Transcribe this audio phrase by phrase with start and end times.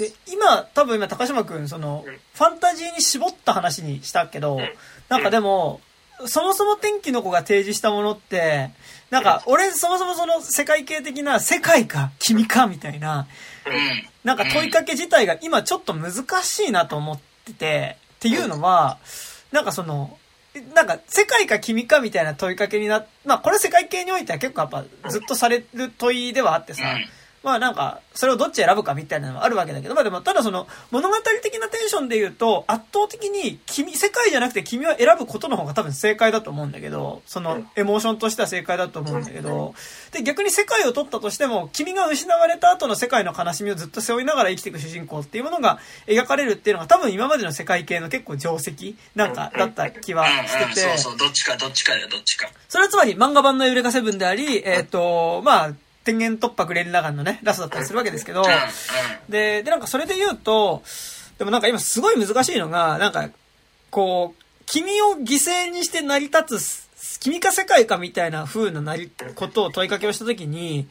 [0.00, 4.58] で、今、多分今、高島くん、その、ファンタジーに絞った話にしたけど、
[5.10, 5.82] なんかでも、
[6.24, 8.70] そもそも天気の子が提示したものって、
[9.10, 13.26] なんか、俺、そもそもその世界系的な、世界か、君か、みたいな、
[13.66, 14.08] うん。
[14.24, 18.96] なんか問いかけ自体が今ちょっと難しいなと思ってて、っていうのは、
[19.52, 20.16] なんかその、
[20.74, 39.74] なんか世界か君かみたいな問いかけになまあこれ世界系においては結構やっぱずっとされる問いではあってさ、うんまあなんか、それをどっち選ぶかみたいなのはあるわけだけど、まあでも、ただその、物語的なテンションで言うと、圧倒的に、君、世界じゃなくて君は選ぶことの方が多分正解だと思うんだけど、その、エモーションとしては正解だと思うんだけど、
[40.12, 52.50] で、逆に世界を取ったとしても、君が失われた後の世界の悲しみをずっと背負いながら生きていく主人公っていうものが描かれるっていうのが多分今までの世界系の結構定石なんか、だった気はしてて、そうそう、どっちかどっちかだよ、どっちか。
[52.68, 55.72] それはつまり漫画版のエウレカセブンであり、えっ、と、まあ、
[56.10, 58.42] 天元突破グレンラガンのね、ラストだったりするわけですけど。
[59.28, 60.82] で、で、なんかそれで言うと、
[61.38, 63.30] でもなんか今すごい難しいのが、なんか、
[63.90, 70.88] こう、君を犠牲にして成り立つ、君か世界かみたいな風ななり、ことを問いかけをしたときに、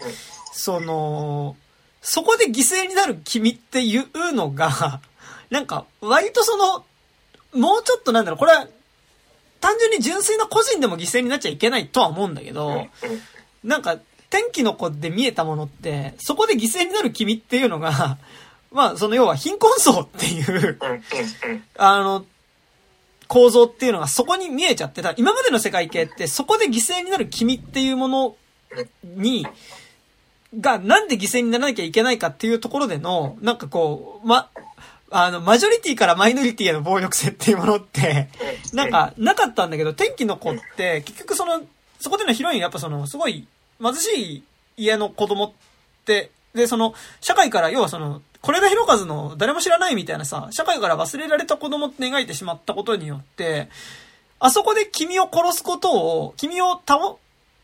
[0.54, 1.56] その、
[2.02, 5.02] そこで犠牲になる君っていうのが、
[5.50, 6.86] なんか、割とその、
[7.54, 8.68] もうちょっとなんだろう、これは、
[9.60, 12.88] 単純に純粋な個人でも犠牲になっちゃいけないとは思うんだけど、
[13.64, 13.98] なんか、
[14.30, 18.18] 天気の子で見えたものって、そこで犠牲になる君っていうのが、
[18.72, 20.80] まあ、その要は貧困層っていう。
[21.78, 22.26] あの、
[23.28, 25.14] 構造っていうのがそこに見えちゃってた。
[25.18, 28.36] 今までの世界系ってそこで犠牲になる君っていうもの
[29.04, 29.48] に、
[30.60, 34.50] がなんで犠牲にならなきゃいけないかっていうところでの、なんかこう、ま、
[35.12, 38.30] あの、マジョリティからマイノリティへの暴力性っていうものって、
[38.74, 41.62] なんか、なかったんだけど、天気の子って、結局その、
[42.00, 43.48] そこでのヒロイン、やっぱその、すごい、
[43.82, 44.44] 貧しい
[44.78, 45.52] 家の子供っ
[46.06, 53.70] て、で、その、社会から、要はその、是枝裕和の誰も知らないみたいなさ、社会から忘れられた子供って描いてしまったことによって、
[54.40, 55.92] あそこで君を殺すこと
[56.22, 57.18] を、君を倒、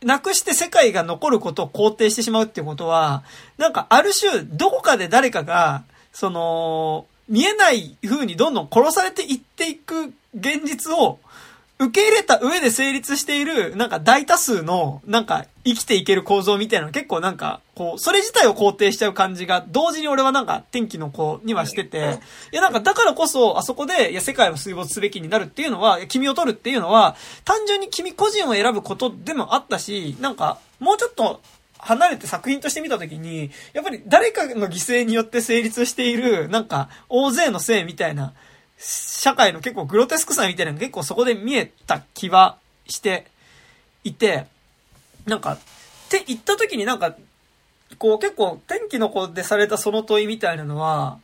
[0.03, 3.23] なくして世界が残ることを肯定してしまうっていうことは、
[3.57, 11.17] なんかある種、どこかで誰かが、その、見えない風にどんどん殺されていっていく現実を
[11.77, 22.19] 受け入れた上で成立している、なんか大多数の、なんか生きていける構造みたいなの結構なんか、こう、それ自体を肯定しちゃう感じが、同時に俺はなんか天気の子にはしてて、
[22.53, 31.41] いやなんかだからこそ、あそこで、いや世界は水没すべきになるっていうのは、君を取るっていうのは、単純に君個人を選ぶことでもあったし、なんか、もうちょっと、
[31.77, 38.33] 離れて作品として見たときに、やっぱり誰かの犠牲によって成立している、なんか、大勢のせいみたいな、
[38.87, 43.25] 社会の結構グロテスクさみたいなのが結構そこで見えた気はして
[44.03, 44.45] いて、
[45.25, 45.57] なんか、っ
[46.09, 47.15] て言った時になんか、
[47.97, 51.17] こう結構天気の子でされたその問いみたいなのは、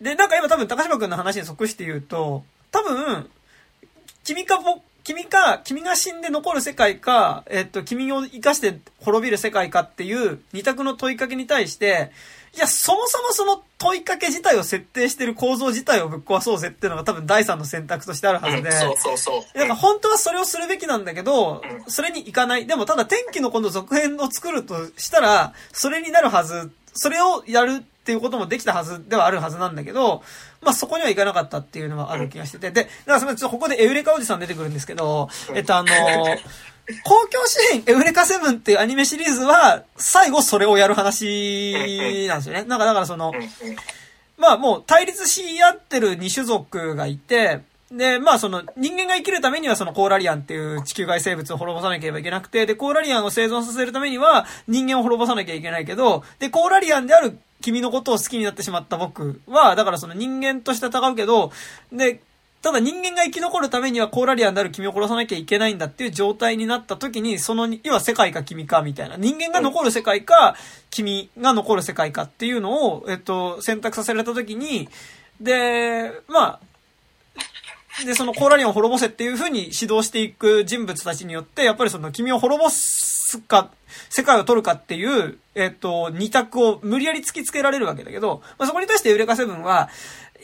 [0.00, 3.28] で、なんか今多分高島くんの話に即して言うと、多分、
[4.24, 12.10] 君か僕、君か、君が死んで残る世界か、えっと、君を生かして滅びる世界かっていう二択の問いかけに対して、
[12.56, 18.72] いや、そもそもその問いかけ自体を設定してる構造自体をぶっ壊そうぜっていうのが多分第三の選択としてあるはずで。
[18.72, 19.58] そうそうそう。
[19.58, 22.66] なんか本当はそれをするべきなんだけど、それに行かない。
[22.66, 30.22] でもただ天気の今度続編を作るとしたら、それになるはず、それをやるっていうこともできたはずではあるはずなんだけど、
[30.62, 32.70] まあそこには行かなかったっていうのはある気がしてて。
[32.70, 35.88] で、だからすみません、ちょっとここでエウレカおじさん出てくるんですけど、えっとあの、
[37.04, 42.64] 公共支援エウレカセブンっていうアニメシリーズは、最後それをやる話なんですよね。
[42.64, 43.32] なんかだからその、
[44.38, 61.52] まあもう対立し合ってる二種族がいて、で、まあその人間が生きるためにはそのコーラリアンっていう地球外生物を滅ぼさなければいけなくて、で、コーラリアンを生存させるためには人間を滅ぼさなきゃいけないけど、で、コーラリアンである君のことを好きになってしまった僕は、だからその人間として戦うけど、
[61.92, 62.20] で、
[62.62, 69.16] ただ人間が生き残るためにはコーラリアンである君を殺さなきゃいけないんだっていう状態になった時に、その、要は世界か君かみたいな。
[69.16, 70.56] 人間が残る世界か、
[70.90, 74.88] 君が残る世界かっていうのを、えっと、選択させられた時に、
[75.40, 76.60] で、まあ、
[78.04, 83.70] で、そのコーラリアンを滅ぼせっていう風に指導していく人物たちによって、やっぱりその君を滅ぼすか、
[84.10, 89.88] 世界を取るかっていう、えっと、二択を無理やり突きつけられるわけだけど、まあ、そこに対してユレカセブンは、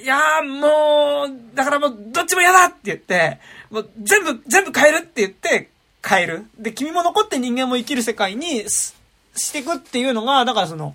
[0.01, 3.41] いやーもう、だからもう、どっちも嫌だって言って、
[3.71, 5.71] もう全部、全部変えるって言って、
[6.07, 6.47] 変える。
[6.59, 8.95] で、君も残って人間も生きる世界にし
[9.35, 10.95] していくっていうのが、だからその、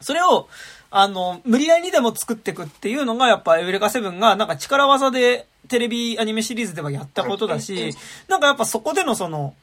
[0.00, 0.48] それを、
[0.90, 7.94] あの、無理やりにでも作っていくっていうのが、やっぱエウレカセブンが、なんか力技でテレビアニメシリーズではやったことだし、
[8.28, 9.54] なんかやっぱそこでのその、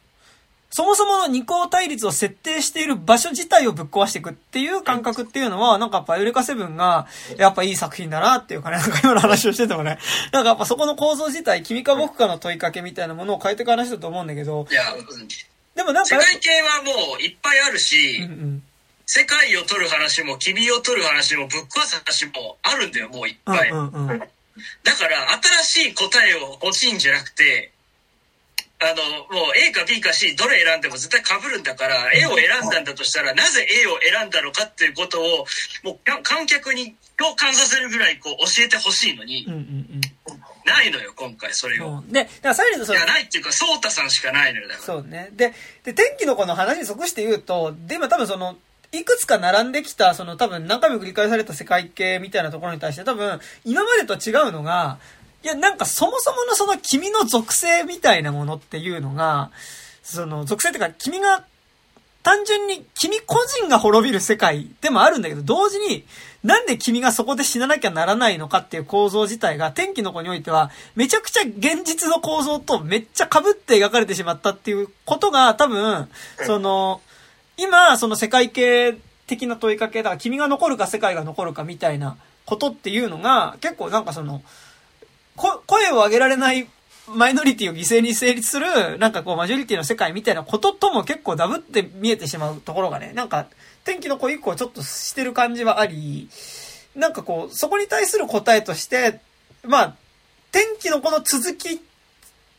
[0.74, 7.08] そもそもの二項対立を設定している場所自体をぶっ壊していくっていう感覚っていうのは、なんかやっぱエウレカセブンが、
[7.38, 10.00] やっぱいい作品だなっていうかね、なんか今の話をしててもね、
[10.32, 15.06] なんかやっぱそこの構造自体、君か僕かの問いかけみたいなものを変えていく話だと思うんだけど、いや、うん
[15.76, 18.64] でもなんか世、界系はもういっぱいあるし、うんうん。
[19.06, 23.70] 世界を取る話も君を取る話もぶっ壊す話もあるんだよ、もういっぱい。
[23.70, 24.20] うんうんうん。
[24.20, 25.32] だから、
[25.64, 27.71] 新しい答えを欲しいんじゃなくて、
[28.82, 35.46] あの、もう A か B か C どれ選んでも絶対被るんだから、A を選んだんだとしたら、なぜ A を選んだのかっていうことを、
[35.84, 40.02] もうか観客に共感させるぐらいこう教えてほしいのにうん、うん
[40.66, 41.84] ないのよ、今回それうん。
[41.98, 42.04] を。
[42.08, 44.86] で、だからサイレントそいうや、ないっていうか、ソータさんしかないのよ、だから。
[44.86, 45.30] そうね。
[45.34, 45.54] で、
[45.84, 48.58] で、天気の子の話に即して言うと、で、今多分その、
[48.92, 55.00] いくつか並んできた、その多分何回も繰り返された世界系みたいなところに対して多分、今までと違うのが、
[55.44, 59.52] いや、なんかそもそものその君の属性みたいなものっていうのが、
[60.04, 61.46] その属性っていうか君が
[62.24, 66.06] 単純に君個人が滅びる世界でもあるんだけど、同時に、
[66.44, 76.10] なんで君がそこで死ななきゃならないのかっていう構造自体が、天気の子においては、めちゃくちゃ現実の構造とめっちゃ被って描かれてしまったっていうことが、多分、
[76.46, 77.02] その、
[77.58, 78.98] 今、その世界系
[79.28, 84.44] 的な問いかけだから、君が残るか世界が残るかみたいなことっていうのが、結構なんかその、
[85.36, 86.68] こ声を上げられない
[87.08, 93.48] マイノリティを犠牲に成立する、なんかこう、マジョリティの世界みたいなこととも結構ダブって見えてしまうところがね、なんか、
[93.84, 96.30] 天気の子以降ちょっとしてる感じはあり、
[96.96, 99.20] なんかこう、そこに対する答えとして、
[99.64, 99.96] まあ、
[100.52, 101.82] 天気の子の続き、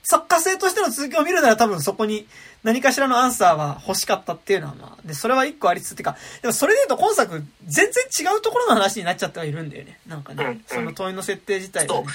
[0.03, 2.27] 作家性としての続きを見るなら多分そこに
[2.63, 8.05] 何かしらのアンサーは欲しかったっていうのはまあ、で、それは一個ありつつってか、でもそれで言うと今作全然
[8.35, 9.99] 違うところの話になっちゃってはいるんだよね。
[10.07, 12.09] なんかね、うんうんその問いの設定自体がそね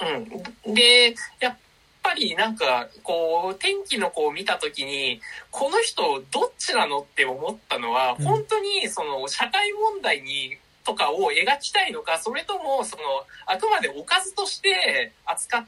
[0.00, 0.66] う。。
[0.66, 0.74] うん。
[0.74, 1.56] で、やっ
[2.02, 5.20] ぱりなんか、こう、天気の子を見たときに、
[5.50, 13.02] この人どっちなのって思ったのは、うん本当にその社会問題に、とかを描きたいのか、それとも、その、
[13.46, 15.66] あくまでおかずとして扱っう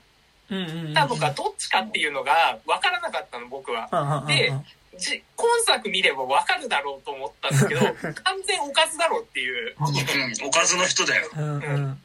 [0.55, 0.95] んうんうんうん。
[0.95, 4.25] たのか、どっちかっていうのが分からなかったの、僕は。
[4.27, 4.53] で
[4.99, 7.81] じ今作見れば分かるだろうと思ったんだけど、
[8.23, 9.75] 完全おかずだろうっていう。
[9.79, 11.31] うん、おかずの人だよ。
[11.35, 12.03] うんうん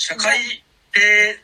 [0.00, 0.38] 社会
[0.92, 1.40] 系、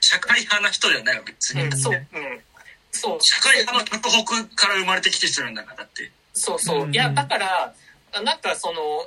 [0.00, 1.62] 社会派な人じゃないよ、別に。
[1.62, 2.42] うんそう、うん。
[2.90, 3.18] そう。
[3.20, 6.10] 社会派の極北から生まれてきてるんだから、だって。
[6.32, 6.86] そうそうう。
[6.86, 7.74] んいや、だから、
[8.22, 9.06] なんかその、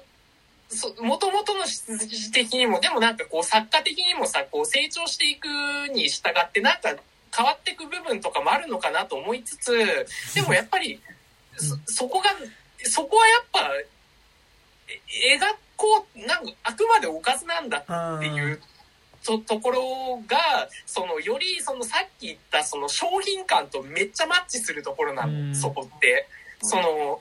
[0.72, 5.48] そ元々の質的にも、でもなんかこう作家的にもさ、こう成長していく
[5.94, 6.96] に従って、なんか
[7.36, 9.72] 変わっていく部分とかもあるのかなと思いつつ、
[10.34, 11.02] でもやっぱり、
[11.58, 12.30] そそこが、
[12.84, 13.70] そこはやっぱ、
[14.90, 18.60] え描こう、なんかあくまでおかずなんだっていう
[19.26, 25.56] とところが、その、より、その、さっき言った、その、商品感とめっちゃマッチするところなの、うん。
[25.56, 26.28] そこって。
[26.62, 27.20] その、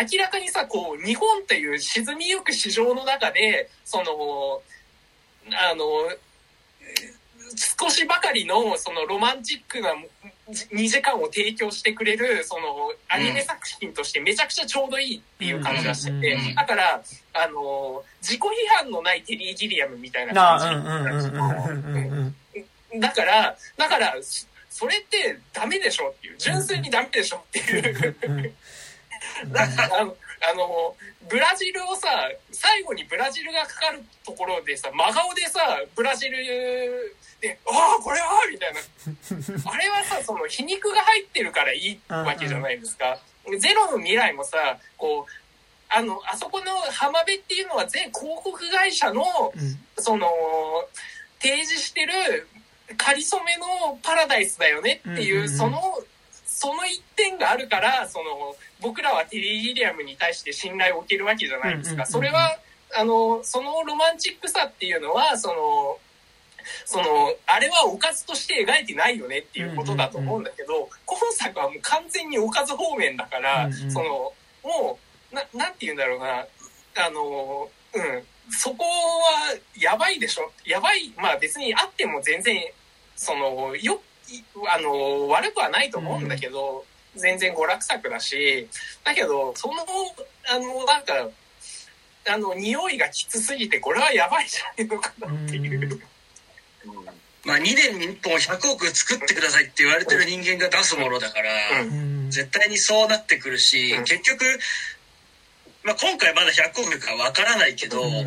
[0.00, 4.62] 明らかにさ、こう、日本っていう沈みゆく市場の中で、その、
[5.52, 5.84] あの、
[7.56, 9.94] 少しばかりの、その、ロマンチックな
[10.48, 16.32] 2時間を提供してくれる、その、アニメ作品としてめちゃくちゃちょうどいいっていう感じがしてて。
[16.34, 17.02] うん、だから、
[17.32, 21.20] あの、自己批判のないテリー・ギリアムみたいな感
[22.92, 23.00] じ。
[23.00, 28.52] だから、だから、そそれってダメでしょっていう、純粋にダメでしょっていう。
[29.54, 30.16] あの、
[30.50, 30.96] あの、
[31.28, 32.08] ブラジルをさ、
[32.52, 38.80] 最後にブラジルがかかるところでさ、真顔でさ、ブラジルで、ああ、これはみたいな。
[39.72, 43.18] あれはさ、その皮肉が入ってるからいいわけじゃないですか。
[43.58, 45.32] ゼロの未来もさ、こう、
[45.88, 49.52] あの、あそこの浜辺っていうのは全広告会社の、
[49.98, 50.28] その、
[51.40, 52.48] 提示してる
[52.96, 55.98] 仮初めのパラダイスだよねっていう、うんうんうんその、
[56.64, 62.06] その一点があるから、その、僕らはテリー・ギリアムに対して信頼を置けるわけじゃないですか。
[62.06, 62.58] それは、
[62.96, 65.98] あの、そのロマンチックさっていうのは、その、
[66.86, 73.92] その、あれはおかずとして描いてないよねっていうことだと思うんだけど、今作はもう完全におかず方面だから、うんうん。
[73.92, 74.98] その、も
[75.32, 76.46] う、な、なんて言うんだろうな、
[76.96, 80.50] あの、うん、そこはやばいでしょ。
[80.64, 82.58] やばい、まあ別にあっても全然、
[83.16, 83.96] その、よ、い
[84.68, 86.84] あの、悪くはないと思うんだけど、
[87.16, 88.68] 全然娯楽作だし、
[89.04, 89.74] だけど、その、
[90.48, 91.28] あの、なんか、
[92.26, 96.00] あの、匂いがきつすぎて、これはやばいじゃないのかなっていう。
[96.86, 97.04] うん。
[97.44, 101.88] まあ2年に1本100億作ってくださいって言われてる人間が出すものだから、うん。
[101.88, 104.04] うん絶対にそうなってくるし、うん。
[104.04, 104.44] 結局、
[105.84, 108.24] まあ今回まだ100億かわからないけど、うん。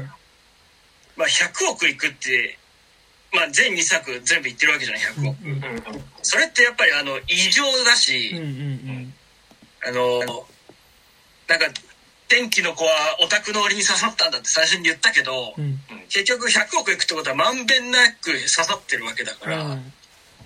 [1.16, 2.60] まあ100億いくって、
[3.34, 5.44] まあ全2作全部いってるわけじゃない、100億。
[5.44, 9.14] うんうんそれってやっぱりあの、異常だし、うんうん
[9.86, 10.20] あの、
[11.48, 11.66] なんか、
[12.28, 12.92] 天気の子は
[13.22, 15.80] オタクの折に刺さったんだって最初に言ったけど、うん。
[16.10, 19.94] 結局100億いくってことはまんべんなく刺さってるわけだから、うん。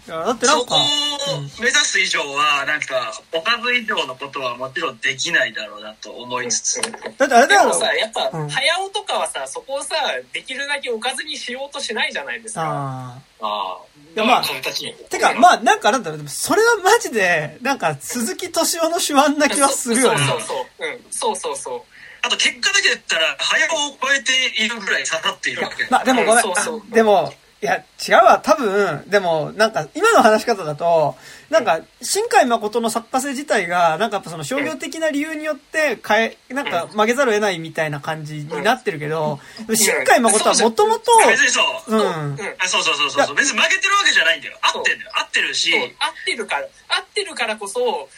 [0.08, 9.96] だってなんかそこ、を目指す以上は、なんか、おかず以上のことはもちろんできないだろうなと思いつつ、だってあれだろでもさ、やっぱ、うん早尾とかはさ、そこをさ、
[10.34, 12.62] できるだけおかずにしようとしないじゃないですか。
[12.62, 13.42] ああ。
[13.44, 13.78] あ
[14.16, 14.94] いやまあそれたちに。
[14.94, 20.20] てか、まあ、なんかなんだろう、でもそれはマジで、なんか、鈴木敏夫の手腕な気はするよね。
[20.20, 20.88] そうそうそう。
[20.88, 21.06] うん。
[21.12, 21.82] そうそうそう。
[22.24, 25.88] あと結果だけ言ったら、早尾を超えているぐらい刺さっているわけ。
[25.90, 26.44] まあ、でもごめん。
[26.44, 28.40] そうそうあでも、いや、違うわ。
[28.44, 31.16] 多分、でも、なんか、今の話し方だと、
[31.52, 39.40] なんか、新海誠の作家性自体が、なんかやっぱその商業的な理由によって変え、なんか曲げざるを得ないみたいな感じになってるけど、
[39.76, 41.96] 新海誠はもともと、別にそう。
[41.96, 42.00] うん。
[42.00, 42.56] うん。
[42.58, 43.36] あそうそうそうそうそう。
[43.36, 44.58] 別に負けてるわけじゃないんだよ。
[44.62, 45.12] 合ってんだよ。
[45.14, 48.10] 合ってるし、合ってるから、合ってるからこそ、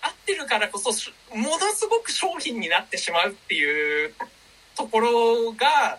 [0.00, 4.14] 合ってるからこそ、しものすごく商品になってしまうっていう
[4.74, 5.98] ところが、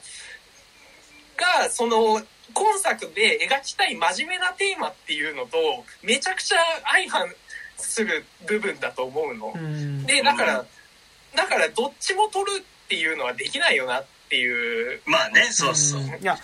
[1.38, 2.24] が、その、
[2.58, 5.58] 今作で描きたい真面目なテーマっていうのと、
[6.02, 6.58] めちゃくちゃ
[6.92, 7.28] 相反
[7.78, 9.58] する部分だと思うのう。
[9.60, 10.06] ん。
[10.08, 10.66] で、だから、
[11.36, 15.02] だからどっちも取るっていうのはできないよなっていう。
[15.06, 16.02] まあね、そうそう。
[16.02, 16.38] んいや、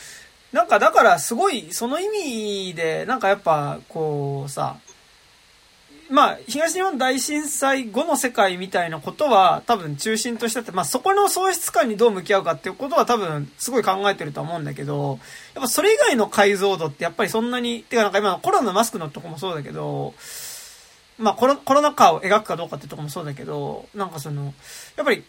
[0.51, 4.77] なんかだからすごい、その意味で、なんかやっぱ、こうさ、
[6.13, 15.17] まあ、東日本大震災後の世界みたいなことは多分中心としてって、まあそこの喪失感にどう向き合うかっていうことは多分すごい考えてると思うんだけど、
[15.55, 20.13] やっぱそれ以外の解像度ってやっぱりそんなに、てかなんか今のコロナのマスクのとこもそうだけど、
[21.17, 24.53] まあコロコロナ禍を描くかどうかってとこもそうだけど、なんかその、
[24.96, 25.24] やっぱり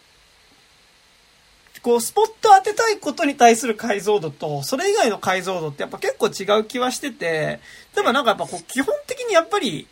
[1.81, 7.59] こう、スポット当てたいことに対する解像度と、それ以外の解像度ってやっぱ結構違う気はしてて、
[7.95, 9.87] 例えばなんかやっぱこう、基本的にやっぱり、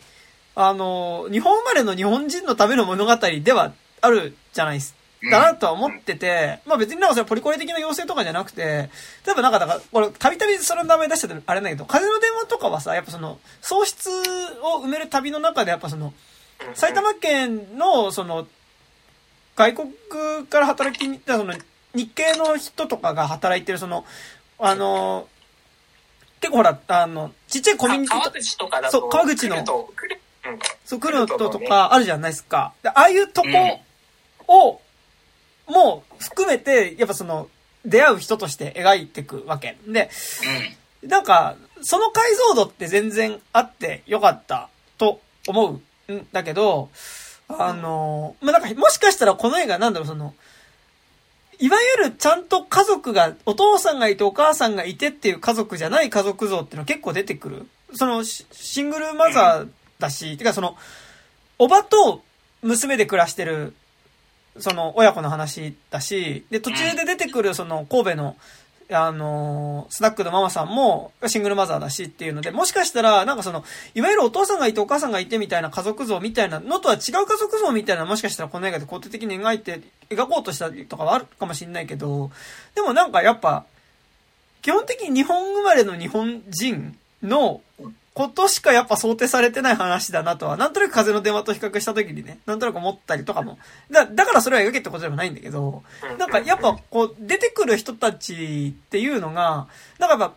[0.56, 4.96] あの、日本生まれの日本人のための物語ではあるじゃないです
[5.30, 8.90] だなとは思ってて、まあ別になんかそれポリコレ的な要請とかじゃなくて、
[9.26, 14.10] 例えばなんかだから、これたびたびその名前出しちゃってあれだけど、風の電話とかはさ、やっぱその、喪失
[14.62, 16.14] を埋める旅の中でやっぱその、
[16.74, 18.48] 埼玉県の、その、
[19.56, 19.94] 外国
[20.50, 21.54] から働きにその、
[21.96, 24.06] 日系の人とかが働いてる、その、
[24.60, 25.28] あの、
[26.42, 29.00] 結構ほら、あの、ちっちゃいコミュニティと川口とかだと。
[29.00, 29.64] そう川口の
[30.86, 32.74] そう、来るととかあるじゃないですか。
[32.84, 33.82] でああいうとこ
[34.48, 34.82] を、
[35.72, 37.50] もう含めて、やっぱその、
[37.86, 39.78] 出会う人として描いていくわけ。
[39.88, 40.10] で、
[41.04, 46.90] なんか、その解像度って全然あってよかったと思うんだけど、
[47.50, 50.34] あの、まあ、なんか、もしかしたらこの映画なんだろう、その、
[51.60, 57.68] いわゆるちゃんと家族が、お父さんがいてお母さんがいてっていう家族じゃない家族像っていうのは結構出てくる。
[57.96, 59.68] その、シシングルマザー
[60.04, 60.76] だし、てかその、
[61.58, 62.22] おばと
[62.62, 63.74] 娘で暮らしてる、
[64.60, 68.36] その、親子の話だし、で、途中で出てくる、その、神戸の、
[68.92, 73.64] あのースナックのママさんもシングルマザーだしっていうので、もしかしたら、なんかその、
[73.96, 82.30] いわゆるお父さんがいてお母さんがいてみたいな家族像みたいなのとは違う家族像みたいなもしかしたらこの映画で肯定的に描いて、描こうとしたりとかはあるかもしれないけど、
[82.76, 83.66] でもなんかやっぱ、
[84.62, 87.62] 基本的に日本生まれの日本人の
[88.14, 93.58] ことしかやっぱ想定されてない話だなとは、なんとなく風の電話と比較した時にね、なんとなく思ったりとかも。
[93.90, 95.84] だ、だからそれは描けってことでもないんだけど、
[96.20, 99.68] なんかやっぱこう出てくる人たちっていうのが、
[99.98, 100.34] なんかやっぱ、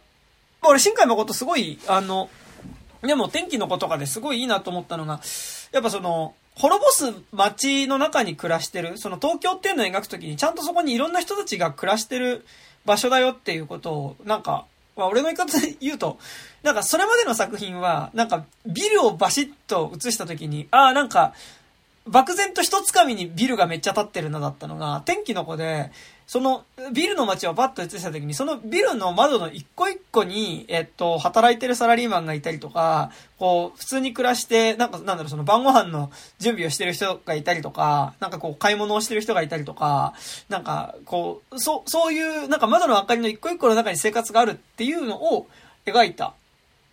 [0.69, 2.31] 俺新海誠すごい、あの、
[3.03, 5.21] でも天気の子とかですごいいいなと思ったのが、
[5.73, 12.47] やっぱその、滅ぼす街の中に暮らしてる、その東京っていうのを描くときにちゃんとそこにいろんな人たちが暮らしてる
[12.87, 14.65] 場所だよっていうことを、なんか、
[14.97, 16.19] まあ俺の言い方で言うと、
[16.63, 21.35] なんかそれまでの作品は、なんかビルをバシッと映した時に、ああ、なんか、
[22.07, 25.91] 漠然と一つかみにビルがめっちゃ立ってるのだったのが、天気の子で、
[26.27, 40.15] そのビルの街をバッと映した時に、そのビルの窓の一個一個に、えっと、働いてるサラリーマンがいたりとか、こう、普通に暮らして、なんか、なんだろう、その晩ご飯の準備をしてる人がいたりとか、なんかこう、買い物をしてる人がいたりとか、
[40.49, 45.47] なんか、こう、そう、そういう、なんか窓の明かりの一個一個の中に生活があるっていうのを
[45.85, 46.35] 描いた、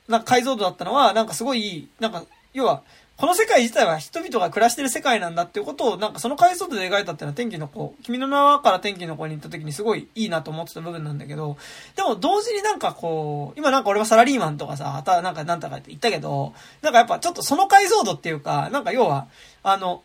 [0.08, 2.24] なんか解像度だったのは、なんかすごい、なんか、
[2.54, 2.84] 要は、
[3.16, 11.58] この世界自体は人々が暮らしてる世界なんだっていうことを、なんかその解像度で描いたっていうのは天気の子、君の名はから天気の子に行った時にすごいいいなと思ってた部分なんだけど、
[11.96, 19.28] でも同時になんかこう、今なんか俺はサラリーマンとかさ、はた、なんかなんとかって言ったけど、なんかやっぱちょっとその解像度っていうか、なんか要は、
[19.62, 20.02] あの、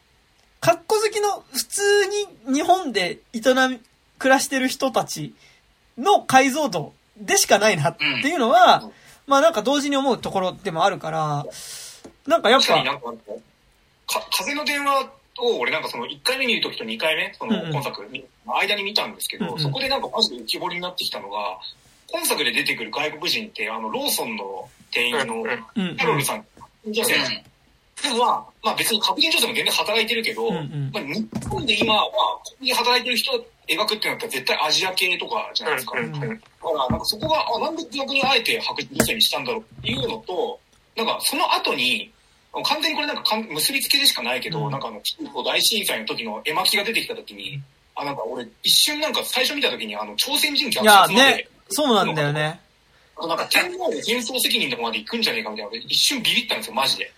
[0.61, 1.83] 格好好きの普通
[2.47, 3.81] に日本で営み、
[4.19, 5.35] 暮らしてる人たち
[5.97, 8.91] の解像度でしかないなっていうのは、
[9.27, 11.47] まあなんか同時に思うところでもあるから、
[12.28, 13.12] なんかやっぱ確かに、なんか、
[14.06, 17.73] か風の電話を俺なんかその1回目見るときと2回目、そのうんうん。
[17.73, 18.02] 今作
[18.47, 19.58] の間に見たんですけど、うんうん。
[19.58, 21.58] そこでなんかマジで浮き彫りになってきたのが、
[22.12, 25.97] 今作で出てくる外国人って、あの、ローソンの店員のうん。
[25.97, 26.44] キャロルさん、
[26.87, 27.49] 女性うん
[28.02, 30.90] でもまあ、まあ別に白人女性も全然働いてるけど、うんうん。
[30.92, 35.99] まあ、日本で今、まあ、ここに働いてる人を描くってなったら絶対アジア系とかじゃないですか。
[35.99, 36.20] うんうんうん。
[36.20, 36.32] だか
[36.62, 40.61] ら、なんかそこが、あ、なんで逆にあえて白人女性にしたんだろうっていうのと、
[40.97, 42.11] なんかその後に、
[42.52, 47.61] 完全にこれなんか結びつけでしかないけど、うんなんかあの、中国大震災の時の絵巻が出てきた時に、
[47.95, 52.61] あ、なんか俺一瞬なんか最初見た時にあの、朝鮮人虐いや、ね、そうなんだよね。
[53.17, 57.12] あとなんか天皇の戦争責任とかまで行くんじゃねえかみたいな、一瞬ビビったんですよ、マジで。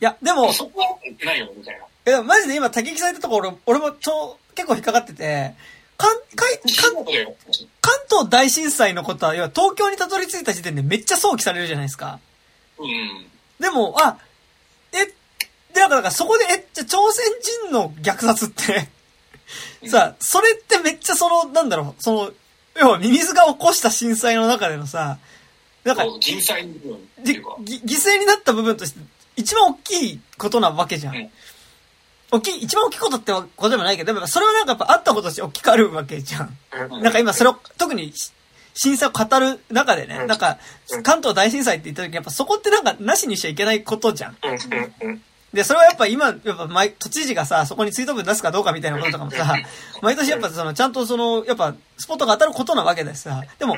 [0.00, 2.12] いや、でも、そこは言ってないよね、みたいな。
[2.12, 5.54] いや、マジで今、竹木さん言ったところ、俺、俺もちょ、結構引っかかってて、
[5.96, 6.48] 関、関、
[7.80, 12.18] 関東大震災のことは、要は東京にたどり着いた時点でめっちゃ想起されるじゃないですか。
[12.78, 13.26] うん。
[13.60, 14.31] でも、あ、え、
[15.74, 17.24] で、なんか、なんかそこで、え、じゃあ朝鮮
[17.66, 18.88] 人の虐殺って、
[19.88, 22.32] さ、それってめっちゃその、なんだろう、その、
[22.80, 25.18] 要はミミズが起こした震災の中でのさ、
[25.84, 27.56] なんか、人災の部分ってでいうか。
[27.60, 29.00] ぎ犠牲になった部分として、
[29.36, 31.16] 一番大きいことなわけじゃん。
[31.16, 31.30] うん。
[32.30, 36.56] 大きい、一番大きいことってことでもないけど、でもそれはなんかやっぱあったこととして大きくあるわけじゃん。
[36.92, 37.02] うん。
[37.02, 38.32] なんか今それを、特にし
[38.74, 40.26] 震災を語る中でね、うん。
[40.28, 40.58] なんか
[40.90, 41.02] うん。
[41.02, 44.36] 関東大震災って言った時やっぱそこってなんかなしにしちゃいけないことじゃん。
[45.52, 49.54] で、それはやっぱ今、やっぱ毎、都知事がさ、そこに追悼文出すかどうかみたいなこととかもさ、
[50.00, 53.76] 毎年やっぱその、ちゃんとその、やっぱ、スポットが当たることなわけだしさ、でも、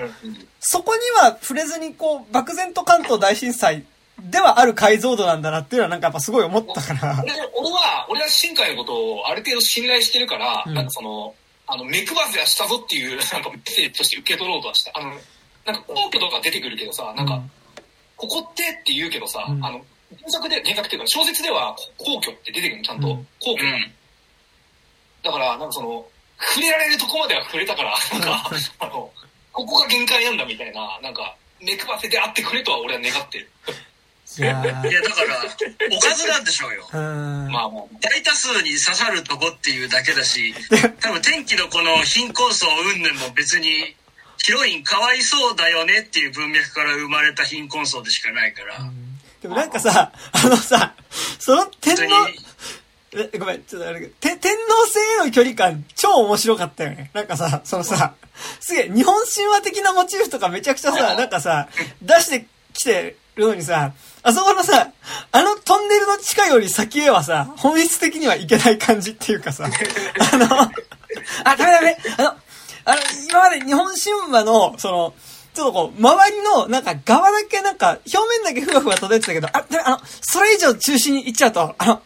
[0.60, 3.84] そこには触れずに、こう、漠然と関東大震災
[4.20, 7.22] ではある解像度なんだなっていうのはなんかやっぱすごい思ったから。
[7.22, 10.74] 俺俺は、俺は新海のことをある程度信頼してるから、うん。
[10.74, 11.34] なんかその、
[11.66, 14.92] あの、目配せはしたぞっていう、 なんかメッセージとして受け取ろうとはした。
[14.94, 15.10] あの、
[15.64, 17.42] なんか皇居とか出てくるけどさ、なんか、
[18.16, 19.64] ここってって言うけどさ、うん。
[19.64, 19.84] あの、
[20.18, 23.08] 原作で、原作っていうか小説では皇居って出てくるの、ちゃんと。
[23.08, 23.64] うん皇居。
[23.64, 23.92] うん。
[25.22, 26.06] だから、なんかその、
[26.38, 29.10] 触れられるとこまでは触れたから、なんか、あの、
[29.52, 33.48] ここが限界なんだみたいな、なんか、目配せであってくれとは俺は願ってる。
[34.36, 35.44] いやーいや、だから、
[35.96, 36.88] おかずなんでしょうよ。
[36.92, 40.54] まあまあ、大多数に刺さるとこっていうだけだし、
[41.00, 43.94] 多分天気のこの貧困層云々も別に、
[44.38, 48.78] ヒロインかわいそうだよねっていう文脈から生まれた貧困層でしかないから、
[49.44, 50.94] でもなんかさ、あのさ、
[51.38, 52.02] その天皇、
[53.12, 57.10] えごめん、ちょっとあれだけど、て天皇制への距離感超面白かったよね。
[57.12, 58.14] なんかさ、そのさ、
[58.58, 61.68] すげえ、日本神話的なモチーフとかめちゃくちゃさ、なんかさ、
[62.00, 64.92] 出してきてるのにさ、あそこのさ、
[65.30, 70.70] あのトンネルの地下より先へはさ、本質的にはいけない感じっていうかさ、あの、あ、
[71.54, 72.28] ダメダメ、あの、
[72.86, 75.14] あの、今まで日本神話の、その、
[75.54, 82.02] ちょっとこう、周りの、なんか、側だけなんか、表面だけふわふわ届いてたけど、あ、でもあの、それ以上中心に行っちゃうと、あの、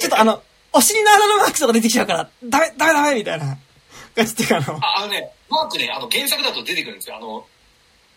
[0.00, 0.42] ちょっとあの、
[0.72, 3.56] お尻の穴のマークとか出てきちゃうから、ダメ、ダメダメみたいな
[4.16, 7.16] 感じっていうか、あの、ああのね、マークね、あの、原作だと出てくるんですよ。
[7.16, 7.46] あの、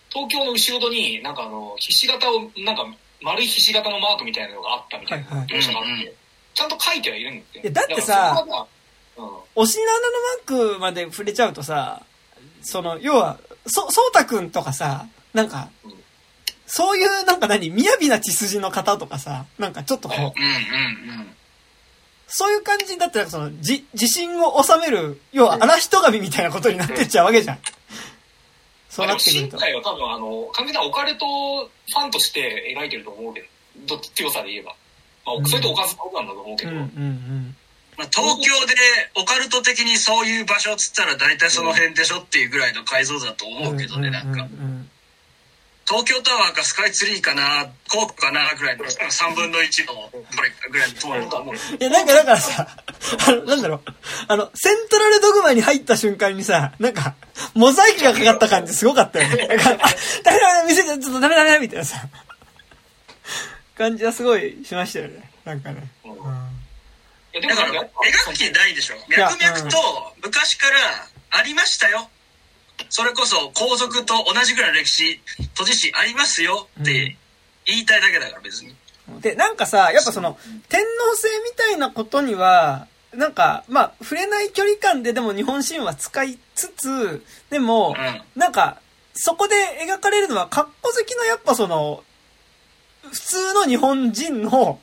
[0.10, 2.88] 東京の後ろ戸に、なんかあの、ひし形を、なんか、
[3.22, 6.12] 丸いひし形のマークみたいなのがあったみたいなはいはい描写があって、うんうん
[6.56, 7.64] ちゃんと書いてはいるんですよ。
[7.64, 8.68] いやだってさからそこはまあ
[9.56, 10.14] お尻の穴の
[10.58, 12.02] マークまで触れちゃうとさ、
[12.62, 15.94] その、要は、そ、そうたくんとかさ、なんかうん、
[16.68, 20.40] そういう、なんか何、雅な血筋の方とかさ、なんかちょっとこう。
[22.28, 27.60] そういう感じだって、その、じ、自信を収める、要は、荒人神みたいなことになってっちゃうわけじゃん。
[28.90, 29.58] そうなってくると。
[29.58, 33.48] 新海は多分あの、完全なオカルトファンとして描いてると思うけ
[33.88, 34.76] ど、ど強さで言えば。
[35.26, 37.56] まあ、うんそれとおかずなんだと思うけど、うんうんうん。
[37.98, 38.74] まあ、東京で
[39.16, 44.46] オカルト的にそういう場所っつったら大体その辺でしょっていうぐらいの解像度だと思うけどね、なんかう。
[44.46, 44.90] ん
[45.88, 51.56] 東京タワーかスカイツリーかな、皇居かなぐらいの3分の1のどれかぐらいのところだと思う。
[51.56, 52.68] いや、なんかだからさ、
[53.28, 53.82] あの、なんだろう、
[54.28, 57.14] あの、セントラルドグマに入った瞬間にさ、なんか、
[57.54, 59.46] モザイクがかかった感じすごかったよね。
[59.46, 59.78] なんか、あ、
[60.24, 61.98] ダメダメ、見せて、ちょっとダメダメみたいなさ、
[63.78, 65.30] 感じはすごいしましたよね。
[65.46, 65.88] なんかね。
[66.04, 66.55] うんうん
[67.36, 68.96] いやでだから描く気ないでしょ。
[69.12, 69.78] や脈々と
[70.24, 70.78] 昔から
[71.32, 72.10] ありましたよ。
[72.90, 75.20] それこそ皇族と同じぐらいの歴史
[75.54, 76.68] 都知事ありますよ。
[76.82, 77.18] って
[77.66, 78.76] 言いたいだけだから別に。
[79.22, 80.38] で、なんかさ、やっぱその、
[80.70, 88.22] 天皇制みたいなことには、なんか、まあ、触れない距離感ででも日本神話使いつつ、でも、うん。
[88.36, 88.80] なんか、
[89.14, 89.56] そこで
[89.88, 92.04] 描かれるのは、格好好きのやっぱその、
[93.04, 94.80] 普通の日本人の、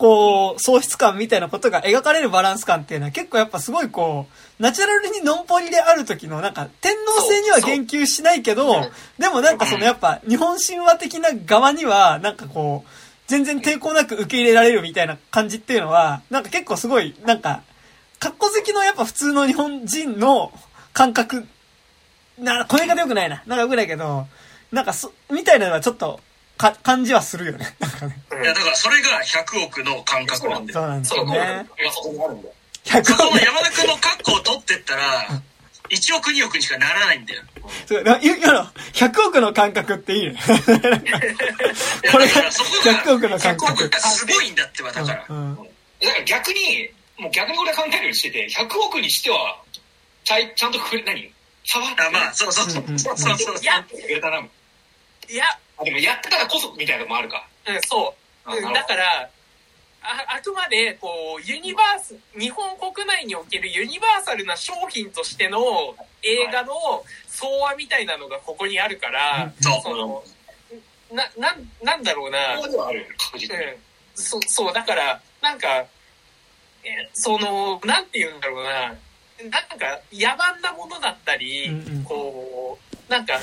[0.00, 4.26] こう、喪失感みたいなことが描かれるバランス感っていうのは結構やっぱすごいこ
[4.58, 12.90] う、ナチュラルにノンポリである時のなんか、天皇制には言及しないけど、でもなんかそのやっぱ日本神話的な側には、なんかこう、
[13.26, 17.62] 全然抵抗なく受け入れられるみたいな感じっていうのは、なんか結構すごい、なんか、
[18.18, 20.50] 格好好きのやっぱ普通の日本人の
[20.94, 21.46] 感覚、
[22.38, 23.42] な、これ方良くないな。
[23.46, 24.26] なんか良くないけど、
[24.72, 26.20] なんかそ、みたいなのはちょっと、
[26.60, 27.74] か、感じはするよ ね。
[28.42, 30.80] いや、だからそれが100億の感覚なんだよ。
[30.80, 31.38] そうなんですよね。
[31.38, 32.54] がそこにあるんだよ。
[32.84, 33.44] 100そこの億。
[33.44, 35.28] 山田君の格好を取ってったら、
[35.88, 37.42] 1億2億にしかならないんだよ。
[37.86, 40.36] そうだ今の、100億の感覚っていいね。
[42.12, 43.88] これがいやだからそこが100億の感100億覚。
[43.88, 45.24] がすごいんだってば、だから。
[45.28, 45.56] うん。
[45.56, 45.62] だ
[46.12, 49.62] から逆に、もう逆に俺は考えるようにしてて、100億にしては、
[50.24, 51.32] ちゃいちゃんとふれ、何？
[51.64, 52.84] 触って、あ、まあ、そうそうそう。
[52.84, 53.56] うんうんそうそうそう。
[53.60, 53.84] いや。
[55.28, 57.46] いや、あ、でもやったからこそみたいなのもあるか。
[57.66, 58.14] うん、そ
[58.46, 58.72] う。
[58.74, 59.30] だから、
[60.02, 65.60] ああくまで、こう、ユニバース、日本国内におけるユニバーサルな商品としての
[66.22, 66.72] 映画の
[67.28, 69.80] 総和みたいなのがここにあるから、そう。
[69.82, 70.24] その、
[71.12, 73.64] な、なん、なんだろうな、ここではあるよね、確実に。
[73.64, 73.76] うん、
[74.14, 75.84] そそう、だから、なんか、
[76.82, 78.94] えその、なんて言うんだろうな、
[79.50, 82.04] なんか、野蛮なものだったり、うんうん。
[82.04, 83.38] こう、なんか、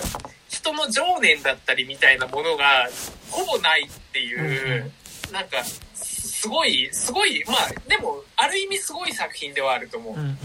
[0.49, 2.89] 人の情念だったりみたいなものが、
[3.29, 4.91] ほぼないっていう、
[5.31, 5.63] なんか、
[5.95, 10.13] すごい、すごい、まあ、でも、ある意味すごい作品ではあると思う。
[10.13, 10.38] うんうんうん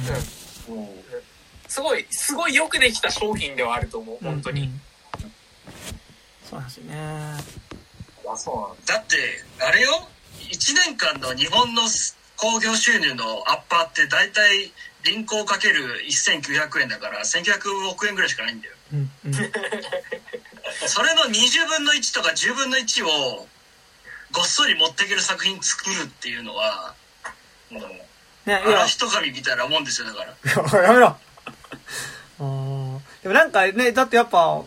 [1.68, 4.60] すごい、すごいよくできた商品ではあると思う、本当に。
[4.60, 4.80] うんうん
[6.52, 6.94] そうなんですよね。
[8.28, 8.96] あ、そうだ。
[8.96, 9.16] だって、
[9.58, 10.06] あれよ、
[10.50, 11.82] 1年間の日本の
[12.36, 14.70] 興行収入のアッパーって大体、
[15.02, 18.74] 銀行かける1900円だから、1900億円ぐらいしかないんだよ。
[18.92, 19.32] うんうん。
[20.86, 23.46] それの20分の1とか10分の1を、
[24.32, 26.94] ごっそり持っていける作品作るっていうのは、
[27.70, 27.88] もう、ね、
[28.46, 30.82] いや、荒人神みたいなもんですよ、だから。
[30.82, 31.16] やめろ。
[33.22, 34.62] でもなんかね、だってやっぱ、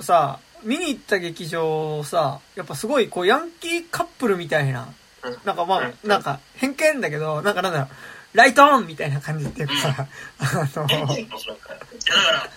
[0.00, 5.38] さ、見に行った劇場さ、やっぱすごいこうヤンキーカップルみたいな、うん。
[5.44, 6.08] なんかまあ、うん。
[6.08, 7.88] なんか偏見だけど、なんかなんだろう、
[8.36, 9.74] ライトオンみたいな感じっていうか、
[10.40, 12.50] あの、 いや、だから、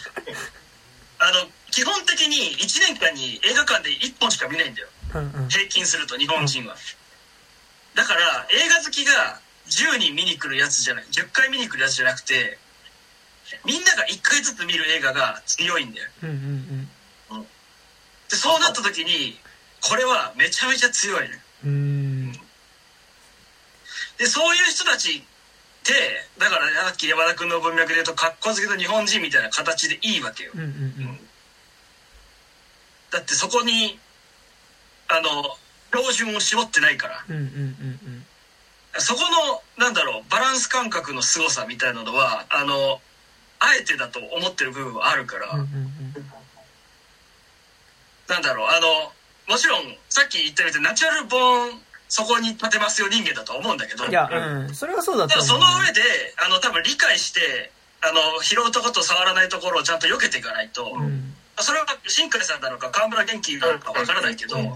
[1.20, 4.88] あの、基本的に1年間に映画館で1本しか見ないんだよ。
[5.16, 6.76] うんうん平均すると、日本人は。
[7.96, 12.58] だから、映画好きが10人見に来るやつじゃない、10回見に来るやつじゃなくて、
[13.66, 16.10] みんなが1回ずつ見る映画が強いんだよ。
[16.24, 16.90] うんうん
[18.30, 19.40] で、そうなった時に、
[19.82, 21.42] これはめちゃめちゃ強いね。
[21.64, 21.72] うん。
[21.72, 22.32] うん。
[24.18, 25.22] で、そういう人たちっ
[25.88, 30.52] て、だからさっき山田君の文脈で言うと、格好好きの日本人みたいな形でいいわけよ。
[30.54, 31.20] うんうん
[33.10, 33.98] だってそこに、
[35.08, 35.56] あの、
[35.94, 37.24] 標準を絞ってないから。
[37.30, 37.36] うん。
[37.36, 37.54] うんうんう
[38.10, 38.26] ん
[39.00, 43.00] そこの、なんだろう、バランス感覚の凄さみたいなのは、あの、
[43.60, 45.60] あえてだと思ってる部分はあるから、うん。
[45.60, 46.34] うんうん
[48.28, 49.14] なんだろう、あの、
[49.48, 54.12] もちろん、さっき言ったように、ナチュラルボーン、そこに立てますよ人間だと思うんだけど、うん。
[54.12, 54.76] いや、うん。
[54.76, 55.68] それはそうだでもと思う。
[55.68, 56.02] その上で、
[56.46, 61.34] あの、多分理解して、あの、拾うとこと触らないところをちゃんと避けていかないと、うん。
[61.60, 64.74] それは新海さんなのか河村元気なのかわからないけど、うん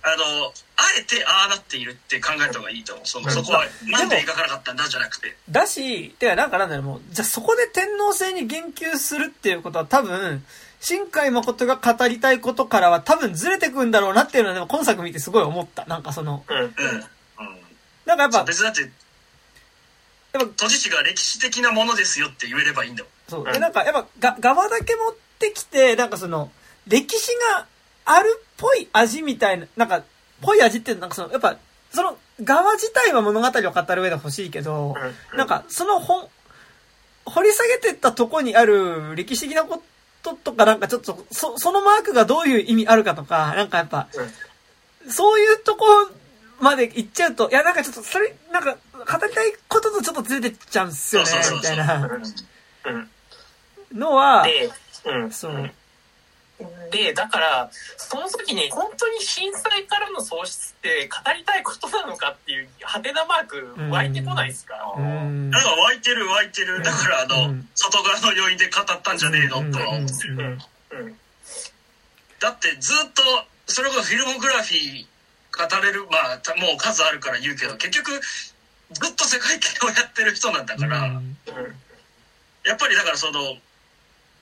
[0.00, 3.06] あの、あえてああなっているって考えた方がいいと思う。
[3.06, 5.36] そのそこは、なんで描かなかったんだじゃなくて。
[5.50, 10.44] だし、てかなんかなんだろう、もう、じゃあそこで天皇制に言及するっていうことは多分、
[10.80, 15.84] 新海誠が語りたいことからは多分ずれてくんだろうなっていうのはでも今作見てすごい思った。
[15.86, 16.56] なんかその、うん。
[16.58, 16.72] うん。
[18.04, 18.90] なんかやっぱ、別だって、やっ
[20.32, 23.12] ぱ都知事が歴史的なものですよって言えればいいんだもん。
[23.28, 23.44] そう。
[23.44, 26.50] で、うんなんかやっぱが、側だけ持ってきて、なんかその、
[26.86, 27.66] 歴史が
[28.04, 30.02] あるっぽい味みたいな、なんか、
[30.40, 31.58] ぽい味っていうのなんかその、やっぱ、
[31.92, 34.94] その、側自体は物語を語る上で欲しいけど、
[35.34, 36.28] なんか、その本、
[37.26, 39.82] 掘り下げてったとこにある歴史的なこ
[40.22, 44.08] ととか、なんかちょっと、そ、そのマークがどういう意味あるかとか、なんかやっぱ、
[45.08, 45.86] そういうとこ
[46.60, 52.10] まで行っちゃうと、いや、なんかちょっと、それ、なんか、語りたいこととちょっとずれてっちゃうんすよねみたいな
[52.86, 53.10] うん。
[53.98, 54.46] のは。
[55.30, 55.70] そう。
[56.90, 64.94] で、だから、その時に本当に震災からの喪失って語りたいことなのかっていう、ハテナマーク湧いてこないですか？
[64.96, 65.50] うん。
[65.50, 66.82] なんか湧いてる湧いてる。
[66.82, 70.34] だからあの、うん外側の要因で語ったんじゃねえのとは思ってる。
[70.34, 71.16] うんうん。
[72.40, 73.22] だってずっと、
[73.66, 81.36] それこそフィルモグラフィー語れる、まあ、たもう数あるから言うけど、結局、ずっと世界系をやってる人なんだから、うん
[82.64, 83.40] やっぱりだからその、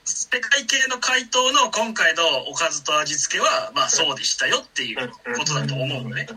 [0.07, 6.27] 世界系の回答の今回のおかずと味付けは、まあそうでしたよっていうことだと思うのね。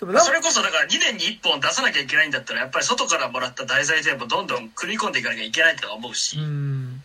[0.00, 6.38] それこそだから2年に1本出さなきゃいけないんだったら、やっぱり外からもらった題材全部どんどん組み込んでいかなきゃいけないとは思うし。
[6.38, 7.02] うん。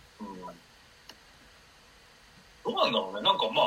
[2.66, 3.22] どうなんだろうね。
[3.22, 3.66] なんかまあ、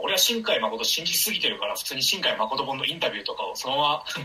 [0.00, 4.04] 俺は新海誠信じすぎてるから、普通に新海誠本のインタビューとかをそのまま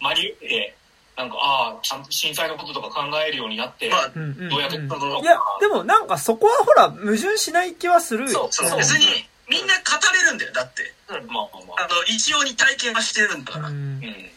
[0.00, 0.76] 真に受けて、
[1.20, 8.48] なんか、ああ、ちゃんと震災のこととか考えるようになって、まあ、うんうんうんどうやってたのいや、でもなんかそこはほら、矛盾しない気はするよ。
[8.50, 9.06] そう、そう別に
[9.48, 9.80] みんな語
[10.14, 10.94] れるんだよ、だって。
[11.08, 11.84] まあまあまあ。
[11.84, 13.68] あの、一様に体験はしてるんだから。
[13.68, 14.30] うんうん。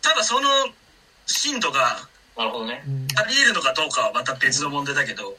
[0.00, 0.48] ただその
[1.26, 2.82] 深度がなるほどね。
[2.86, 5.36] うんあり得るのかどうかはまた別の問題だけど、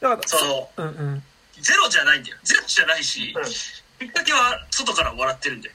[0.00, 1.22] だから、その、うんうん。
[1.60, 2.36] ゼロじゃないんだよ。
[2.42, 5.74] ゼロじゃないしうん、きっかけは外からもらってるんだよ。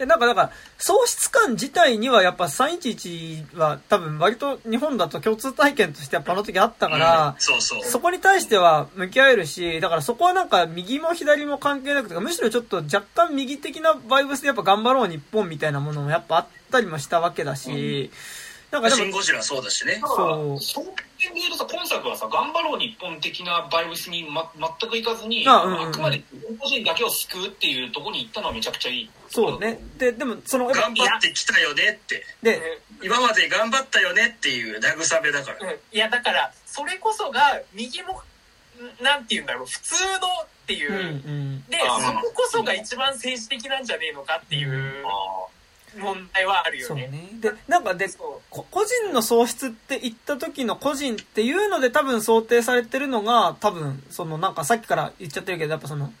[0.00, 7.84] えなんかだから、喪失感自体にはやっぱ311は多分割と日本だと共通体験としてやっぱあの時あったから、そうそう。
[7.84, 18.10] そこに対しては向き合えるし、だからそこはなんか右も左も関係なくてか、むしろちょっと若干右的なバイブスでやっぱ頑張ろう日本みたいなものもやっぱあったりもしたわけだし、
[18.70, 20.00] なんかシンゴジラそうだしね。
[20.00, 29.10] そうそういうとさ、今作はさ、頑張ろう日本的なバイブスに、ま、全くいかずに、あうんうんうんくまで日本個人だけを救うっていうところに行ったのはめちゃくちゃいい。
[29.28, 29.80] そうね。
[29.98, 32.24] で、でもその、頑張ってきたよねって。
[32.42, 32.60] で、
[33.02, 35.70] 今まで頑張ったよねっていう慰めだから。
[35.72, 38.22] うんいやだからそれこそが右も
[39.00, 41.64] んなんて言うんだろう普通のっていうう、んうん。
[41.68, 45.46] であそここそが一番政治的なんじゃねえのかっていうあ
[45.98, 47.08] 問題はあるよね。
[47.08, 47.28] ね。
[47.40, 48.08] で、なんかで、
[48.50, 56.12] 個人の喪失って言った時の個人っていうので多分想定されてるのが多分そのなんかさっきから言っちゃってるけどやっぱその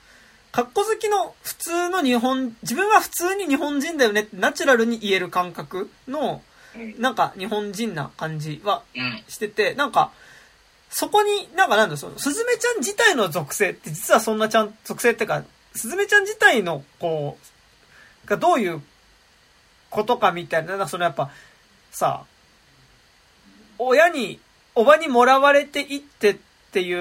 [0.52, 6.42] 格好好きの普通の日本自分は普通に日本人だよねってナチュラルに言える感覚の
[6.76, 9.22] うんなんか日本人な感じはうん。
[9.28, 10.12] しててなんか
[10.88, 17.38] そこになんかなんだそのスズメちゃん自体の属性って実はそんなちゃん属性ってかスズメちゃん自体のこ
[18.24, 18.82] うがどういう
[19.90, 21.30] ことかみたいな、なんかそのやっぱ、
[21.90, 22.24] さ、
[23.78, 24.40] 親に、
[24.74, 26.36] おばにもらわれていってっ
[26.72, 26.92] てい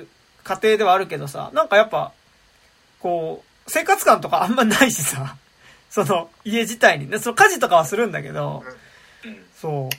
[0.00, 0.06] う
[0.42, 2.12] 家庭ではあるけどさ、なんかやっぱ、
[3.00, 5.36] こう、生活感とかあんまないしさ、
[5.90, 8.64] その家自体にね、その家事とかはするんだけど、
[9.24, 9.96] うんそう。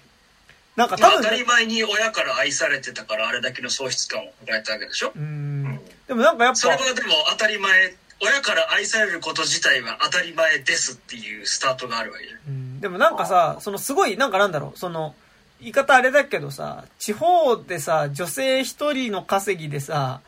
[0.79, 5.09] なんかまあ多分ね、当たり前に親から愛されてたからあれだけの喪失感を抱えたわけでしょ？
[5.09, 5.79] うーん。
[6.07, 12.39] でもなんかやっぱ、それはでも当たり前、親から愛されること自体は当たり前ですっていうスタートがあるわけじゃん。
[12.47, 15.13] うんでもなんかさ、そのすごい、なんかなんだろう、その、
[15.59, 20.21] 言い方あれだけどさ、地方でさ、女性一人の稼ぎでさ、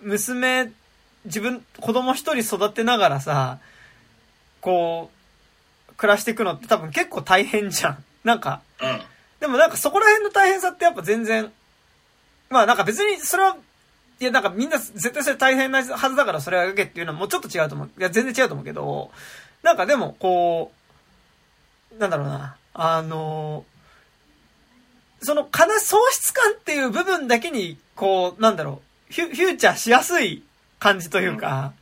[0.00, 0.70] 娘、
[1.24, 3.58] 自分、子供一人育てながらさ、
[4.60, 5.10] こ
[5.90, 8.04] う、暮らしていくのって多分結構大変じゃん。
[8.22, 9.02] なんか、うん。
[9.40, 11.52] でもなんかそこら辺の大変さってやっぱ全然、
[12.50, 13.56] まあなんか別にそれは、
[14.18, 17.90] いやなんかみんな絶対それ大変なはずだからそれはやけっていうのはもうちょっと違うと思う。
[17.98, 19.10] いや全然違うと思うけど、
[19.62, 20.72] なんかでもこ
[21.94, 23.64] う、なんだろうな、あの、
[25.22, 25.48] その悲
[25.80, 30.42] 喪失感っていう部分だけに、こう、なんだろう、フュフューチャーしやすい
[30.78, 31.72] 感じというか、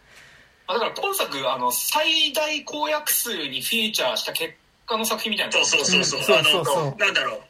[0.66, 4.54] まあだから今作、あの、最大公約数にフィーチャーした結
[4.86, 5.52] 果の作品みたいな。
[5.52, 6.20] そうそうそうそう。
[6.20, 7.40] うんそうあそうそうの、なんだろう。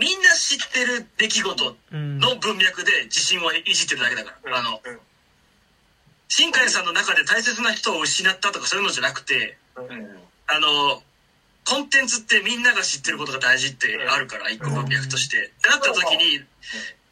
[0.00, 2.18] みんな知ってる出来事うん。
[2.18, 4.58] の文脈で自信をいじってるだけだから。
[4.58, 4.98] あの、うん
[6.32, 9.84] 新海さんの中で大切な人を失ったとかそういうのじゃなくて、うん。
[10.46, 11.02] あの、
[11.66, 15.36] コンテンツってみんなが知ってることが大事ってあるから、一個文脈として。
[15.36, 16.40] ってなった時に、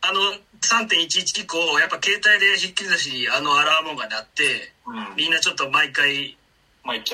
[0.03, 0.21] あの、
[0.63, 5.17] 3.11以降、やっぱ携帯でひっきりなしにあのアラーム音が鳴って、うん。
[5.17, 6.39] みんなちょっと毎回。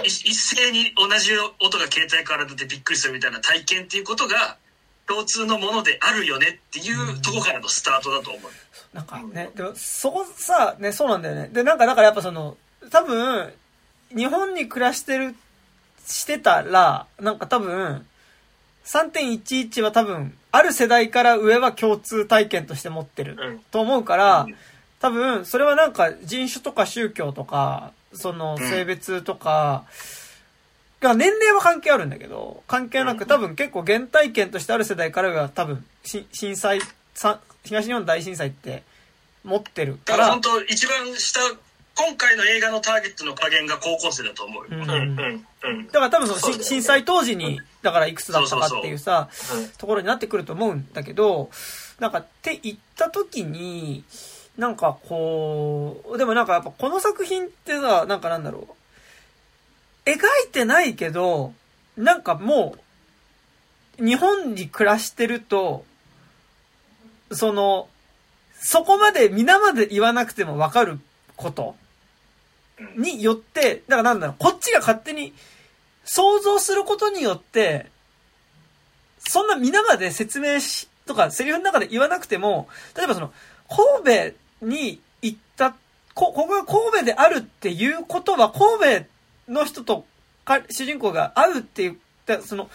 [0.04, 4.56] 一斉に同じ音が携帯から出てびっくりするみたいな体験っていうことが
[5.07, 8.51] 共通のものであるよねっていうとこからのスタートだと思う。
[8.95, 11.51] なんかね、でもそこさ、ね、そうなんだよね。
[11.53, 12.57] で、なんかだからやっぱその、
[12.90, 13.53] 多分、
[14.14, 15.35] 日本に暮らしてる、
[16.07, 18.07] してたら、なんか多分、
[18.85, 24.55] 3.11は多分、ある世代から上は共通体験として持ってるうんと思うからうん、
[25.01, 29.85] 多分、それはなんか人種とか宗教とか、その性別とか、
[31.05, 36.81] が年齢は関係あるんだけど、関係なく多分結構原体験としてある世代からは多分、し震災、
[37.14, 38.83] さ東日本大震災って
[39.45, 40.19] 持ってるから。
[40.19, 41.40] だから本、当一番下、
[41.97, 44.69] 今回の映画のターゲットの加減が高校生だと思うよ。
[44.73, 45.47] うんうんうん。
[45.64, 46.62] うんだから多分そのね。
[46.62, 49.29] し震災当時に、だからいくつだったかっていうさ、
[49.79, 51.51] ところになってくると思うんだけど、
[52.01, 54.05] なんかって言った時に、
[54.59, 58.84] なんかこう、でもなんかやっぱこの作品ってさ、なんかなんだろう。
[60.05, 61.53] 描いてないけど、
[61.97, 62.77] なんかも
[63.99, 65.85] う、日本に暮らしてると、
[67.33, 67.88] その、
[68.59, 70.99] そこまで皆まで言わなくてもわかる
[71.37, 71.77] こと
[72.97, 75.33] によって、だからなんだろう、こっちが勝手に
[76.05, 77.90] 想像することによって、
[79.19, 83.33] そんな皆まで説明し、とかセリフの中で言わなくても、例えばその、
[84.03, 85.75] 神戸に行った
[86.14, 89.07] こ、ここが神戸であるっていうことは、神戸
[89.48, 90.04] の人と
[90.44, 92.70] か、主人公が会うって言った、その、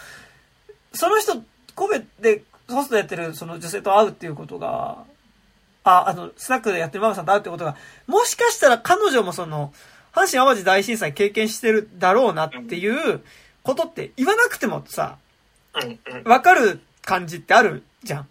[0.93, 1.33] その人、
[1.75, 5.03] 神戸でホストやってるその女性と会うっていうことが、
[5.83, 7.75] あ、あの、スナックでやってるママさんと会うってことが、
[8.07, 9.73] もしかしたら彼女もその、
[10.13, 13.21] 阪神淡路大震災経験してるだろうなっていう
[13.63, 15.17] ことって言わなくてもさ、
[16.25, 18.27] わかる感じってあるじゃん。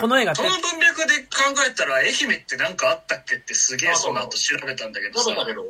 [0.00, 0.48] この映画ってそ。
[0.48, 5.64] の文脈で考えたら、愛媛ってなんかあったっけってすげえその後調べたんだけどさ多分、だけど、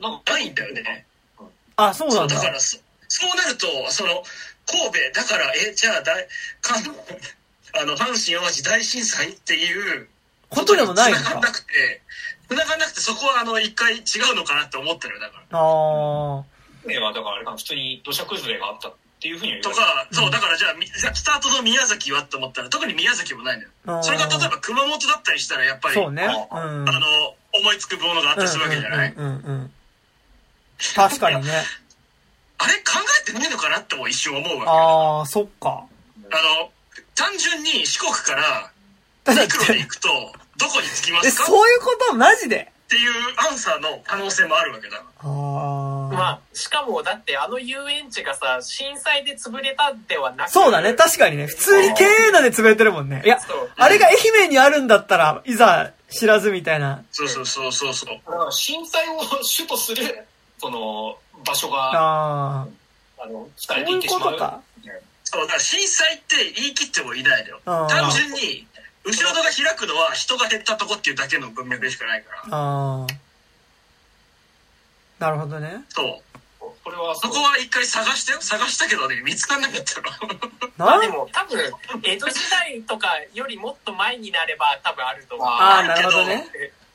[0.00, 1.06] なんか、ないんだよね。
[1.76, 2.40] あ、そうそなんだ。
[2.40, 4.22] からそ、そうなると、その、
[4.66, 6.26] 神戸、だから、え、じゃあ、だい、
[6.60, 6.84] かん、
[7.80, 10.08] あの、阪神淡路大震災っていう、
[10.48, 11.24] ことでもないのか。
[11.24, 11.52] 繋がんな。
[11.52, 12.02] くて、
[12.48, 14.00] 繋がんなくて、そこはあの、一回違
[14.32, 15.58] うのかなって思ってる、だから。
[15.58, 16.44] ああ。
[16.88, 24.02] ねはだからあれかな、普通に土砂崩れがあったっていうふうにはとか、そう、だからじゃあ、スタートの宮崎はって思ったら、特に宮崎もないのよ。
[24.02, 26.24] それが例えば熊本だったりしたら、やっぱり、そうね。
[26.24, 26.28] うん。
[26.28, 29.24] あの、思いつくものがあったりするわけじゃない、うん。
[29.24, 29.30] うん。
[29.30, 29.44] うん。
[29.44, 29.72] うん。
[30.94, 31.52] 確かにね。
[32.58, 34.70] あれ考えてないのかなっても一瞬思うわけよ。
[34.70, 35.84] ああ、そっか。
[36.30, 36.70] あの、
[37.14, 38.70] 単純に四国から
[39.26, 40.08] 陸路でて行くと、
[40.58, 41.44] どこに着きまえ、すか？
[41.44, 42.14] っそういうこと？
[42.14, 42.72] マジで？
[42.88, 43.12] ていう
[43.50, 44.96] アンサーの可能性もあるわけだ。
[44.96, 46.14] ああ。
[46.14, 50.94] まあ、しかもだってあの遊園地がさ、震災で潰れたではなくそうだね。
[50.94, 51.46] 確かにね。
[51.46, 53.22] 普通に経営難で潰れてるもんね。
[53.24, 53.38] いや、
[53.76, 57.02] あれが愛媛にあるんだったら、いざ知らずみたいな。
[57.10, 58.20] そうそうそうそうそう。
[58.24, 60.24] だから震災を主とする、
[60.58, 62.68] その、場所が、ああ。
[63.18, 64.62] あの、そ伝えてういってしまう。
[65.24, 67.60] そう、だから震災って言い切ってもいないのよ。
[67.64, 68.66] 単純に、
[69.04, 72.56] 後ろ戸が開くのは人が減ったとこっていうだけの文脈でしかないから。
[72.56, 73.06] ああ。
[75.18, 75.84] なるほどね。
[75.88, 76.22] そう。
[76.82, 78.40] これはそこは一回探したよ。
[78.40, 80.10] 探したけどね、見つかんなかったの。
[80.78, 81.58] なまあでも多分、
[82.02, 85.48] 江戸時代とかよりもっと前になれば多分あると思う。
[85.48, 86.46] ああ、なるほどね。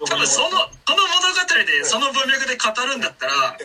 [0.07, 0.55] 多分その、こ
[0.89, 3.57] の物語でその文脈で語るんだったら、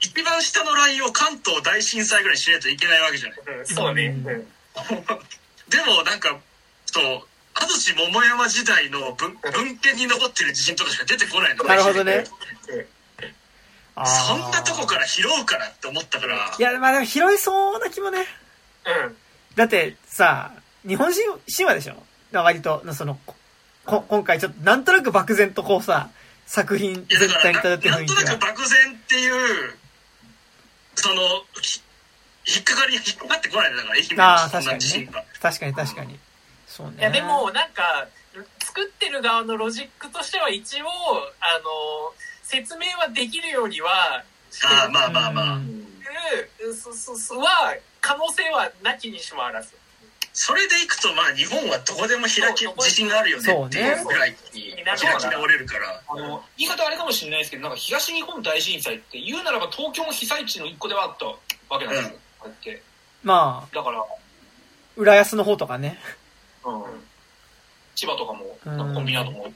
[0.00, 3.38] 一番下のラインを関東大震災ぐらいにしないといけないわけじゃない。
[3.58, 4.06] うんそうね。
[4.06, 4.46] うん
[5.68, 6.38] でもなんか、
[6.86, 7.04] そう、
[7.54, 11.64] 安土桃山時代の文文献に残ってる地震とかしか出てこないの。
[11.64, 12.24] なるほどね。
[14.04, 16.54] そんなとこから拾うからって思ったから。
[16.58, 18.26] いや、まあでも拾いそうな気もね。
[18.86, 19.16] うん。
[19.54, 20.52] だってさ、
[20.86, 21.24] 日本神
[21.54, 22.02] 神話でしょ？
[22.32, 23.18] 割と、その、
[23.84, 26.10] こ今回ちょっとなんとなく漠然とこうさ、
[26.46, 28.38] 作品全体に漂ってるなんとなく。
[28.38, 29.28] 漠然ってい
[29.68, 29.74] う、
[30.94, 31.22] その、
[31.60, 31.80] ひ
[32.44, 34.80] 引っかかり、引っかかってこないんだから、愛媛ああ、確かに。
[35.40, 36.18] 確かに確かに。
[36.66, 36.94] そうね。
[36.98, 38.08] いやでもなんか
[38.60, 45.56] 作ってる側のロジックとしては一応あの説明はできるようにはしてああ、まあまあまあ。
[45.56, 45.82] うん
[46.58, 49.74] るそそそは可能性はなきにしもあらず。
[50.32, 56.02] それでいくと、まあ日本はどこでも開き、そう自信があるよねっていうぐらいに開き直れるから。
[56.08, 62.16] あの、言い方あれかもしれないですけど、なんか東日本大震災って言うならば東京も被災地の一個ではあったわけなんですよ。
[62.38, 62.82] こうやって。
[63.22, 64.04] まあ、だから、
[64.96, 65.98] 浦安の方とかね。
[66.64, 66.82] うん。
[67.94, 69.52] 千葉とかも、うんなんかコンビナートも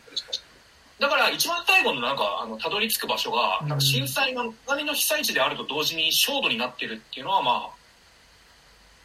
[0.99, 7.76] だから一番最後のなんか、あの、たどり着く場所が、なんか震災の何の被災地であると同時に焦土になってるっていうのはまあ、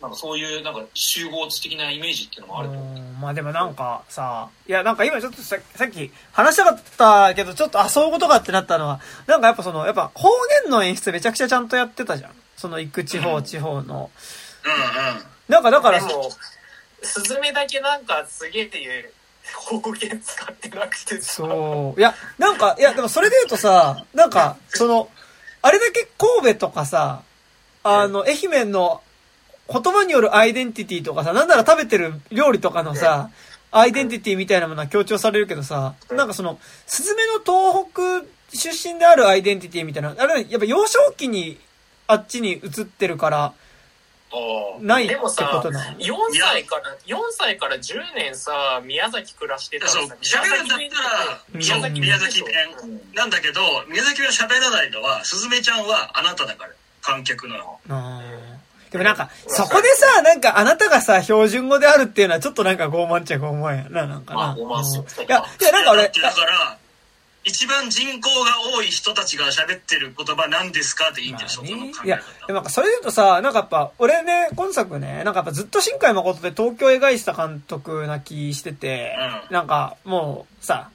[0.02, 2.76] なんかそういうなんか集合地的なイメージっていうのもあると
[3.22, 10.30] まあでもなんかさ、いやなんか今ちょっとささっき話したかったけど、ちょっとあ、そういうことかってなったのは、なんかやっぱその、やっぱ方
[10.64, 12.32] 言の演出めちゃくちゃちゃんとやってたじゃん。
[12.58, 14.10] その行く地方地方の。
[14.66, 15.26] うんうん。
[15.48, 16.02] なんかだから、
[17.04, 19.12] スズメだけなんかすげえ
[19.56, 22.00] 方言使ってなくてさそう。
[22.00, 25.10] いや、なんか、いや、でもそれで言うとさ、なんか、その、
[25.62, 27.22] あれだけ神戸とかさ、
[27.84, 29.02] あの、愛媛の
[29.72, 33.30] 言葉によるアイデンティティとかさ、なんなら食べてる料理とかのさ、
[33.72, 41.58] アイデンティティみたいなものは強調されるけどさ、なんかその、スズメの東北出身であるアイデンティティみたいな、あれ、やっぱ幼少期に
[42.08, 43.54] あっちに移ってるから、
[44.34, 44.38] あ
[44.80, 44.82] あ。
[44.82, 52.52] ないってこでもさとなの4歳から4歳から10年さ宮崎暮らしてたらさそう、喋るんだったら、そう、宮崎弁
[53.14, 57.80] なんだけど、宮崎弁喋らないのは、すずめちゃんはあなただから、観客の。
[57.90, 58.51] あー
[58.92, 64.40] でもなんか、そこでさ、なんかあなたがさ、標準語であるっていうのはちょっとなんか傲慢っちゃ傲慢やな、なんかな。
[64.40, 66.78] まあ傲慢っすようんいや、いやなんか俺だから、
[67.44, 79.16] 一番人口が多い人たちが喋ってる言葉なんですかっていいんだよ、そこの考えいや、でもなんかそれで言うとさ、なんかやっぱ、俺ね、今作ね、なんかやっぱずっと新海誠で東京を描いてた監督な気してて、
[79.50, 80.90] うんなんかもうさ、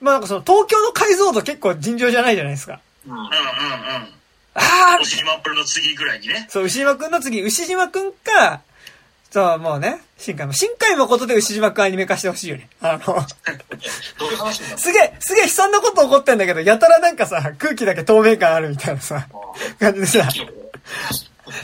[0.00, 2.80] まあなんかその東京の解像度結構尋常じゃないじゃないですか。
[3.06, 3.12] うん。
[3.12, 4.19] うんうんうん。
[4.60, 6.46] ああおしまっぷるの次ぐらいにね。
[6.50, 8.60] そう、牛島くんの次、牛島くんか、
[9.30, 12.68] そう、もうね、新海も、新海誠で牛島くんアニメ化してほしいよね。
[12.80, 14.76] あの、どういう話だ？
[14.76, 19.28] すげえ、すげえ悲惨なこと起こってんだけど、やたらなんかさ、空気だけ透明感あるみたいなさ、
[19.78, 20.28] 感じでさ、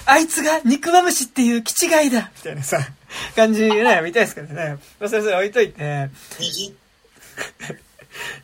[0.06, 2.78] あいつが肉まむしっていう気違いだみたいなさ、
[3.34, 4.78] 感じね、見たいですけどね。
[5.00, 6.74] まあ、それそれ置いといて、右？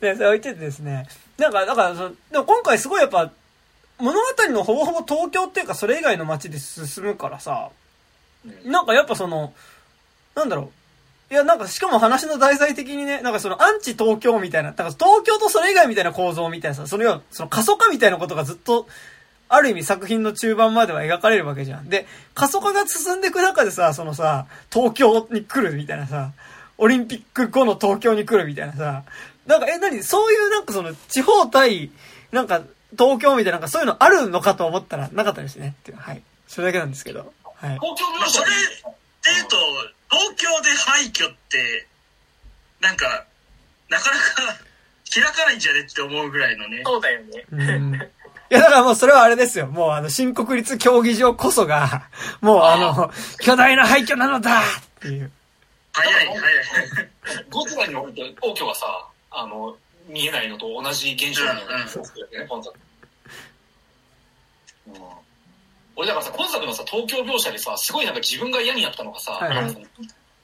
[0.00, 3.30] で、 それ置いといてですね、なんか、だからその、でも今回すごいやっぱ、
[4.02, 7.70] 物語のほぼほぼ東京っていうかそれ以外の街で進むからさ、
[8.64, 9.54] なんかやっぱその、
[10.34, 10.72] なんだろ
[11.30, 11.32] う。
[11.32, 18.88] いや、なんかしかも話の題材的にね、なんかそのアンチ東京みたいな、なんか東京とそれ以外みたいな構造みたいなさ、それは、その過疎化みたいなことがずっと、
[19.48, 21.88] ある意味作品の中盤までは描かれるわけじゃん。
[21.88, 26.32] で、過疎化が進んでいく中でさ、そのさ、東京に来るみたいなさ、
[26.76, 29.04] オリンピック後の東京に来るみたいなさ、
[29.46, 30.02] なんか、え、何？
[30.02, 31.90] そういうなんかその地方対、
[32.32, 32.62] なんか
[32.98, 35.74] 東京みたいな、なんかそういうのあるのかと思ったらなかったですね。
[35.80, 36.22] っていうはい。
[36.46, 37.32] それだけなんですけど。
[37.44, 37.78] はい。
[37.78, 38.54] 東京まあ、それで
[39.34, 39.56] 言うと、
[40.10, 41.86] 東京で廃墟って、
[42.80, 43.24] なんか、
[43.88, 44.58] なかなか
[45.12, 46.82] 開かないんじゃねって思うぐらいのね。
[46.84, 47.44] そうだよね。
[47.50, 48.00] うん
[48.52, 49.66] いや、だからもうそれはあれですよ。
[49.66, 52.08] もうあの、新国立競技場こそが、
[52.42, 54.62] もうあの、巨大な廃墟なのだっ
[55.00, 55.32] ていう。
[55.94, 57.46] 早い、早い。
[57.48, 59.74] ゴジラにおいて皇居がさ、あの、
[60.12, 62.78] 見えないのと同じ現象になるうんうんね、今作。
[64.86, 64.94] うん
[65.94, 69.88] 俺だからさ、今作のさ、東京描写でさ、すごいなんか自分が嫌になったのがさ、はいはい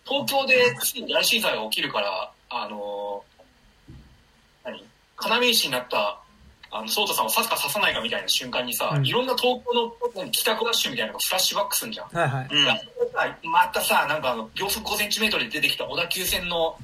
[0.05, 3.23] 東京で次に大震災が起きるから、あの
[4.65, 4.83] 何？
[5.43, 6.21] 要石になった、
[6.71, 12.09] あの、ソータさんを刺すか刺さないかみたいな瞬間にさ、うんいろんな東京の何帰宅ラッシュみたいなのがフラッシュバックすんじゃん。
[12.09, 12.49] はいはい。
[13.45, 13.51] うん。
[13.51, 16.77] またさ、なんかあの、秒速5センチメートルで出てきた小田急線の、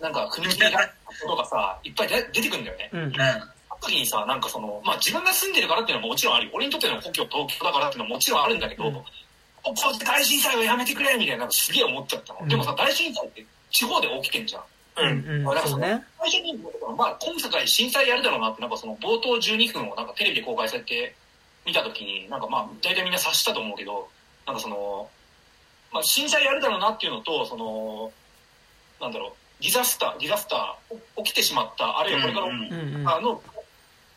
[0.00, 0.90] なんか踏切が
[1.26, 2.90] とかさ、いっぱい出出てくるんだよね。
[2.92, 3.12] うん。
[3.80, 6.50] 時にさ、なんかその、まあ自分が住んでるからっていうのももちろんある。
[6.52, 8.94] 俺にとっての故郷東京だからっていうのももちろんあるんだけど、うん
[9.62, 12.40] ここで大震災をやめてくれみたいな、なんかすげえ思っちゃったの。
[12.40, 14.62] うんでもさ、大震災って地方で起きてんじゃん。
[14.96, 15.08] うん。
[15.08, 15.46] うん。
[15.46, 15.58] うん。
[15.68, 16.02] そうね。
[16.18, 16.58] 最初に、
[16.96, 21.14] まあ、今世界震災やるだろうなって、なんかその冒頭12分をなんかテレビで公開されて
[21.66, 24.08] 見たときに、なんかまあ、大体みんな察したと思うけど、
[24.46, 25.08] なんかその、
[25.92, 28.10] まあ、震災やるだろうなっていうのと、その、
[29.00, 33.08] なんだろう、ディザスター、ディザスター、お起きてしまった、あるいはこれから、うんうんうん。
[33.08, 33.42] あの、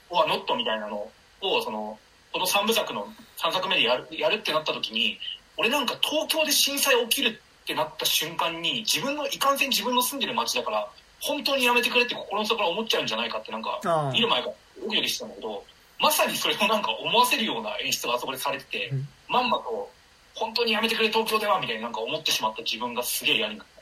[0.10, 1.10] はノットみたいなの
[1.42, 1.98] を、その、
[2.32, 5.20] この3部作の3作目でやる、やるってなった時に、
[5.58, 7.30] 俺なんか東京で震災起きる
[7.64, 10.88] ってなった瞬間に、自分の、いかんせん自分の住んでる街だから、
[11.20, 13.80] 本当にやめてくれって心の底から思っちゃうんじゃないかってなんか、
[14.14, 15.64] 見る前からドキドキしてたんだけど、
[16.00, 19.90] まさにそれをなんか思わせるような演出があそこでされてて、うんまんまと、
[20.36, 23.73] 本当にやめてくれ東京ではみたいになんか思ってしまった自分がすげえ嫌になった。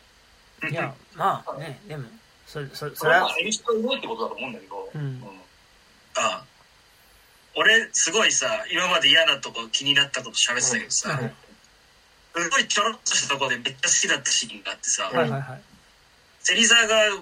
[0.69, 2.07] いや、まあね、でも、
[2.45, 5.23] そ、そ、そそれは演出がいってことだと思うんだけど、うん。
[6.17, 6.43] あ
[7.55, 12.43] 俺、すごいさ、今まで嫌なとこ気になったこと喋ってたけどさ、うん。
[12.43, 15.61] すごいちょろっとしたとこでめっちゃ好きだったシーンがあってさ、はいはいはい。
[16.43, 17.17] 芹沢がガー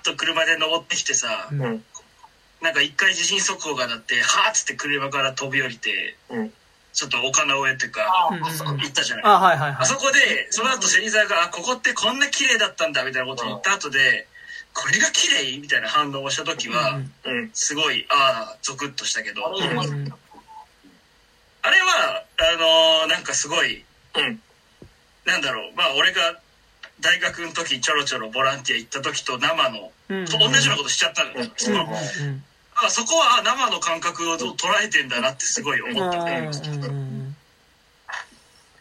[0.00, 1.62] ッと車で登ってきてさ、うん。
[1.62, 1.84] うん。
[2.60, 6.52] なんか一回地震速報が鳴って、はーっつって車から飛び降りて、うん
[6.98, 9.24] ちょっと丘の上っていうか、行ったじゃない。
[9.24, 9.76] あ、はいはいはい。
[9.82, 14.26] あそこで、その後芹沢が、あ、ここってこんな綺麗だったんだみたいなことを言った後で、
[14.74, 15.58] これが綺麗？
[15.58, 16.98] みたいな反応をした時は。
[17.52, 20.12] すごい、ああ、ゾクッとしたけど、あれうまいうん
[21.62, 23.84] あれは、あのーなんかすごい、
[24.16, 24.40] うん
[25.24, 26.40] なんだろう、まあ俺が
[26.98, 30.24] 大学の時ちょろちょろボランティア行った時と生の、うん。
[30.24, 31.36] と同じようなことしちゃったのよ。
[31.42, 32.44] うん
[32.78, 36.48] そのうんうんあそこはあ生の感覚を捉えてんだなってすごい思ったね。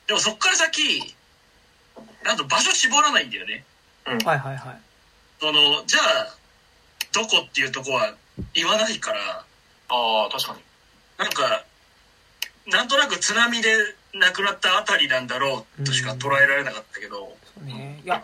[0.05, 1.15] でもそっから先、
[2.23, 3.65] なんと場所絞らないんだよね。
[4.05, 4.79] はいはいはい。
[5.39, 6.35] その、じゃあ、
[7.11, 8.13] どこっていうとこは
[8.53, 9.19] 言わないから、
[9.89, 10.59] ああ、確かに。
[11.17, 11.65] なんか、
[12.67, 13.69] なんとなく津波で
[14.13, 18.01] 亡くなったあたりなんだろうとしか捉えられなかったけど、そうね。
[18.03, 18.23] いや、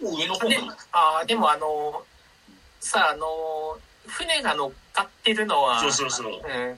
[0.00, 2.02] 上の方でかああ、でもあの、
[2.80, 6.32] さあ、あの、船が乗っかってるのは、そうそうそう。
[6.32, 6.72] うん。
[6.72, 6.76] っ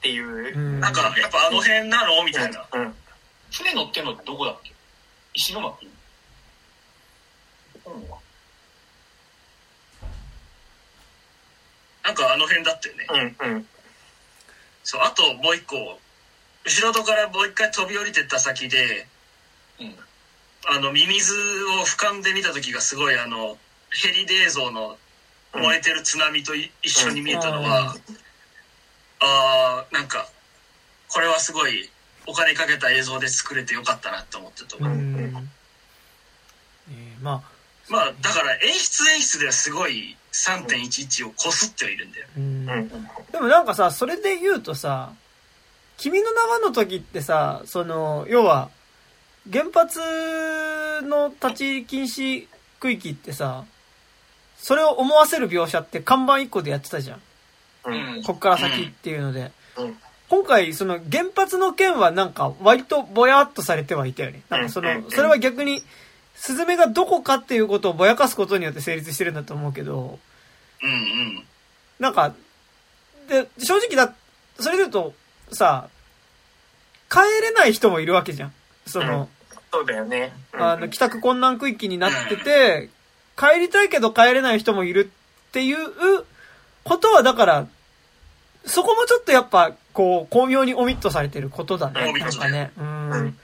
[0.00, 0.58] ていうう。
[0.58, 0.80] ん。
[0.80, 2.24] なんか、やっぱあの辺なの？
[2.24, 2.66] みたいな。
[2.72, 2.94] うん。
[3.50, 4.72] 船乗ってんのってどこだっけ？
[5.34, 5.86] 石巻？
[7.86, 8.04] うん
[12.04, 13.36] なんかあの辺だったよね。
[13.40, 13.54] うん。
[13.54, 13.66] うん。
[14.82, 16.00] そう、あともう一個、
[16.64, 19.06] 後ろ戸からもう一回飛び降りてった先で、
[19.80, 19.94] うん。
[20.66, 21.34] あの、ミミズ
[21.80, 23.56] を俯瞰で見た時がすごいあの、
[23.90, 24.98] ヘリで映像の
[25.54, 27.94] 燃えてる津波とい一緒に見えたのは、
[29.20, 30.26] あー、なんか、
[31.08, 31.90] これはすごい
[32.26, 34.96] お金かけた映像で作れてよかったなって思ってたとう思う。
[34.96, 35.50] ん。
[36.90, 37.42] えーまあ、
[37.88, 42.26] まあ、だから演出演出ではすごい3.11をこすってはいるんだよ。
[42.36, 42.88] うんうん。
[43.30, 45.12] でもなんかさ、それで言うとさ、
[45.98, 48.70] 君の名はの時ってさ、その、要は、
[49.52, 50.00] 原発
[51.02, 52.46] の立ち入り禁止
[52.80, 53.64] 区域ってさ、
[54.62, 57.20] それを思わせる描写って看板一個でやってたじゃん。
[57.84, 58.22] うん。
[58.22, 59.50] こっから先っていうので。
[59.76, 59.96] うん
[60.28, 64.40] 今回、その原発の件はなんか割とぼやっとされてはいたよね。
[64.48, 65.82] なんかその、それは逆に、
[66.34, 70.18] スズメがどこかっていうことをぼやかすことによって成立してるんだと思うけど、
[70.82, 71.44] うんうん。
[71.98, 72.34] なんか、
[73.28, 74.14] で、正直だ、
[74.58, 75.12] それで言うと、
[75.50, 75.90] さ、
[77.10, 78.54] 帰れない人もいるわけじゃん。
[78.86, 79.28] その、
[79.70, 80.32] そうだよね。
[80.54, 82.88] うんあの、帰宅困難区域になってて、
[83.36, 85.10] 帰りたいけど帰れない人もいる
[85.48, 85.76] っていう
[86.84, 87.66] ことは、だから、
[88.64, 92.08] そこもちょっとやっぱ、こう、巧妙にオミットされてることだね。
[92.08, 92.72] オミットなんかね。
[92.78, 93.38] うん。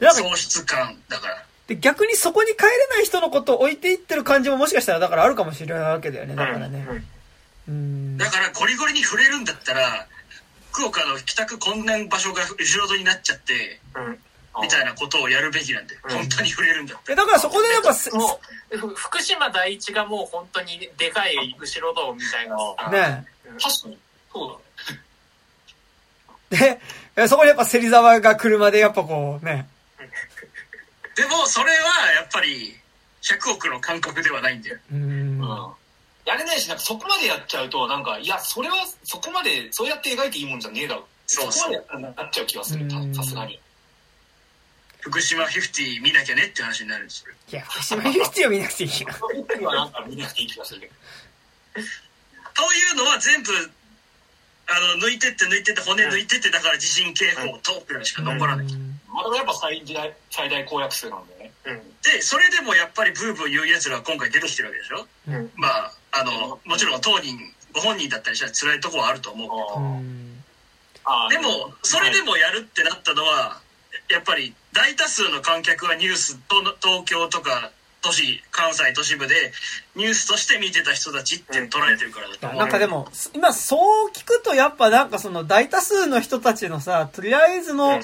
[0.00, 1.44] 喪失感だから。
[1.68, 6.34] で逆にそこに帰れない人のことを置いていってる感じももしかしたらだからあるかもしれないわけだよね。
[6.34, 7.04] だからね。
[7.68, 8.16] うん。
[8.18, 10.06] だからゴリゴリに触れるんだったら、
[10.72, 14.18] 福岡の帰宅困難場所が後ろ戸になっちゃって、うん
[14.60, 17.94] みたいなことをやるべきなんで、うん本当に触れるんだったでだからそこでやっぱ
[18.94, 22.90] 福島第一がもう本当にでかい後ろ戸みたいなさ。
[22.90, 23.26] ね
[23.60, 23.98] 確かに。
[24.32, 24.58] そう
[26.50, 26.80] だね。
[27.16, 29.68] で、えそこにやっぱ芹沢が車でやっぱこうね、
[31.14, 32.74] でも、それはやっぱり、
[33.22, 34.78] 100億の感覚ではないんだよ。
[34.92, 35.02] うん。
[35.02, 35.72] うん。
[36.24, 41.06] やれないし、なんかそこまでやっちゃうと、なんか、いや、それはそこまで、そうやって描いていいもんじゃねえだろ。
[41.26, 43.60] そうそうこまでやったらなっちゃう気がする、さすがに。
[45.02, 47.34] 福島50見なきゃねって話になるんですよ。
[47.50, 49.08] いや、福島ユーティを見なくていいよ。
[49.18, 50.92] そういう時はなんか見なくていい気がするけど。
[51.74, 53.50] というのは全部、
[54.68, 58.66] あの、抜いてって抜いてって骨抜いてって、だから地震警報とくらいしか残らない。
[59.08, 61.52] まだやっぱ最大、最大公約数なんでね。
[61.66, 61.76] うん。
[62.02, 65.50] で、それでもやっぱりブーブー言う奴らは今回出てきてるわけでしょうん。
[65.56, 67.36] まあ、あの、もちろん当人、
[67.74, 70.42] ご本人だったりしたら辛いとこはあると思うけど、うん。
[71.28, 73.60] でも、それでもやるってなったのは、
[74.08, 77.70] やっぱり大多数の観客はニュースと、東京とか
[78.02, 79.52] 都市、関西都市部で
[79.94, 82.58] ニュースとして見てた人たちって捉えてるからだと思う。
[82.58, 88.00] なんかでも、今そう聞くとやっぱなんかその大多数の人たちのさ、とりあえずの、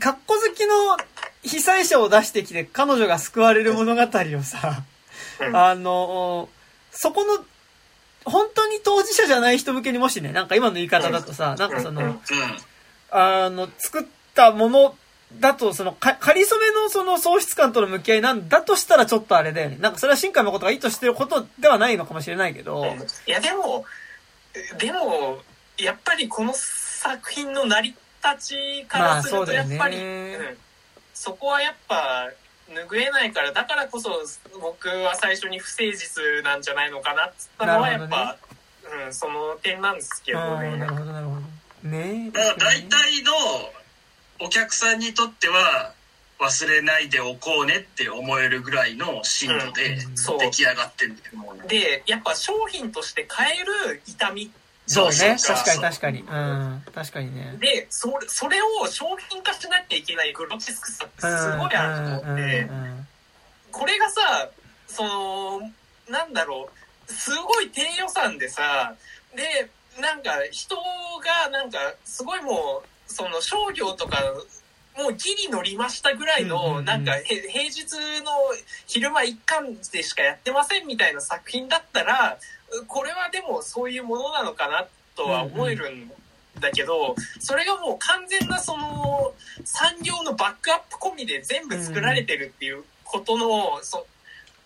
[0.00, 0.96] カッコ好きの
[1.42, 4.82] 被災者を出してきて彼女が救われる物語をさ、
[5.40, 5.56] うん。
[5.56, 6.48] あの、
[6.90, 7.44] そこの、
[8.24, 12.20] 本当に当事者じゃない人向けにもしね、なんか今の言い方だとさ、なんかその。
[13.10, 14.04] あの、作っ
[14.34, 14.96] たもの
[15.40, 19.76] だと、その、か、仮初めのその喪失感との向き合いなんだとしたらちょっとあれだよね。
[19.80, 22.84] なんかそれは新海誠が意図してることではないのかもしれないけど、
[23.26, 23.84] いやでも
[24.78, 25.38] でも
[25.78, 27.94] やっぱりこの作品の成り
[28.34, 30.56] 立ちからするとやっぱり、うん。
[31.14, 32.28] そこはやっぱ
[32.68, 34.10] 拭えないからだからこそ
[34.60, 38.36] 僕は最初に不誠実なんじゃないのかなっつったのはやっぱ、
[39.06, 41.34] うん、その点なんですけどああ、ねなるほど、なるほ
[41.84, 41.88] ど。
[41.88, 43.32] ねだから大体の
[44.40, 45.92] お客さんにとっては
[46.40, 49.98] 忘れないでおこうねって思えるぐらいの深度で
[50.40, 51.68] 出来上がってるんだよ。
[51.68, 54.50] でやっぱ商品として買える痛み
[54.86, 55.36] そうね。
[55.40, 56.20] 確かに確かに。
[56.20, 56.82] うん。
[56.94, 57.56] 確かにね。
[57.58, 61.26] でそれそれを商品化しなきゃいけないグロテスクさってす
[61.56, 62.42] ごいあると思って。
[62.62, 63.06] うんうんうん
[63.74, 64.48] これがさ
[64.86, 65.60] その
[66.08, 66.68] なんだろ
[67.08, 68.94] うすごい低予算でさ
[69.34, 69.68] で
[70.00, 74.18] なんか人がなんかすごいもうその商業とか
[74.96, 77.82] もうギリ乗りましたぐらいのなんかへ平日
[78.24, 78.30] の
[78.86, 82.38] 昼間一貫でしかやってませんみたいな作品だったら
[82.86, 84.86] これはでもそういうものなのかな
[85.16, 86.10] とは思えるん
[86.60, 89.32] だけどそれがもう完全なその
[89.64, 94.06] 産業のバックアップ込みで全部作られてるっていうことの、そ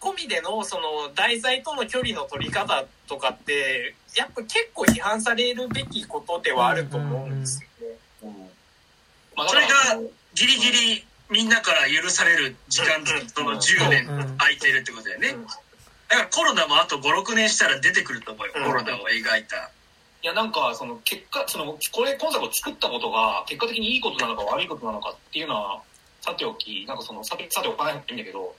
[0.01, 7.69] 込みでのその題材との距離の取り方とかってやっぱ結構批判されるべきことではあると思うんですよ
[9.39, 10.03] まあそれだからが
[10.35, 14.07] ギリギリみんなから許される時間その10年
[14.39, 15.29] 空いてるってことだよね。
[15.29, 15.47] うん
[16.09, 18.55] だからコロナもあと5、6年したら出てくると思うよ。
[18.57, 19.71] うんコロナを描いた。
[20.23, 25.83] いや、なんか、その、結果、その、これ、今作を作ったことが、結果的にいいことなのか悪いことなのかっていうのは、
[26.23, 28.57] さておき、なんかその、さて、さておかないいいんだけど、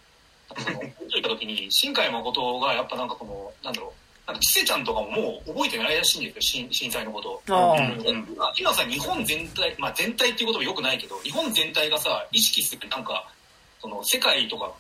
[0.58, 3.99] その、 言った時に、新海誠が、やっぱなんかこの、なんだろう、
[4.30, 7.42] なんか、ちせちゃんとかももう覚えてないらしいんですよ、震震災のこと。
[7.48, 13.28] うん今今さ、日本全体、まあ全体っていうこともよくないけど、日本全体がさ、意識する、なんか、
[13.82, 14.72] その、世界とか、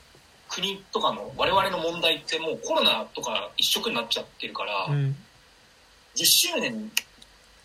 [0.49, 5.15] 国とかの我々の問題ってもうコロナとか一色になっちゃってるから、うん。
[6.15, 6.91] 10周年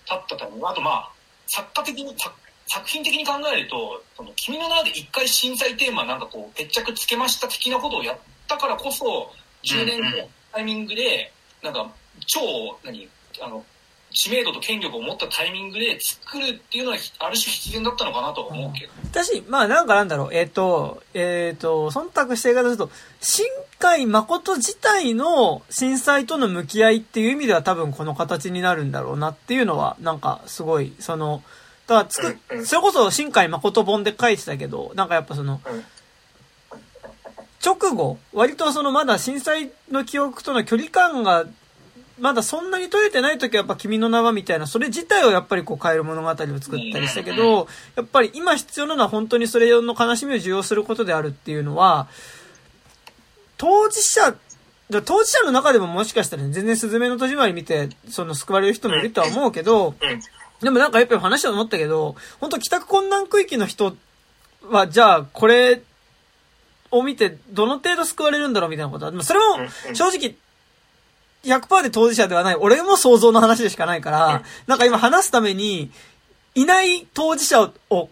[0.06, 1.10] 経ったために、あとまあ、
[1.46, 2.34] 作家的に、作
[2.66, 8.18] 作品的に考えると、その君の名で一回震災テーマなんかこう、決着つけました的なことをやっ
[8.48, 9.30] たからこそ、
[9.64, 11.33] 10年後のタイミングで、
[11.64, 11.90] なんか、
[12.26, 12.40] 超、
[12.84, 13.08] 何、
[13.40, 13.64] あの、
[14.12, 22.90] 知名度と権力を持ったタイミングで作るっていうのはある種必然だったのかなとは思うけど、私、まあなんかなんだろう、えっ、と、えっ、と、忖度して言い方すると、
[23.20, 23.46] 新
[23.80, 31.42] 海誠自体の震災との向き合いっていう意味では多分この形になるんだろうなっていうのは、なんかすごい、その、
[31.86, 32.66] だからつく、うんうん。
[32.66, 35.84] それこそ新海誠本で書いてたけど、なんかやっぱその、うん
[37.64, 41.46] 直後、割とそのまだ震災の記憶との距離感が、
[42.20, 52.08] まだそんなに取れてない時はやっぱ君の名はみたいな、それ自体をやっぱりこう変える物語を作ったりしたけど、やっぱり今必要なのは本当にそれの悲しみを受容することであるっていうのは、
[53.56, 54.36] 当事者、
[54.90, 60.20] だ当事者の中でももしかしたらね、全然スズメの戸締まり見て、その救われる人もいるとは思うけど、うん。
[60.60, 63.96] でもなんかやっぱり話は思ったけど、本当帰宅困難区域の人
[64.70, 65.82] は、じゃあこれ
[66.98, 69.56] を見てどの程度救われるんだろうみたいなことは、まあそれも
[69.88, 70.34] うん正直
[71.44, 75.90] 100%で当事者ではない、俺も想像の話でしかないから、なんか今話すために、
[76.54, 78.08] いない当事者を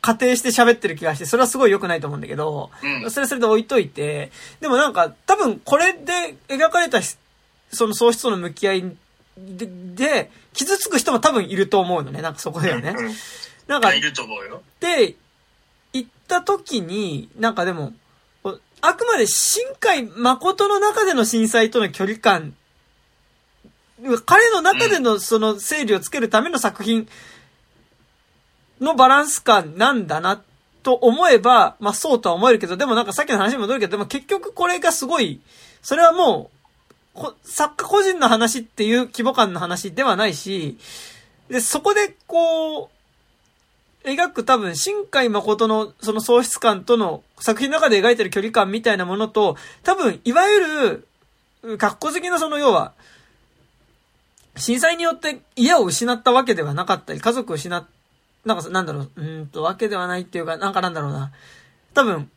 [0.00, 3.10] 仮定して喋ってる気がして、それはすごい良くないと思うんだけど、うん。
[3.10, 7.00] それはそれで置いといて、でもなんか多分これで描かれた
[7.70, 8.96] その喪失との向き合い
[9.36, 12.94] で、で、傷つく人も多分いると思うのね、なんかそこだよね。
[12.96, 13.14] うん
[13.68, 14.62] なんか、いると思うよ。
[14.80, 15.14] で、
[15.92, 17.97] 行った時に、なんかでも、こ
[18.80, 22.54] あくまで新海誠の中での震災との距離感、
[24.26, 27.08] 彼の中でのその整理をつけるための作品
[28.80, 30.40] のバランス感なんだな
[30.82, 35.40] と思えば、まあそうとは思えるけど、でもなんかさっきの話に戻るけど、でも結局これがすごい、
[35.82, 36.50] それはも
[37.16, 40.78] う、作家個人の話っていう規模感の話ではないし、
[41.48, 42.88] で、そこでこう、
[44.04, 52.92] 描く多分、新海誠のその喪失感との作品の中で描いてる距離感みたいなものと、多分、いわゆる、格好好きなその要は、
[54.56, 57.84] 震災によって家を失ったわけではなかったり、家族を失っ、
[58.44, 61.32] なんか、なんだろう、うーんと、わけではないっていうか、なんかなんだろうな。
[61.92, 62.30] 多分、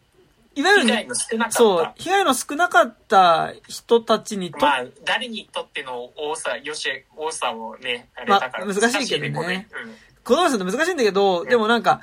[0.56, 1.58] いわゆる、被害の少なかった。
[1.58, 12.02] そう、被害の少なかった人たちにとっまあ、誰にとっての多さ、よし、多さもね、あれまあだから、難しいけどねこれうん子供さんって難しいんだけど、でもなんか、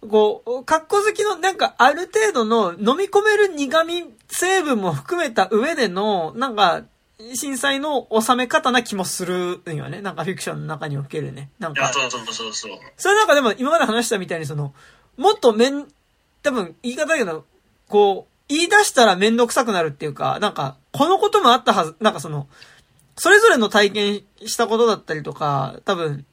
[0.00, 6.84] こう、格好好きの、なんか、ある程度の飲み込める苦味成分も含めた上での、なんか、
[7.34, 10.00] 震災の収め方な気もするんよね。
[10.00, 11.50] なんかフィクションの中におけるね。
[11.58, 12.78] なんか、そうそうそうそう。
[12.96, 14.72] それなんかでも今まで話したみたいにその、
[15.16, 15.88] もっとめん、
[16.44, 17.44] 多分言い方だけど、
[17.88, 22.46] こう、言い出したらめんどくさくなるっていうか、なんか、このこともあったはず、なんかその、
[23.16, 26.26] それぞれの体験したことだったりとか、多分、うん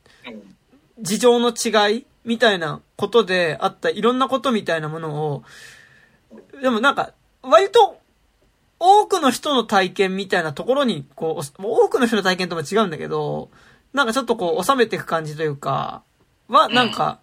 [1.00, 5.44] 事情の違いみたいなことであったいろんなことみたいなものを、
[6.62, 8.00] でもなんか、割と、
[8.80, 13.50] 多くの人の体験みたいなところに、こう、多くの人の体験とも違うんだけど、
[13.94, 16.04] なんかちょっとこう、収めていく感じというか、
[16.48, 17.20] は、なんか、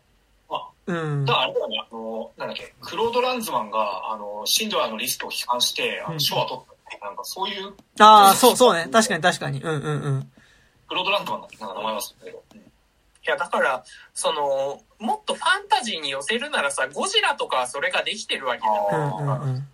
[0.48, 1.24] まあうん。
[1.24, 8.88] だからあれだね、あの、なんだっけ、クロード・ランズマンが、あの、シンドラーのリストを批判して、あうんの賞は取ったって、なんかそういう、ああ、そう、そうね。
[8.90, 9.62] 確かに確かに。
[9.62, 10.32] うんうんうん。
[10.88, 12.41] クロード・ランズマンだってなんか名前忘れたけど。
[13.22, 19.66] うんいや、だから、その、もっとファンタジーに寄せるならさ、ゴジラとかはそれができてるわけじゃうないんうん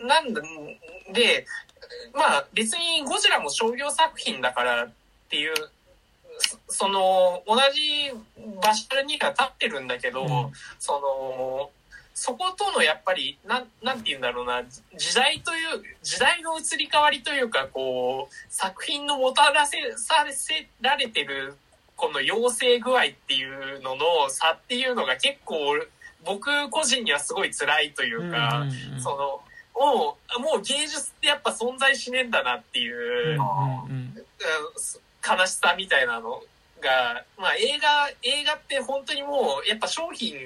[0.00, 0.06] うん。
[0.06, 1.46] なんで、
[2.14, 4.90] まあ別にゴジラも商業作品だからっ
[5.30, 5.54] ていう、
[6.38, 8.12] そその、同じ
[8.62, 11.70] 場所には立ってるんだけど、うんその、
[12.14, 14.64] そことのやっぱり、なん、なんて言うんだろうな、
[14.96, 21.56] 時代という、時代の移り変わりというか、こう、作品のもたらせ、させられてる、
[21.98, 25.56] この養成具合っていうのの差っていうのが結構、
[26.24, 29.00] 僕個人にはすごい辛いというか、うんうんうん。
[29.00, 29.40] その、
[29.74, 33.90] もう、もう芸術ってやっぱ存在しねえんだなっていう、うんうんうん。
[33.90, 34.24] うん
[35.20, 36.40] 悲しさみたいなの
[36.80, 40.36] が、まあ映画、映画って本当にもう、やっぱ商品、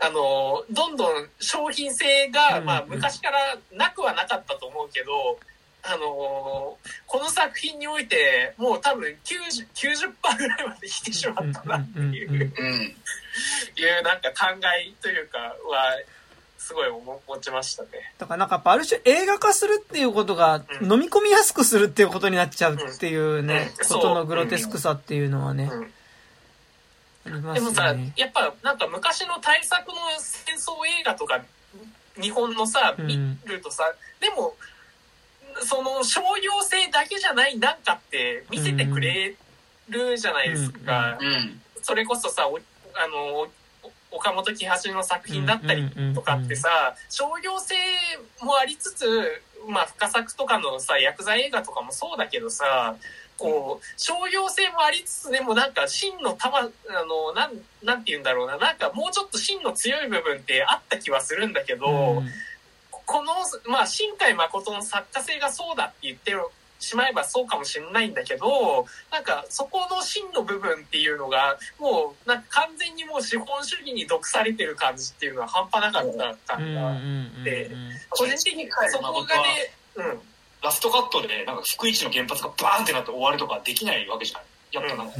[0.00, 2.64] あの、どんどん商品性が、うん。
[2.64, 5.38] まあ昔からなくはなかったと思うけど、
[5.84, 12.34] あのこの作品において、もう多分90、90%ぐらいまで来てしまったなっていう。
[12.34, 15.54] いうなんか考えというかは、
[16.62, 17.88] すごい思持ちましたね。
[18.18, 20.92] だからなんかある種映画化するっていうことがうん。
[20.92, 23.88] 飲み込みやすくするっていうことになっちゃうっていうね、うん。
[23.88, 25.76] ことのグロテスクさっていうのはね、う。
[25.80, 25.92] ん。
[27.34, 31.42] ありまですもさね。、やっぱなんか昔の大作の戦争映画とか、
[32.20, 33.06] 日本のさ、うん。
[33.44, 33.82] 見るとさ、
[34.20, 34.54] でも、
[35.64, 39.34] その商業性だけじゃないなんかって見せてくれ
[39.88, 41.18] るじゃないですか。
[41.20, 41.60] うん。
[41.82, 43.48] それこそさ、おあの、お
[44.12, 47.74] 岡本喜八の作品だったりとかってさ、商業性
[48.42, 49.06] もありつつ、
[49.68, 52.96] まあ、深作とかのさ、薬剤映画とかもそうだけどさ、
[53.38, 56.70] こう、商業性もありつつでもなんか真の玉、あ
[57.08, 57.52] の、なん、
[57.82, 62.28] なんて言うんだろうな、なんかもうちょっと真の強い部分ってあった気はするんだけど、うん
[63.06, 63.32] この、
[63.70, 66.34] まあ、新海誠の作家性がそうだって言って
[66.78, 79.42] しまえばそうかもしれないんだけど、なんかそこの真の部分っていうのが、もうなんか完全にもう資本主義に毒されてる感じっていうのは半端なかった感が、うんでうん個人的にそこがね、
[79.96, 80.20] うん。
[80.62, 85.14] ラストカットでなんか福一の原発がバーンってなって終わるとかできないわけじゃないやっぱなんか、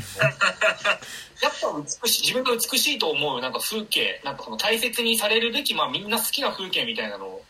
[1.43, 7.43] やっぱ美しい自分が美しいと思うなんか風景なんかその大切にされるべきまあみんな好きな風景みたいなのを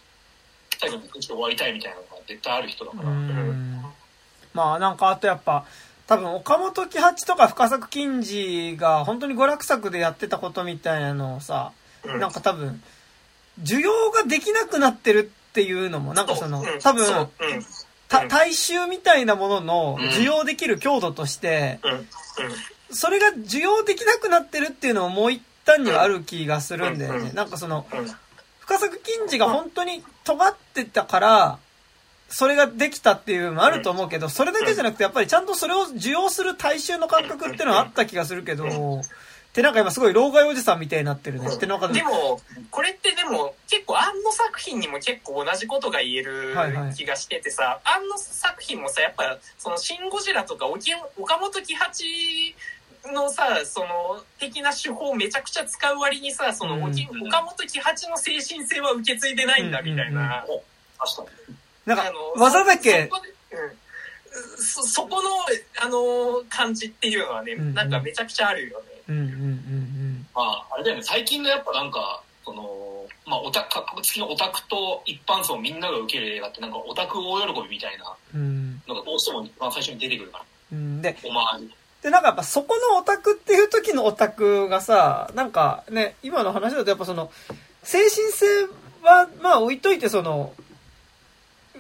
[0.83, 3.83] 最後に終わりたいみたいなのが絶対ある人だから、うん。
[4.53, 5.65] まあなんかあとやっぱ
[6.09, 11.71] 多分岡本喜八とか深作金次が本当に娯楽作でやってたことみたいなのをさ、
[12.05, 12.19] うん。
[12.19, 12.83] なんか多分
[13.63, 16.65] 需要ができなくなってるっていうのもなんかそのう。
[16.65, 16.81] ん。
[16.81, 17.21] 多分そう。
[17.21, 17.23] う
[17.59, 17.63] ん。
[18.09, 20.09] た大衆みたいなもののうん。
[20.09, 21.79] 需要できる強度として
[22.91, 27.29] それが需要できなくなってるっていうのももう一端にはある気がするんだよね。
[27.31, 27.37] うん。
[27.37, 28.11] なんかそのうん。
[28.59, 31.59] 深作金次が本当に尖ってたから、
[32.29, 41.55] それができたっていうのもあると思うけど、それだけじゃなくて、やっぱりちゃんとそれを受容する大衆の感覚っていうのはあった気がするけど、ってなんか今すごい老害おじさんみたいになってるね。
[41.55, 46.55] ってのがでも、これってでも結構庵野作品にも結構同じことが言える
[46.97, 52.55] 気がしててさ、庵野作品もさ、やっぱそのシン・ゴジラとか沖岡本喜八
[53.11, 60.45] のさ、その的な手法をめちゃくちゃ使う割にさ、その、うん沖岡本喜八の精神性は受け継いでないんだみたいな。
[60.99, 65.29] 確かになんかあの、技だけそ、そこでうんそそこの、
[65.81, 68.87] あの、感じっていうのはね、うんうんなんかめちゃくちゃあるよね。
[69.09, 78.41] うんうんうんまああれだよね最近のやっぱなんかそのまあオタク格好付きのオタクと一般層みんなが受ける映画ってなんかオタク大喜びみたいなうん。
[78.41, 78.83] うん。
[78.89, 81.03] のがどうしても一番最初に出てくるからうん。
[81.03, 81.71] で、オマージュ
[82.03, 87.31] で、なんかやっぱそこのオタクっていう時のオタクがさ、なんかね、今の話だとやっぱその、
[87.83, 88.47] 精神性
[89.03, 90.53] は、まあ置いといてその、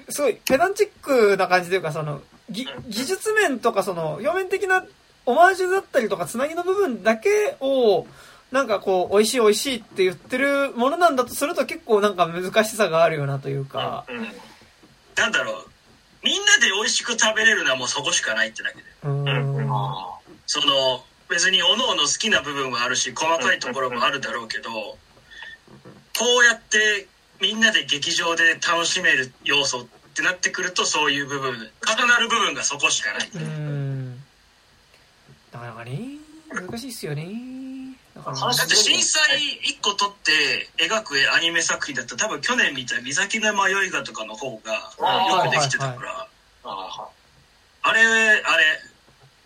[0.08, 4.84] すごいペダンチックな感じというかその、技術面とかその、表面的な
[5.26, 8.06] オマージュだったりとかつなぎの部分だけを、
[8.50, 14.28] なんかこう、美味しい美味しいって言ってるものなんだとすると結構なんか難しさがあるよなというか、うん
[15.16, 15.64] なんだろう。
[16.22, 18.91] みんなで美味しく食べれるのはもうそこしかないってだけで。
[19.04, 19.70] うーん。
[19.70, 24.98] あその、別に各々好きな部分はあるし、細かいところもあるだろうけど、こ
[26.40, 27.06] うやって
[27.40, 33.28] みんなで劇場で楽しめる要素ってなってくると、そういう部分、重なる部分がそこしかない。
[33.28, 34.22] うーん。
[35.52, 36.18] なかなかね、
[36.50, 37.26] 難しいっすよね。
[38.14, 39.22] だから、話だって震災
[39.64, 46.28] 1個撮って描くアニメ作品だったら多分去年見た「岬の迷いが」とかの方がよくできてたから
[47.84, 48.80] あれあれ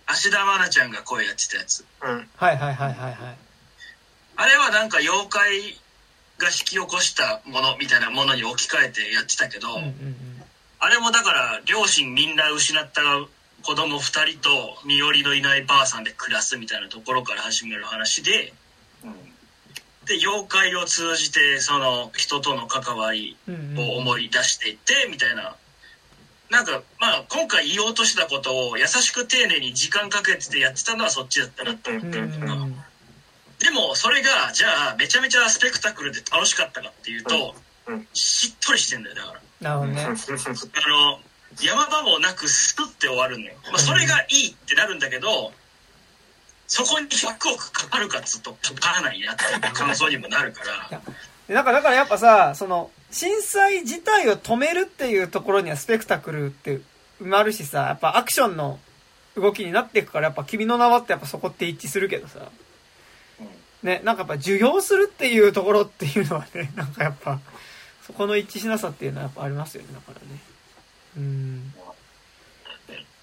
[0.07, 3.37] 芦田愛菜ちゃんが声やってたやつうんはいはいはいはいはい。
[4.37, 5.61] あれはなんか妖怪
[6.39, 9.97] が引き起こしたものみたいなものに置き換えてやってたけど、うんうんうん。
[10.79, 13.01] あれもだから両親みんな失った
[13.63, 18.53] 子供2人と身寄りのいないばあさんで暮らすみたいなところから始める話で
[19.03, 19.13] うん
[20.07, 23.37] で妖怪を通じてその人との関わり
[23.77, 25.57] を思い出していってみたいな
[26.51, 32.77] なんかまあ今回言おうとしたことを優しく丁寧に時間かけててやってたのはそっちだったなってうんうんうん。
[33.59, 37.55] でもそれがじゃあめちゃめちゃスペクタクルで楽しかったかっていうと
[37.87, 38.07] うん。
[38.13, 39.41] しっとりしてんだよだから。
[39.61, 40.03] なるほどね。
[40.03, 40.15] あの
[41.63, 45.53] 山場もなくスッて終わるのよ、まあ、それがいいってなるんだけど
[46.67, 51.01] そこに100億かかるかっつうとかからないなっていう感想にもなるから。
[51.49, 56.81] でなんかだからやっぱさ、その、震災自体を止めるっていうところにはスペクタクルって
[57.21, 58.79] 埋まるしさ、やっぱアクションの
[59.37, 62.51] 動きになっていくから、やっぱ君の名はってやっぱそこって一致するけどさ。
[63.83, 67.39] ね、なんかやっぱ受容するっていうところっていうのはね、 なんかやっぱ、
[68.05, 70.41] そこの一致しなさっていうのはやっぱありますよね、だからね。
[71.17, 71.75] うん。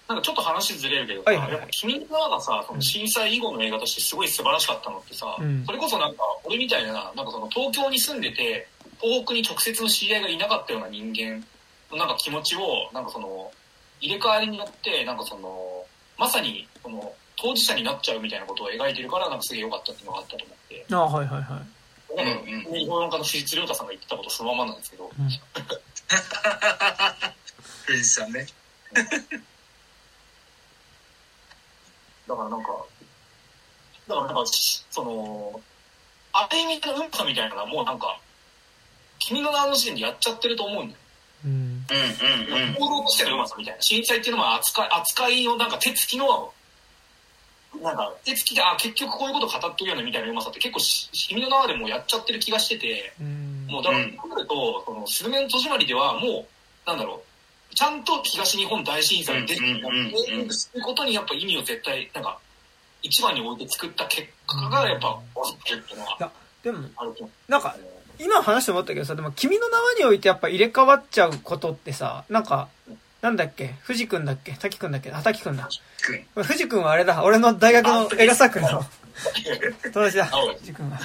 [0.06, 8.68] なんかちょっと話ずれるけどさ、はいはいはいやっぱ君の名がさ、その震災以後の映画としてすごい素晴らしかったのってさ、うんそれこそなんか俺みたいな、なんかその東京に住んでて、
[9.04, 11.44] 東北に直接の知り合いがいなかったような人間
[11.90, 13.52] のなんか気持ちを、なんかその、
[14.00, 15.84] 入れ替わりによって、なんかその、
[16.16, 20.86] まさに、この、当事者になっちゃうみたいなことを描いてるから、なんかすげえ良かったっていうのがあったと思って。
[20.90, 21.60] あはいはいはい。
[22.16, 22.64] うん。
[22.68, 22.74] うん。
[22.78, 23.86] 日本家の藤津亮太さん。
[23.86, 24.78] が言ってたことそのままなん。
[24.78, 25.10] ですけど、
[27.86, 28.32] 藤士さん。
[28.32, 28.46] ね
[32.28, 32.62] だからなん。
[32.62, 32.68] か、
[34.08, 34.34] だからなん。
[34.34, 35.60] か、その、
[36.32, 37.10] あれみたいなうん。
[37.10, 37.98] ぱみたいなのはもうなん。
[37.98, 38.18] か、
[39.26, 41.00] 君の名の時点でやっちゃってると思うんだよ。
[41.46, 41.50] うん。
[41.50, 42.74] うんうんうん。
[42.74, 43.80] 行動としてのうまさみたいな。
[43.80, 46.52] 震災っていうのは扱い、扱いのなんか手つきの、
[47.82, 53.66] なんか手つきで、あ、結局こういうこと語ってるよねみたいなうまさって結構し、君の縄でもやっちゃってる気がしてて、うん。
[53.68, 56.46] もうだから、なると、その、スズメの戸締まりではも
[56.86, 57.22] う、なんだろ
[57.72, 62.38] う、ちゃんと東日本大震災に出てきたうんうんうんうんそういうことにやっぱ意味を絶対、なんか、
[63.02, 66.30] 一番に置いて作った結果がやっぱ、うのはいや、
[66.62, 67.50] でも、あると思う。
[67.50, 67.76] なんか、
[68.18, 72.68] 今話して思ったけどさ、でも君の名はにおいてやっぱ入れ替わっちゃうことってさ、なんか、
[73.22, 73.74] なんだっけ？
[73.82, 74.52] 藤君だっけ？
[74.52, 75.10] 滝君だっけ？
[75.12, 75.68] あ、滝君だ。
[76.34, 77.22] 藤君はあれだ。
[77.24, 78.68] 俺の大学の映画サークルの
[79.92, 80.26] 友達だ。
[80.58, 80.98] 藤君は？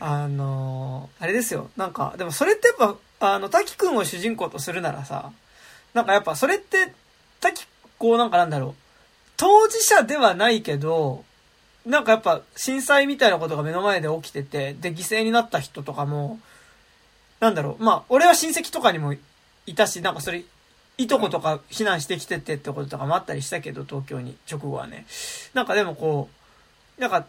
[0.00, 1.70] あのーあれですよ。
[1.76, 5.30] なんか、でもそれってやっぱ、あの、滝君を主人公とするならさ、
[5.94, 6.92] なんかやっぱそれって、
[7.40, 7.66] 滝、
[7.98, 8.74] こうなんかなんだろう。
[9.36, 11.24] 当事者ではないけど、
[11.86, 16.40] なんかやっぱ震災みたいなことが目の前で起きてて、で、犠牲になった人とかも、
[17.40, 17.84] なんだろう。
[17.84, 19.14] まあ、俺は親戚とかにも
[19.66, 20.44] いたし、なんかそれ、
[20.96, 25.06] いとことか避難してきててってこととかもあったりしたけど、東京に、直後はね。
[25.52, 26.30] なんかでもこ
[26.98, 27.26] う、なんか、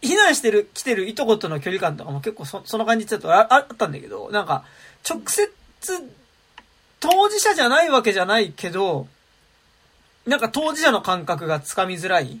[0.00, 4.64] 避難してる、来てるいとことの距離感とかも結構そその感じちょっとああったんだけど、なんか、
[5.08, 5.52] 直接、
[7.00, 9.06] 当事者じゃないわけじゃないけど、
[10.26, 12.40] なんか当事者の感覚がつかみづらい。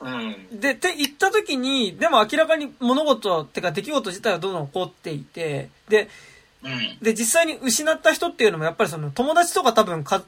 [0.00, 0.60] うん。
[0.60, 6.08] で、って言った時に、でも明らかに物事、ってか出来事自体はどんどん起こっていて、で、
[6.62, 6.98] うん。
[7.00, 10.22] で、実際に失った人っていうのもやっぱりその友達とか多分か、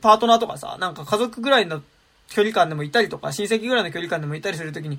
[0.00, 1.82] パートナーとかさ、なんか家族ぐらいの
[2.28, 4.98] 距離感でもいたりとか、親戚ぐらいの距離感でもいたりするときに、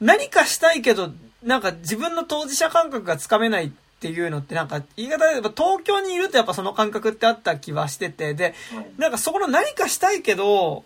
[0.00, 1.12] 何かしたいけど、
[1.42, 8.54] なんか自分の当事者感覚がつかめないっていうのってなんか言い方で言えば東京にいるとやっぱその感覚ってあった気はしてて、で、
[8.98, 10.84] なんかそこの何かしたいけど、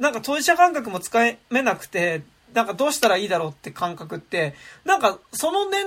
[0.00, 1.20] なんか当事者感覚もつか
[1.50, 2.22] めなくて、
[2.54, 5.86] なんかどうしたらいいだろうって感覚って、なんかその年、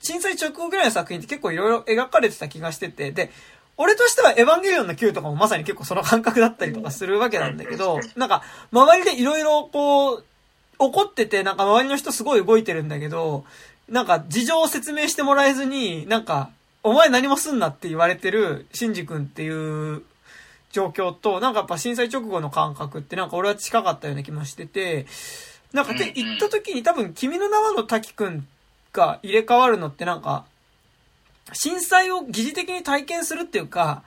[0.00, 3.30] 震災直後ぐらいの作品って結構いろいろ描かれてた気がしてて、で、
[3.76, 10.24] 俺としてはエヴァンゲリオンの Q とかもまさに結構その感覚だったりとかするわけなんだけど、なんか周りでいろいろこう、
[10.78, 13.44] 怒ってて、なんか周りの人すごい動いてるんだけど、
[13.88, 16.50] なんか事情を説明してもらえずに、なんか、
[16.82, 20.02] お前何もすんなって言われてる、シンジ君っていう
[20.74, 25.06] 状況と、なんかやっぱ震災直後の感覚ってなんか俺は近かったような気もしてて、
[25.72, 28.44] なんかで、行った時に多分君の名はの滝君
[28.92, 30.46] が入れ替わるのってなんか、
[31.52, 34.02] 震災を疑似的に体験するっていうか、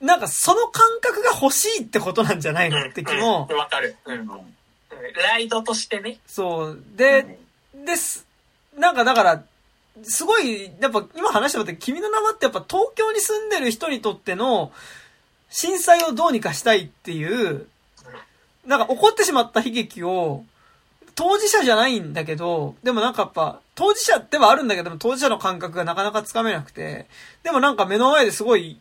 [0.00, 3.96] なんかその感覚が欲しいってことなんじゃないのって気も、わかる。
[4.04, 4.26] うん。
[4.26, 6.18] ライドとしてね。
[6.26, 6.82] そう。
[6.96, 7.38] で、
[7.72, 8.26] です。
[8.76, 9.44] なんかだから、
[10.02, 14.72] すごい、やっぱ今話してもらった君の名はってやっぱ東京に住んでる人にとっての
[15.52, 17.66] 震災をどうにかしたいっていう、
[18.66, 20.44] なんか起こってしまった悲劇を
[21.14, 27.06] 当事者じゃないんだけど、でもなんかやっぱ当事者ではあるんだけども当事者の感覚がなかなかつかめなくて、
[27.42, 28.80] でもなんか目の前ですごい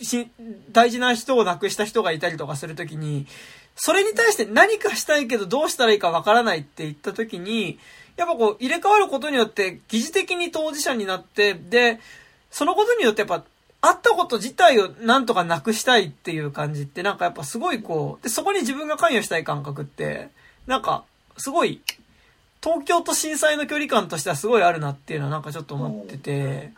[0.00, 0.28] し
[0.70, 3.26] 大事な人を亡くした人がいたりとかするときに、
[3.74, 7.78] それに対して何かしたいけどどうしたらいいかわからないって言ったときに、
[8.16, 11.98] やっぱこう入れ替わることによって疑似的に当事者になって、で、
[12.50, 13.42] そのことによってやっぱ、
[13.82, 20.30] あったこと自体をなんとかなくしたいっていう感じってなんかやっぱすごいこう、で、そこに自分が関与したい感覚って、
[20.66, 21.04] なんか、
[21.36, 21.80] すごい、
[22.62, 26.72] 東京と震災の距離感としてはすごいあるなっていうのはなんかちょっと思ってて、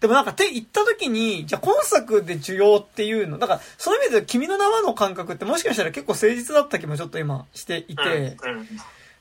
[0.00, 8.36] でもなんか手行った時に、じゃあ今作で需要っていうの、だからそういう意味で君の名はの感覚ってもしかしたら結構誠実だった気もちょっと今していて、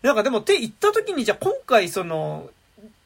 [0.02, 2.50] なんかでも手行った時にじゃあ今回その、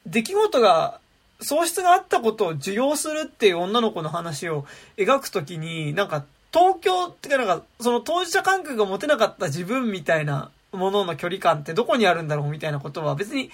[0.06, 1.00] 出来事が、
[1.40, 4.64] 喪失があったことを受容するっていう女の子の話を
[4.96, 13.50] 描くときに、なんか東京ってかなんかその当事者感覚が持てなかった自分みたいなものの距離感ってどこにあるんだろうみたいなことは別に、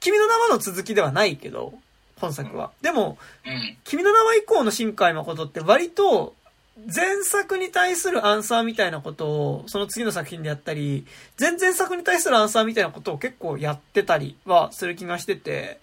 [0.00, 1.74] 君の名はの続きではないけど、
[2.20, 2.70] 本作は。
[2.82, 3.76] でも、うん。
[3.84, 6.34] 君の名は以降の新海誠って割と
[6.76, 11.06] 前作に対するアンサーみたいなことをその次の作品でやったり、
[11.38, 15.80] 前々作に対するアンサーみたいなことを結構やってたりはする気がしてて、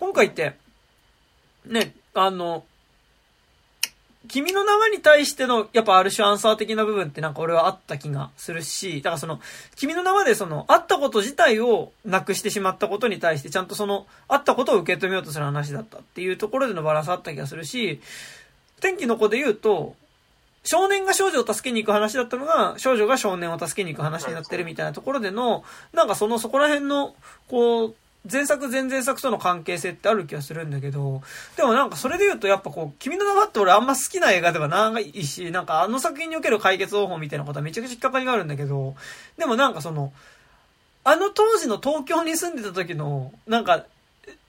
[0.00, 0.54] 今回って、
[1.66, 2.64] ね、あの、
[4.28, 9.40] 君の名はに対しての、やっぱある種アンサー的な部分ってなんか俺はあった気がするし、だからその、
[9.74, 18.00] 君の名はでその、あったこと自体をなくしてしまったことに対して、ちゃんとその、あったことを受け止めようとする話だったっていうところでのバランスあった気がするし、
[18.80, 19.96] 天気の子で言うと、
[20.64, 27.14] 少年が少女を助けに行く話だったのが、少女が少年を助けに行く話になってるみたいなところでの、なんかその、そこら辺の、
[27.48, 27.94] こう、
[28.30, 31.22] 前作前々作との関係性ってある気がするんだけど、
[31.56, 38.94] でもなんかそれで言うとやっぱこう、君の名はって俺あんま好きな映画ではないし、なんかあの作品における解決方法みたいなことはめちゃくちゃ引っかかりがあるんだけど、
[39.36, 40.12] でもなんかその、
[41.04, 43.86] あの当時の東京に住んでた時の、なんか、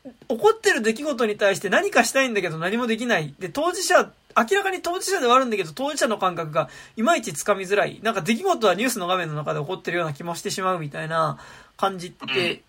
[0.04, 3.34] 起こってる出来事に対して何かしたいんだけど何もできない。
[3.40, 8.00] で、当事者、明らかに当事者ではあるんだけど、当事者の感覚がいまいちつかみづらい。
[8.02, 11.38] なんか出来事はニュースの画面の中で起こってるような気もしてしまうみたいな
[11.78, 12.64] 感じって、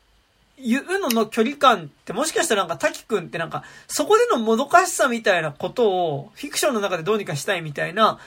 [0.63, 8.19] いうのの距離感ってもしかしたらなんか滝くんってなんか、そこでのもどかしさみたいなことをフィクションの中でどうにかしたいみたいな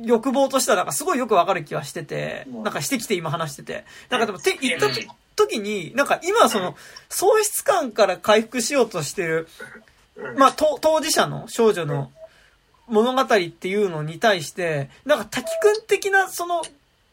[0.00, 3.84] 欲望としてはなんかすごいよくわかる気はしてて、なんかしてきて今話してて。
[4.10, 4.94] なんかでもて言ったと
[5.36, 6.76] 時に、なんか今その
[7.08, 9.48] 喪失感から回復しようとしてる、
[10.36, 12.10] まあと当事者の少女の
[12.88, 16.62] 物語っていうのに対して、なんか滝くん的なその、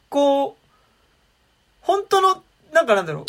[0.09, 0.55] こう、
[1.81, 3.25] 本当の、なんかなんだろう、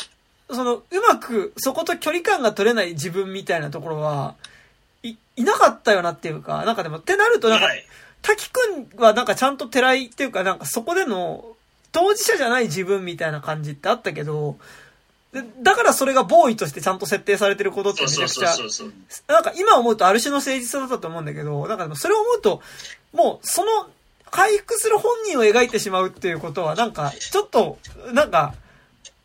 [0.51, 4.35] その、うまくそこと距離感が取れない自分みたいなところは、
[5.03, 7.85] い、いなかったよなっていうか、なんかでも、ってなるとなんか、はい。
[8.25, 8.59] 滝く
[8.99, 11.45] んはなんかちゃんと寺井っていうかなんかそこでの
[11.93, 14.57] 当事者じゃない自分みたいな感じってあったけど、
[15.35, 18.49] でだからそれがボーイとしてちゃんと設定されてることってめちゃくちゃ。
[19.29, 22.63] なんか今思うとある種の誠実さだったと思うんだけど、なんかでもそれを思うと、
[23.13, 23.91] もうその
[24.31, 27.77] 回復する本人を描いてしまうっていうことはなんかちょっと、
[28.15, 28.55] なんか、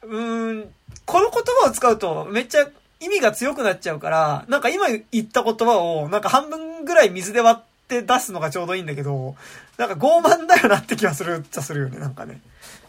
[0.03, 0.73] うーん、
[1.09, 2.67] この言葉を使うとめっちゃ
[2.99, 9.35] 意味が強くなっちゃうから、なんか今言った言葉をなんか半分ぐらい水で割って出すのがちょうどいいんだけど、
[9.77, 12.41] なんか傲慢だよなって気はするっちゃするよね、なんかね。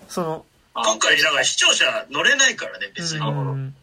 [0.09, 0.45] その、
[0.75, 3.27] 今回、だから視聴者乗れないからね、別に。
[3.27, 3.75] うん、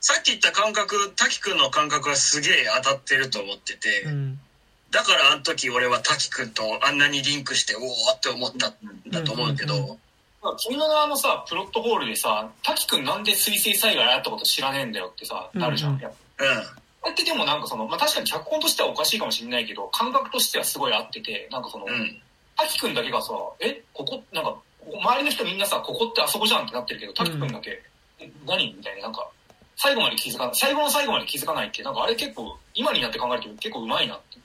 [0.00, 4.38] さっき言った感覚、滝くんの感覚はすげえ当たってると思ってて、うん、
[4.90, 8.74] だからあの時俺は滝くんとあんなにリンクして、おおって思ったん
[9.10, 9.96] だと思うけど、まあ
[10.58, 15.94] 君の名のさ、プロットホールでさ、滝くんなんで水星災害あったこと知らねえんだよってさ、なるじゃん。
[15.94, 16.16] うんいやうん。
[17.00, 22.20] これってでもなんかその、まあ確かに脚本としてはおかしいかもしれないけど、感覚としてはすごい合ってて、なんかその、うん。
[22.56, 27.82] 滝くんだけがさ、え、ここ、なんか、周りの人みんなさ、ここってあそこじゃんってなってるけど、滝くんだけ、
[28.18, 29.28] え何みたいな、なんか、
[29.76, 34.38] 最後まで気づかない、最後の最後まで気づかないって、なんかあれ結構、今になって考えると結構うまいなって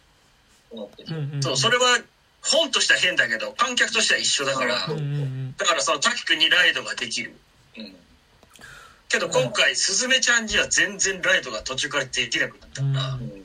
[0.72, 1.14] 思ってて。
[1.14, 1.44] うん、うん。
[1.44, 2.00] そう、それは
[2.42, 4.76] 本としては変だけど、観客としては一緒だから、
[5.58, 7.34] だからその滝くんにライドができる。
[7.78, 7.96] うん。
[9.10, 13.42] けど今回、すずめちゃんには全然ライドが途中からできなくなったから、うん。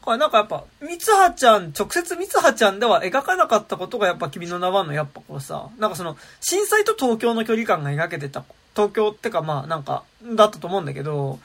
[0.00, 11.38] これなんかやっぱ、三葉ちゃん、直接三葉ちゃんでは描かなかったことがやっぱ君の名はのやっぱこうさ、なんかその、震災と東京の距離感が描けてた、東京ってかまあなんか、だったと思うんだけど、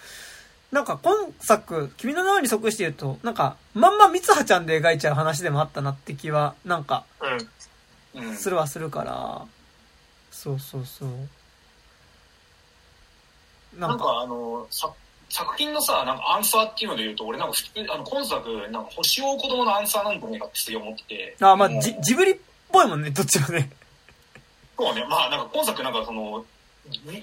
[0.76, 7.06] なんか今作、君の名はに即して言うと、なんか、まんま三葉ちゃんで描いちゃう話でもあったなって気は、なんか。
[8.36, 9.46] するはするから、
[10.32, 11.10] そうそうそう。
[13.80, 14.92] なんんかあの、さ
[15.30, 21.38] 作品のさ、なんかアンサーっていうので言うと、俺なんか普通、あの、今作、なんか星を子供のアンサーなんじゃねえかってすげえ思ってて。
[21.40, 22.38] あ、まあ、ジジブリっ
[22.70, 23.70] ぽいもんね、どっちもね。
[24.78, 26.44] そうね、まあなんか今作なんかその、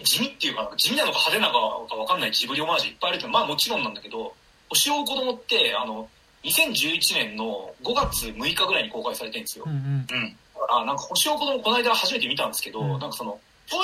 [0.04, 4.34] 地味っていうか、地味なのか派手なのかわかんないジブリオマージュいっぱいあるけど、まあもちろんなんだけど、
[4.68, 6.08] 星を追う子供って、あの、
[6.44, 9.72] 2011年の5月6日ぐらいに公開されてるんですようん。
[9.72, 10.06] うん。
[10.10, 10.36] うん。
[10.68, 13.76] あなんか星を子供この間初めて見たんですけど、うんなんかその、正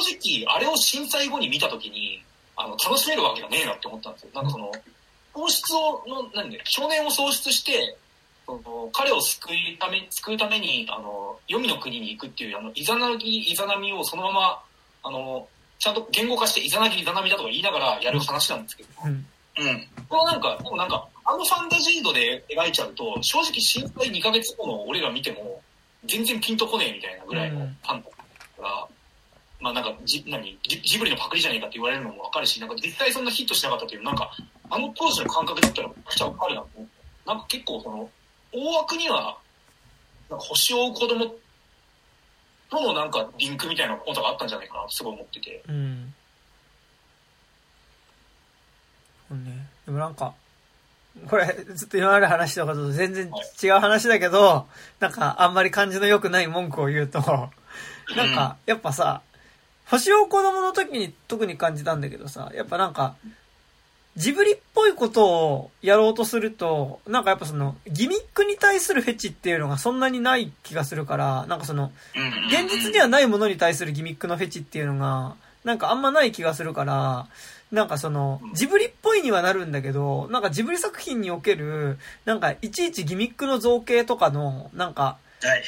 [0.44, 2.22] 直あれを震災後に見たときに、
[2.56, 4.30] あの、楽しめるわけがねえなって思ったんですよ。
[4.34, 4.72] なんかその、
[5.34, 7.96] 喪失を、の、何で、少年を喪失して、
[8.44, 14.62] その彼を救うため、救うために、あの、黄泉の国に行くっていう、あの、イザナギ、イザナミをそのまま、
[15.02, 15.46] あの、
[15.78, 19.10] ちゃんと言語化してイザナギ、イザナミだとか言いながらやる話なんですけど、うん。
[19.10, 19.88] うん。
[20.08, 25.60] このなんか、でもなんか、あのファンタジー度で描いちゃうと、正直震災2ヶ月後の俺ら見ても、
[26.04, 28.16] 全然ピンとこねえみたいなぐらいのファンだか
[28.62, 28.88] ら、
[29.60, 30.58] まあなんか、じ、何？
[30.62, 34.30] ジ、ジブリのパクリじゃねえかって言われるのもわかるし、なんか実際そんなヒットしなかったという、なんか、
[34.70, 36.92] あの当時の感覚だったらめちゃくちゃわかるなと思って。
[37.26, 38.10] なんか結構その、
[38.52, 39.38] 大枠には、
[40.30, 41.38] なんか星を追う子供と
[42.76, 45.62] のなんかリンクみたいなことがあったんじゃないかなってすごい思ってて。
[45.68, 46.14] うん。
[49.30, 49.66] ね。
[49.86, 50.34] でもなんか、
[51.26, 53.30] これ、ずっと今まで話したことと全然
[53.62, 54.66] 違う話だけど、
[55.00, 57.20] なんか、あんまり感じの良くない文句を言うと、
[58.16, 59.22] なんか、やっぱさ、
[59.86, 63.16] 星を子供の時に特に感じたんだけどさ、やっぱなんか、
[64.18, 72.46] ジブリっぽいことをやろうとすると、なんかやっぱその、ギミックに対するフェチっていうのがそんなにない気がするから、なんかその、うん。
[72.48, 77.26] 現実にはないものに対するギミックのフェチっていうのが、なんかあんまない気がするから、
[77.70, 85.62] なんかその、ジブリっぽいにはなるんだけど、なんかジブリ作品における、なんかいちいちギミックの造形とかの、なんかはいはい。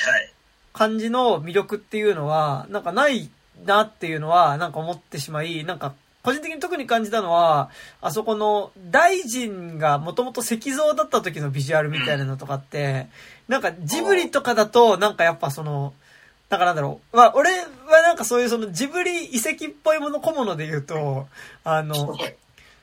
[0.73, 3.31] 感じの魅力っていうのは、なんかない
[3.65, 7.71] なっていうのは、なんか思ってしまい、なんか、個人的に特に感じたのは、
[8.03, 13.07] あそこの大臣がもともと石像だった時のビジュアルみたいなのとかって、
[13.49, 15.95] なんかジブリとかだと、なんかやっぱその、
[16.51, 17.17] なんかなんだろう。
[17.17, 17.67] まあ、俺は
[18.03, 21.27] なんかそういうそのジブリ遺跡っぽいもの小物で言うと、
[21.65, 22.17] あの、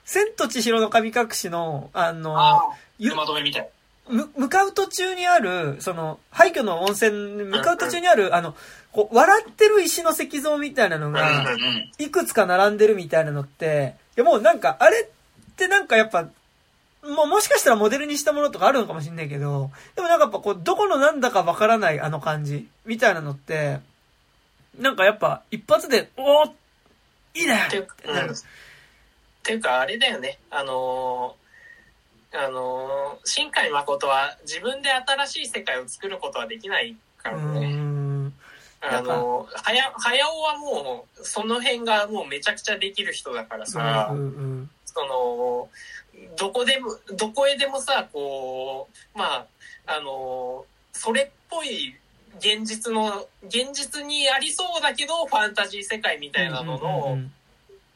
[0.05, 2.61] 千と千尋の神隠しの、あの、ああ、
[2.97, 3.69] ゆ車止めみたい。
[4.09, 8.55] む向かう途中にある、その、廃墟の温泉、向かう途中にある、あの、
[8.91, 11.91] こう、笑ってる石の石像みたいなのうんが、うん。
[11.97, 16.23] いくつか並んでるみたいなのって、いやもうなんか、あれってなんかやっぱ、
[17.03, 23.79] もうもしかしたらモデルにしたものとかあるのかもしんないけど、でもなんかやっぱこう、どこのなんだかわからないあの感じ、みたいなのって、
[24.77, 26.51] なんかやっぱ一発で、おー
[27.35, 28.33] いいねっていうか、ってなるうん。
[28.33, 28.37] っ
[29.43, 30.39] ていうかあれだよね。
[30.49, 31.46] あのー
[32.33, 38.31] あのー新海誠は自分で新しい世界を作ることはできないかうらね。
[38.81, 45.69] あのーはや早尾はもうその辺がもうめちゃくちゃできる人だからさ、うんうんその
[46.35, 49.45] どこでもどこへでもさこうまあ
[49.85, 51.95] あのそれっぽい
[52.39, 57.33] 現実の現実にありそうだけどファンタジー世界みたいなのの、うんうん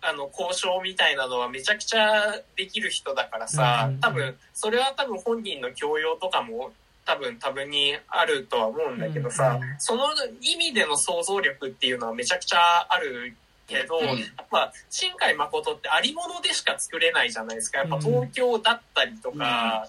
[0.02, 6.72] あの交渉みたいなのはめちゃくちゃできる人だからさうん多分それは多分本人の教養とかも
[7.06, 10.10] 多分多分にあるとは思うんだけどさうんその
[10.42, 13.36] 意味での想像力っていうのはめちゃくちゃある
[13.72, 14.06] けど、うん。
[14.06, 17.80] やっぱ新海誠ってありものでしか作れないじゃないですか。
[17.80, 19.88] やっぱ東京だったりとか、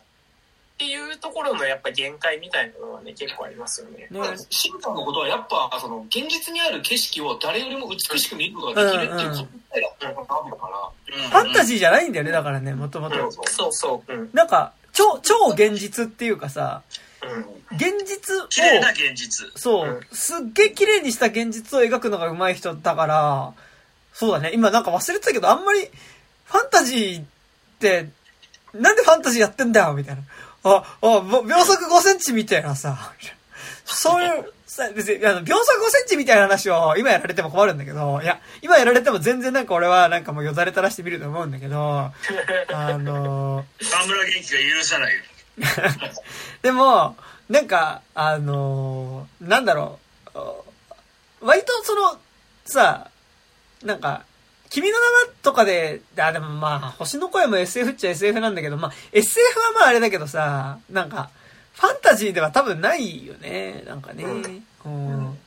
[0.83, 4.09] っていうところのやっぱ限界みたいなのはね結構ありますよね。
[4.11, 4.21] ね。
[4.51, 9.37] 新海のことはやっぱ、その、現実にある景色を誰よりも美しく見ることができるっていうこ
[9.71, 11.23] とだったのかうん。
[11.23, 13.25] ファンタジーじゃないんだよね、だからね、もともと。
[13.25, 13.33] うん。
[13.33, 14.31] そうそう、うん。
[14.33, 16.83] なんか、超、超現実っていうかさ、
[17.71, 17.77] うん。
[17.77, 19.53] 現実を、綺麗な現実。
[19.55, 23.53] そうう、すっげえ綺麗にした現実を描くのが上手い人だから、
[24.13, 25.89] そうだね、今なんか忘れてたけど、あんまり、
[26.47, 27.25] ファンタジーっ
[27.79, 28.09] て、
[28.75, 30.23] なんでファンタジーやってんだよみたいな。
[30.65, 33.13] あ、あ、も秒速5センチみたいなさ、
[33.85, 42.13] そういう、さ、別に、あの、秒速5センチみたいな話を今やられても困るんだけど、いや、今やられても全然なんか俺はなんかもうよだれ垂らしてみると思うんだけど、あ
[42.99, 45.23] の河村元気が許さないよ。
[46.63, 47.17] でも、
[47.51, 49.99] なんか、あのーなんだろ
[50.35, 50.39] う、
[51.43, 52.19] 割とその、
[52.65, 53.11] さ、
[53.83, 54.25] なんか、
[54.73, 55.11] 君の名は
[55.43, 61.31] とかで、あ、でもまあ、星の声も SF っちゃ SF なんだけど、まあ、SF はまああれだけどさ、なんか、
[61.75, 64.25] ファンタジーでは多分ないよね、なんかね。
[64.25, 65.39] うん。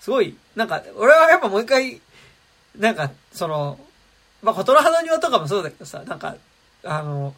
[0.00, 2.00] すごい、なんか、俺はやっぱもう一回、
[2.78, 3.78] なんか、その、
[4.42, 6.36] まあ、琴の花庭とかもそうだけどさ、なんか、
[6.82, 7.34] あの、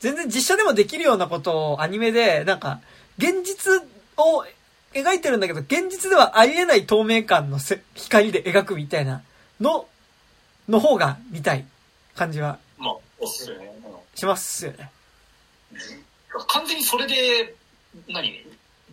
[0.00, 2.80] 全然実写でもできるようなことをアニメで、なんか、
[3.18, 3.82] 現実
[4.16, 4.44] を
[4.94, 9.22] 描いてるんだけど、現実ではありえない透明感のせ光で描くみたいな
[9.60, 9.86] の、
[10.72, 11.64] の方が見たい
[12.16, 13.66] 感じはまあ、すよね。
[13.86, 14.90] うんしますよね。
[16.48, 17.54] 完全にそれで、
[18.08, 18.44] 何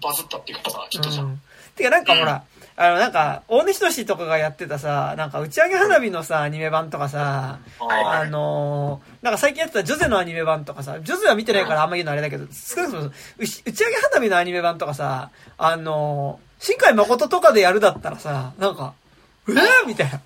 [0.01, 1.23] バズったっていうかさ、きっとじゃ。
[1.23, 1.41] うんん。
[1.75, 2.43] てかなんかほら、
[2.77, 18.93] あのなんか、大西俊とかがやってたさ、なんか打ち上げ花火のさ、アニメ版とかさ、ああのーなんか最近やってたジョゼのアニメ版とかさ、ジョゼは見てないからあんま言うのあれだけど、少なくとも打ち打ち上げ花火のアニメ版とかさ、あのー新海誠とかでやるだったらさ、なんか、
[19.47, 20.21] えー、みたいな。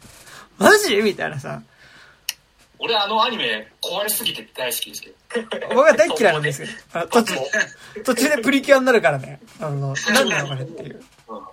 [0.58, 0.96] マジ？
[0.98, 1.62] みたいなさ。
[2.80, 5.16] 俺あのアニメ壊れすぎて大好きですけど。
[5.70, 6.68] 僕は大嫌いなんですけ
[7.00, 7.34] ど、 途中、
[8.04, 9.40] 途中でプリキュアになるからね。
[9.60, 11.04] あの、なんなのこれっていう。
[11.30, 11.44] うん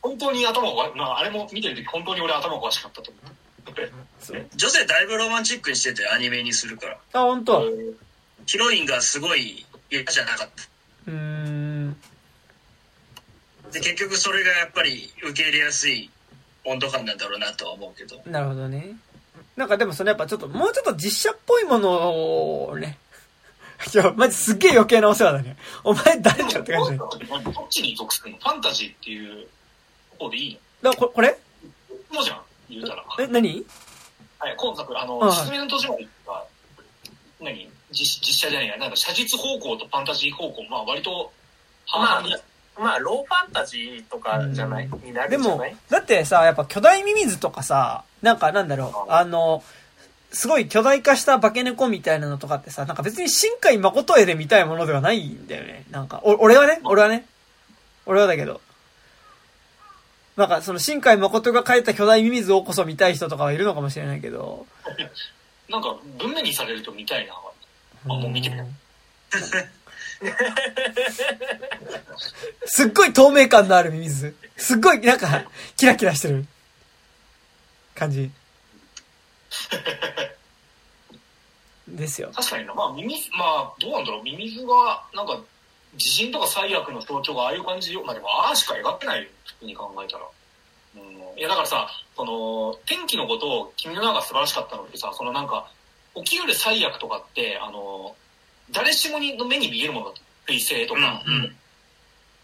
[0.00, 4.46] 本当に頭が、まあ、あれも見てる時本当に俺頭おかしかったと思う。
[4.54, 6.98] 女性だいぶロマンチックにしててアニメにするから。
[7.12, 7.64] あ、本当？
[7.64, 7.96] う
[8.46, 10.48] ヒロインがすごい嫌じゃなかっ
[11.06, 11.10] た。
[11.10, 11.96] ーん。
[13.72, 16.10] で、結局それがやっぱり受け入れやすい
[16.64, 18.20] 温度感なんだろうなとは思うけど。
[18.26, 18.96] なるほどね。
[19.56, 22.98] なんかでもそのやっぱちょっと、もうちょっと実写っぽいものをね。
[23.92, 25.56] いや、マジすっげえ余計なお世話だね。
[25.82, 27.10] お前誰だよって感じだよ。
[27.44, 28.38] どっちに属するの？
[28.38, 29.46] ファンタジーっていう
[30.18, 31.28] 方でいいだからここれ？
[31.28, 33.04] のもうじゃん、言うたら。
[33.20, 33.64] え、何？
[34.38, 36.44] はい、今作、あの、はいすずめの戸締まりが、
[37.40, 37.68] 何？
[37.90, 41.32] 実実写じゃないや、なんか写実方向とファンタジー方向、まあ割と、
[41.92, 42.22] まあ
[42.78, 49.62] まあローファンタジーとかじゃない、になでもるんじゃない、だってさ、やっぱ巨大ミミズとかさ、なんかなんだろう、あの、
[50.32, 55.84] すごい巨大化した化け猫みたいなのとかってさ、なんか別に新海誠絵で見たいものではないんだよね。
[55.90, 57.24] なんか、お俺はね、俺はね？
[58.06, 58.60] 俺はだけど。
[60.36, 64.66] なんかその新海誠が描いた巨大ミミズをこそ見たい人とかはいるのかもしれないけど。
[65.70, 67.34] なんか文面にされると見たいな。
[67.34, 68.66] あ、もう見てる。
[72.66, 74.34] すっごい透明感のあるミミズ。
[74.56, 75.44] すっごいなんか、
[75.76, 76.46] キラキラしてる
[77.94, 78.30] 感じ。
[81.88, 82.30] ですよ。
[82.34, 82.74] 確かにな。
[82.74, 84.22] まあ、ミミズ、まあ、どうなんだろう。
[84.22, 85.40] ミミズが、なんか、
[85.96, 88.02] 地震とか最悪の象徴がああいう感じよ。
[88.04, 89.28] まあでも、ああしか描ってないよ。
[89.44, 90.24] 普通に考えたら。
[90.96, 91.38] うん。
[91.38, 95.70] いや、だからさ、その、天気のことを、君の名が素晴らしかったのってさ、そのなんか、
[96.16, 98.16] 起きうる最悪とかって、あの、
[98.70, 100.14] 誰しもにの目に見えるもの。
[100.46, 101.22] 彗星とか。
[101.26, 101.56] うんうん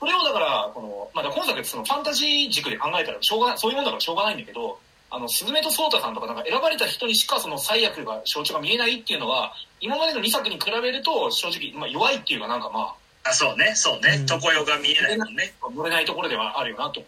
[0.01, 4.79] それをだから、この、まあ、だ今作ってそのファンタジー軸で考えたらしょうがそういうもんだからしょうがないんだけど、
[5.11, 12.95] あの、スズメとソータさんとかなんか選ばれた人にしかその最悪が、象徴が見えないっていうのは、今までの2作に比べると正直、まあ、弱いっていうかなんかま
[13.25, 14.23] あ、そうね、そうねう。
[14.23, 15.53] ん常世が見えないもんね。
[15.63, 17.03] あ、乗れないところではあるよなと。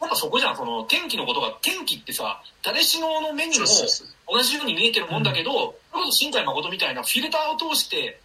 [0.00, 3.66] やっぱそこじゃん、その天気のことが、天気ってさ、誰しもの目にも。
[4.30, 8.20] 同じように見えてるもんだけど、それこそ新海誠みたいなフィルターを通して、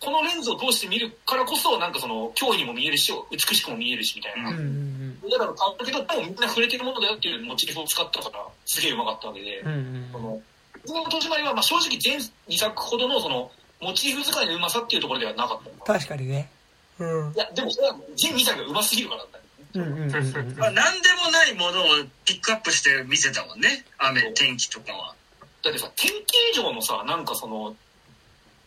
[0.00, 4.50] このレンズを通して見るからこそ、なんかその、脅威にも見えるし、美しくも見えるし、みたいな。
[4.50, 4.98] うんうん
[5.30, 9.68] だから、だけど、でもみんな触れてるものだよっていうモチーフを使ったから、すげえうまかったわけで、うん。
[9.68, 10.40] うんその、
[10.86, 12.18] 僕の戸締まりは、まあ正直全
[12.48, 13.50] 2作ほどのその、
[13.80, 15.92] モチーフ使いのうまさっていうところではなかった。
[15.92, 16.50] 確かにね。
[16.98, 17.32] うん。
[17.32, 19.37] いや、でもそれは全2作がうますぎるからだ
[19.74, 20.56] うんうんうんうん。
[20.58, 21.84] まあ、なんでもないものを
[22.24, 23.84] ピックアップして見せたもんね。
[23.98, 25.14] 雨、天気とかは。
[25.62, 27.76] だってさ、天気以上のさ、なんかその、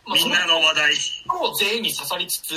[0.06, 0.94] まあみんなの話題。
[0.94, 2.54] その全員に刺さりつつ、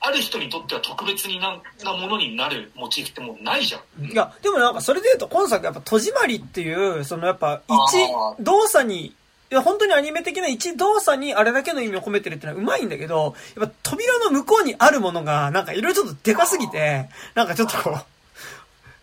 [0.00, 4.04] ある人にとっては特別にななものになるモチーフってもうないじゃん。
[4.04, 9.14] いや、でもなんかそれで言うと今作やっぱ戸締まりっていう、そのやっぱあ一ー動作に、い
[9.54, 17.98] や本当にアニメ的な一動作にあれだけの意味を込めてるっていうのはうまいんだけど、やっぱ扉の向こうにあるものがなんかいろいろちょっとでかすぎて、なんかちょっとこ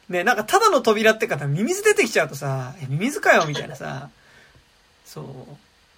[0.09, 4.09] う、ね、なんかただの扉って方ミミズ出てきちゃうとさ、え、ミミズかよみたいなさ、
[5.05, 5.25] そう。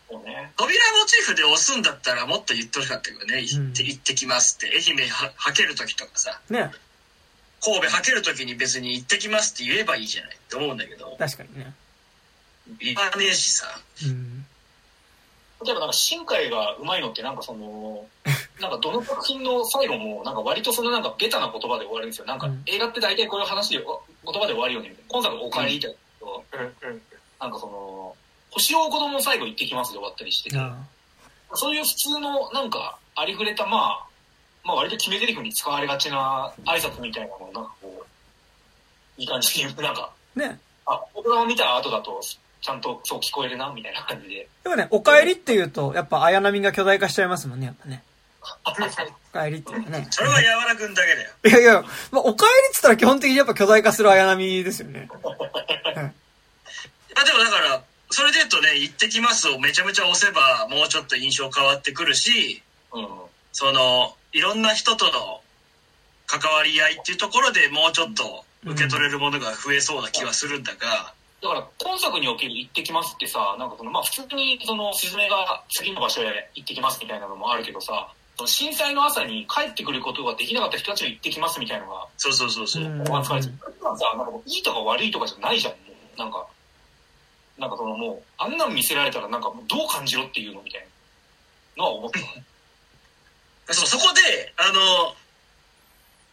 [0.09, 0.51] そうね。
[0.57, 3.41] 扉モチーフで押すんだったらもっと言ってほしかったけどね。
[3.41, 4.75] 行って、うん行ってきますって。
[4.75, 6.71] 愛媛は、はける時とかさ、ね、
[7.63, 11.73] 神戸はける時に別に行ってきますって言えばいいじゃないって思うんだけど、確かにね。
[12.79, 13.67] 言わねえしさ。
[14.05, 14.45] うん。
[15.65, 18.05] 例えばなんか新海がうまいのってなんかその、
[18.59, 22.25] なんかどの作品の最後もなんか割とそのなんかベタな言葉で終わるんですよ。
[22.25, 24.95] なんかうん映画って大体こういう話でお言葉で終わるよね。
[25.07, 26.89] 今作お帰りってやつだけど、うん。
[26.89, 27.01] うん。
[27.39, 27.51] なん。
[27.51, 28.15] かその、
[28.51, 30.77] 星を子供の最後行ってきますで終わったりしてて、あ
[31.53, 32.69] そういう普通のなん。
[32.69, 34.05] かありふれたまあ、
[34.63, 37.63] まあ割と決め台詞に使われがちな挨拶みたいなのをなん。
[37.65, 38.05] かこ
[39.17, 39.95] う、いい感じになん。
[39.95, 40.59] か、あね。
[40.85, 42.19] あ、僕が見た後だと
[42.63, 44.47] ちゃんとそう聞こえるなみたいな感じで。
[44.63, 48.01] でもね、お帰りって言うと、やっぱ綾波が巨大化しちゃいますもんね、やっぱね。
[48.65, 48.83] お帰
[49.51, 50.07] りっていうのはね。
[50.09, 51.31] それは山田くんだけだよ。
[51.45, 55.09] いやいや、まあ、お帰りっつったら基本的にやっぱ巨大化する綾波ですよね。
[55.11, 55.15] あ
[57.25, 62.63] でもだから、それで言うとね、行ってきますをめちゃめちゃ押せば、もうちょっと印象変わってくるし、
[62.93, 63.09] うん。
[63.51, 65.41] その、いろんな人との
[66.27, 71.13] 関わり合いっていうところでもうちょっと受け取れるものが増えそうな気はするんだが、
[71.43, 78.07] だから、今作における行ってきますってさ、なんかその、まあ普通にその、スズメが次の場所へ行ってきますみたいなのもあるけどさ、
[78.45, 82.83] 震災の朝に帰ってくることができなかった人たちが行ってきますみたいなのが、そうそうそうそう。
[82.85, 83.57] うんここが使われてる。
[83.77, 85.77] 今さ、なんかいいとか悪いとかじゃないじゃん、も
[86.15, 86.19] う。
[86.19, 86.47] なんか、
[87.57, 90.87] なんかそのもう、あんなん見せられたらなんかもうどう感じろっていうのみたい
[91.75, 92.19] なのは思った。
[93.73, 95.15] そう、そこで、あの、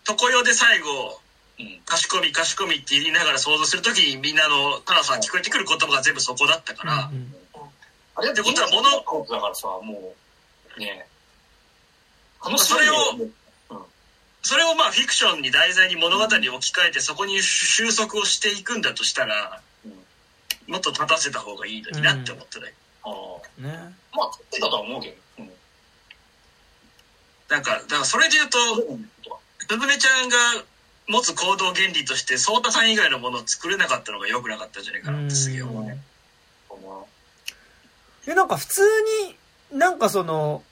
[0.05, 1.21] 常世で最後、
[1.61, 1.81] うん。
[1.85, 7.35] かしこみかしこみって言いながら想像するときにみんなの、タナさん聞こえてくる言葉が全部そこだったから、うん
[8.21, 10.15] あれだってことは物のことだからさ、も
[10.77, 11.07] う、ね
[12.57, 12.95] それを
[13.71, 13.87] を、
[14.43, 19.63] それをまあフィクションに題材に物語に置き換えてそこに収束をしていくんだとしたら、
[20.67, 22.75] もっと立たせた方がいいのになって思ったね。
[23.05, 23.95] ああね。
[24.13, 25.15] まあ、撮ってたとは思うけど。
[25.39, 25.51] うん。
[27.49, 28.59] なんか、だからそれで言うと、
[29.59, 30.37] すずめちゃんが
[31.11, 35.99] 持つ行動原理として、ソータさん以外のものを作れなかったのが良くなかったんじゃないかなってすげえ思うね。
[38.27, 38.83] で、なんか普通
[39.73, 40.63] に、なんかその、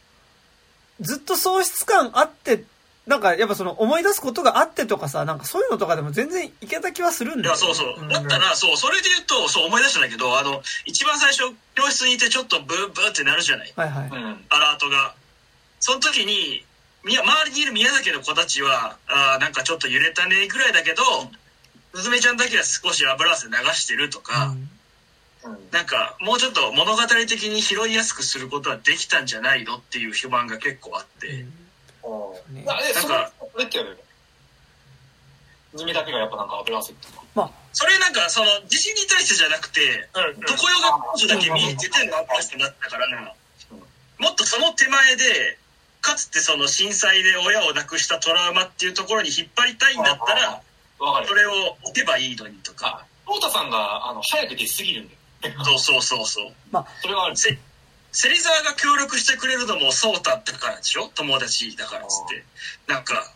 [1.01, 2.65] ずっと喪失感あって、
[3.07, 7.57] なんかやっぱその思い出すことがあってとかさ、なんかそういうのとかでも全然いけた気はするんいや、だよ。
[7.57, 8.05] そうそう。
[8.05, 14.09] んだったら、そう、それで言うと、そう思い出したんだけど、あの、一番最初、教室にいてちょっとブーブーってなるじゃないはいはい。
[14.11, 14.45] うん。
[14.51, 15.15] アラートが。
[15.81, 16.65] その時に、
[17.05, 21.03] 周りにいる宮崎の子たちは、あーなんかちょっと揺れたねぐらいだけど、
[21.95, 24.55] すずめちゃんだけは少し油汗流してるとか、
[25.45, 25.53] うん。
[25.53, 25.71] うん。
[25.71, 33.97] なんかもうちょっと物語的に拾いやすくすることはできたんじゃないのっていう不満が結構あって、ねいや、え、それなんか、それってやるよ。
[35.75, 37.09] ズミだけがやっぱなんか油汗って。
[37.35, 43.33] まあ、それなんかその地震に対してじゃなくて、うん常世が彼女だけ見えててのアスになったからな、
[44.19, 45.59] もっとその手前で、
[46.01, 50.63] かつてその震災で親を亡くしたトラウマっていうところに引っ張りたいんだったら、
[50.99, 51.35] そ。
[51.35, 55.65] れを置けばいいのにとか、トータさんが、あの、早く出すぎるんだよ。
[55.65, 56.53] そうそうそうそう。
[57.03, 57.37] それはある。
[57.37, 57.59] せ
[58.11, 61.09] 芹沢が協力してくれるのもそうだからでしょ？
[61.15, 62.45] 友達だからっつって。
[62.87, 63.33] なんか、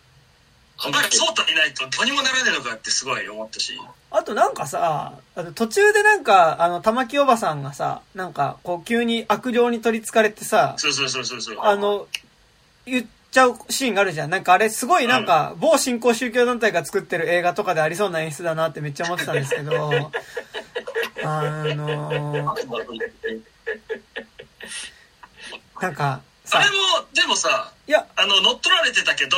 [0.85, 3.79] お前らソータいないとどうにもならねえのかってすごい思ったし。
[4.11, 11.59] あとなんかさ、あの途中でなんか、あの、玉木おばさんがさ、なんか、こう急に悪霊に取り憑かれてさ、そうそうそうそうそう。
[11.61, 12.09] あの、
[12.87, 14.31] 言っちゃうシーンがあるじゃん。
[14.31, 20.11] なんかあれすごいなんか、某新興宗教団体が作ってる映画とかでありそうな演出だなってめっちゃ思ってたんですけど、
[21.25, 22.55] あの
[25.81, 26.59] なんか、さ。
[26.59, 26.77] あれ、も、
[27.13, 29.37] でもさ、いや、あの、乗っ取られてたけど、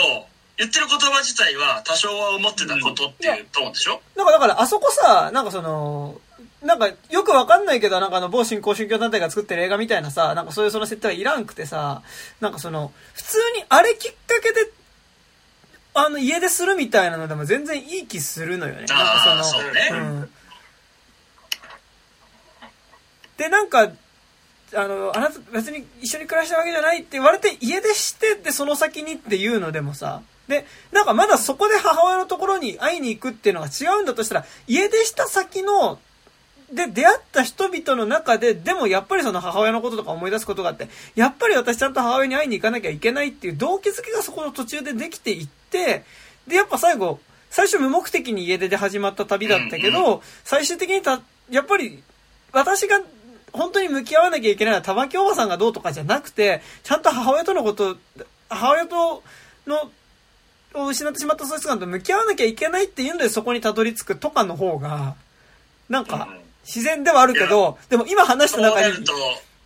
[0.56, 6.20] 言ってる言葉自体は多少は思ってたことっていうトーンでしょ、なんかだからあそこさ、なんかその、
[6.64, 12.02] なんかよくわかんないけど、なんかあの某新興宗教団体が作ってる映画みたいなさ、なんかそういうその設定はいらんくてさ、
[12.40, 14.70] なんかその、普通にあれきっかけで、
[15.92, 18.80] あの家出するみたいなのでも全然いい気するのよね。
[18.80, 19.90] なんかああ、そうね。
[19.92, 20.30] うん。
[23.36, 23.92] で、なんか、
[24.74, 35.98] あの、あなた別に一緒に暮らしたわけじゃないって言われて家出してでその先にっていうのでもさ、で、なんかまだそこで母親のところに会いに行くっていうのが違うんだとしたら、家出した先の、
[36.72, 46.04] で出会った人々の中で、でもやっぱりその母親のこととか思い出すことがあって、やっぱり私ちゃんと母親に会いに行かなきゃいけないっていう動機づけがそこの途中でできていって、
[46.46, 47.20] で、やっぱ最後、
[47.50, 51.20] 最初無目的に家出で始まった旅だったけど、最終的にた、
[51.50, 52.02] やっぱり、
[52.52, 53.00] 私が
[53.52, 57.96] 本当に向き合わなきゃいけないのは玉木おばさんがどうとかじゃなくて、ちゃんと母親とのこと、
[58.48, 59.22] 母親と
[59.66, 59.90] の、
[60.74, 65.14] を失ってしまった喪失感と向き合わなきゃいけないっていうのでそこにたどり着くとかの方が、
[65.88, 68.96] なんかうん、自然ではあるけど、でも今話した中に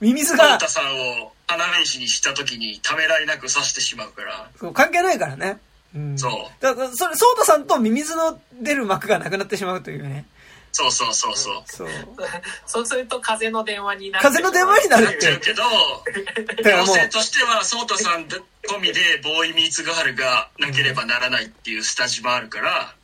[0.00, 4.50] ミミズがソータさんを花飯にした時にためらいなく刺してしまうから。
[4.58, 5.58] そう関係ないからね。
[5.94, 6.18] うん。
[6.18, 10.26] そうだから、それ、ソータさんとミミズの出る幕がなくなってしまうというね。
[10.72, 11.62] そうそうそうそう。
[11.66, 11.88] そう。
[12.66, 14.22] そうすると風の電話になる。
[14.22, 15.46] 風の電話になるっなっちゃうて。
[15.46, 15.62] けど、
[16.62, 18.28] だからもう、女性としては、ソータさん
[18.68, 22.94] 込みでボーイミーツガールがなければならないっていうスタジもあるから、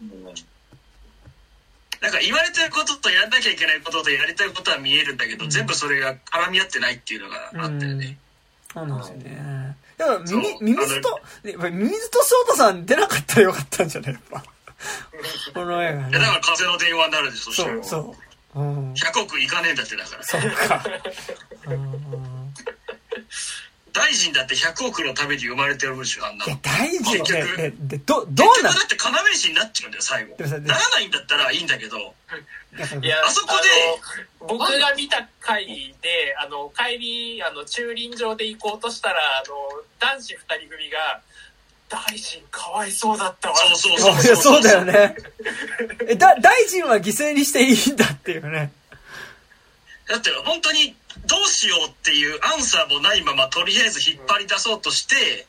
[2.05, 8.19] なんか言われてることとやんなきゃいけないこととやりたいことは見えるんだけど、全部それが絡み合ってないっていうのがあったよね。
[8.75, 9.77] そうなんですよね。
[9.97, 14.13] だから、ミミ、ミミズと、ねミミズとソータさん出なかったらよかったんじゃない？
[14.13, 14.45] やっぱ。
[15.55, 18.17] この映画ねいや、だから風の電話になるでしょ、そう、そ
[18.55, 18.61] う。
[18.61, 18.93] うん。
[18.93, 20.23] 100億いかねえんだってだから。
[20.25, 20.85] そうか。
[21.73, 22.55] うん
[23.95, 30.37] 大臣だって100億のために生まれてるでしょ、あんな大事結で、局で、で、ど、どう結局なんだって要石になっちゃうんだよ、最後。
[30.37, 33.71] ならないんだったらいいんだけど、いや、あそこで
[34.41, 41.23] 僕が見た回で、あの、帰り、あの、駐輪場で行こうとしたら、あの、男子二人組が、
[41.89, 43.57] 大臣かわいそうだったわ。
[43.57, 44.31] そうそういそうそう。
[44.31, 45.17] やそうだよね。
[46.09, 48.73] え、だ、大臣は犠牲にしていいんだっていうね。
[50.09, 50.95] だって本当に
[51.27, 55.47] どうしようっていうアンサーもないままとりあえず引っ張り出そうとして、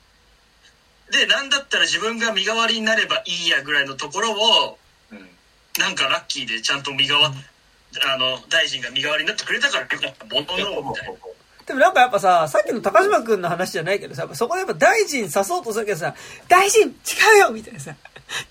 [1.11, 4.77] で、なんだったら自分が身代わりになればいいやぐらいのところを、
[5.11, 5.29] うん
[5.77, 11.19] なんかラッキーでちゃんと身代わ、あの、大臣が身代わりになってくれたからよかったものの、みたいな。
[11.65, 16.15] でもなんかやっぱさ、さっきの高島くんの話じゃないけどさ、そこでやっぱ大臣刺そうとするけどさ、
[16.47, 16.91] 大臣違
[17.37, 17.95] うよみたいなさ、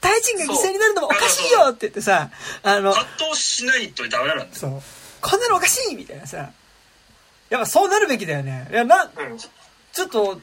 [0.01, 2.31] 大臣が犠牲になるのもおかしいよって言ってさ、
[2.63, 4.51] あの、葛藤しないとダメなんだよ。
[4.53, 4.83] そう、
[5.25, 6.37] こんなのおかしいみたいなさ、
[7.49, 8.69] やっぱそうなるべきだよね。
[8.71, 10.41] いや、な、うんちょっと、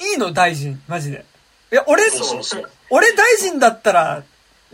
[0.00, 1.24] いいの大臣、マジで。
[1.70, 2.02] いや、俺。
[2.90, 4.22] 俺大臣だったら、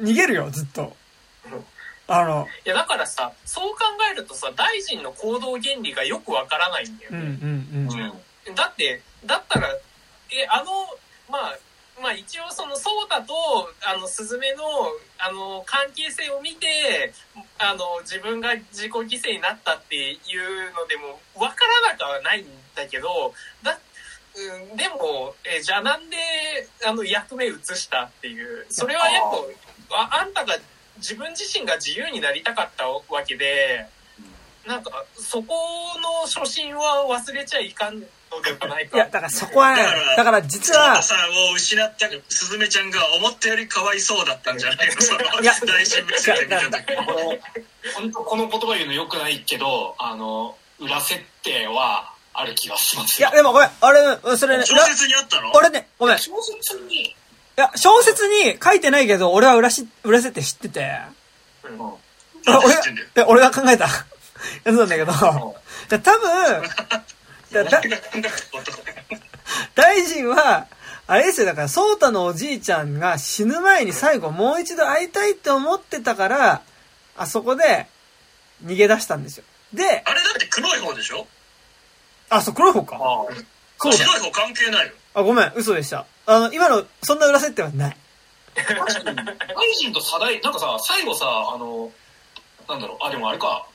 [0.01, 0.97] 逃げるよ、ずっと。
[2.07, 3.79] あの、いや、だからさ、そう考
[4.11, 7.27] えるとさ、大臣の行動原理がよくわからないんだようんうね。
[7.27, 8.13] ん
[8.49, 8.55] うん。
[8.55, 9.69] だって、だったら、
[10.31, 10.87] え、あの、
[11.29, 11.59] まあ、
[12.01, 13.35] まあ一応その、ソータと、
[13.85, 14.63] あの、スズメの、
[15.19, 17.13] あの、関係性を見て、
[17.59, 23.79] あの、自分が自己犠牲になったっていうのでも、わからなくはないんだけど、だ、
[24.35, 26.17] うん、でも、え、じゃあなんで、
[26.87, 29.23] あの、役目移したっていう、それはやっ
[29.89, 30.57] ぱ、ああんたが、
[30.97, 33.87] 自分自身が自由になりたかったわけで、
[34.67, 35.55] なんか、そこ
[36.01, 38.03] の初心は忘れちゃいかん
[38.93, 39.83] いや、だからそこはね
[40.17, 45.01] だから、実はさんを失ったスズメちゃんが思ったよりかわいそうだったんじゃないの？
[45.01, 47.41] そのいや大臣目線で見た時これ
[47.95, 56.17] 本当この言葉言うのよくないけどあの裏設定はある気がしますいや、でもごめん、あれ、それね、小説にあったの俺ね、ごめん。
[56.17, 57.15] い小説に
[57.57, 60.91] や、小説に書いてないけど、俺は裏し、裏設定知ってて。
[61.65, 61.93] うん
[62.45, 62.59] 俺
[63.15, 63.91] が、俺が考えたや
[64.65, 66.63] つなんだけど、だ多分、
[67.53, 67.81] だ だ
[69.75, 70.67] 大臣は、
[71.07, 76.63] あれですよ、だから、ソータのおじいちゃんが死ぬ前に最後もう一度会いたいって思ってたから、
[77.17, 77.87] あそこで
[78.65, 79.45] 逃げ出したんですよ。
[79.73, 81.27] で、あれだって黒い方でしょ？
[82.31, 82.97] あ、そう、黒い方か。
[82.97, 82.99] あ
[83.79, 83.99] そうだ。
[83.99, 84.93] 白い方関係ないよ。
[85.15, 86.07] あ、ごめん、嘘でした。
[86.27, 87.97] あの、今の、そんな裏設定はない。
[88.55, 91.91] 大臣と左大、なんかさ、最後さ、あの、
[92.69, 93.67] なんだろう、あ、でもあれか、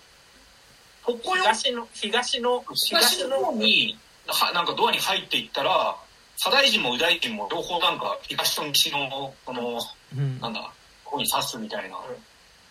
[1.08, 3.98] 北海東の、東の、東の方に、
[4.28, 5.96] はなんかドアに入っていったら、
[6.36, 9.80] 左大臣も右大臣も両方なんか東と西の、この、
[10.16, 10.40] うん。
[10.42, 10.72] なんだ、
[11.06, 11.98] ここに刺すみたいな、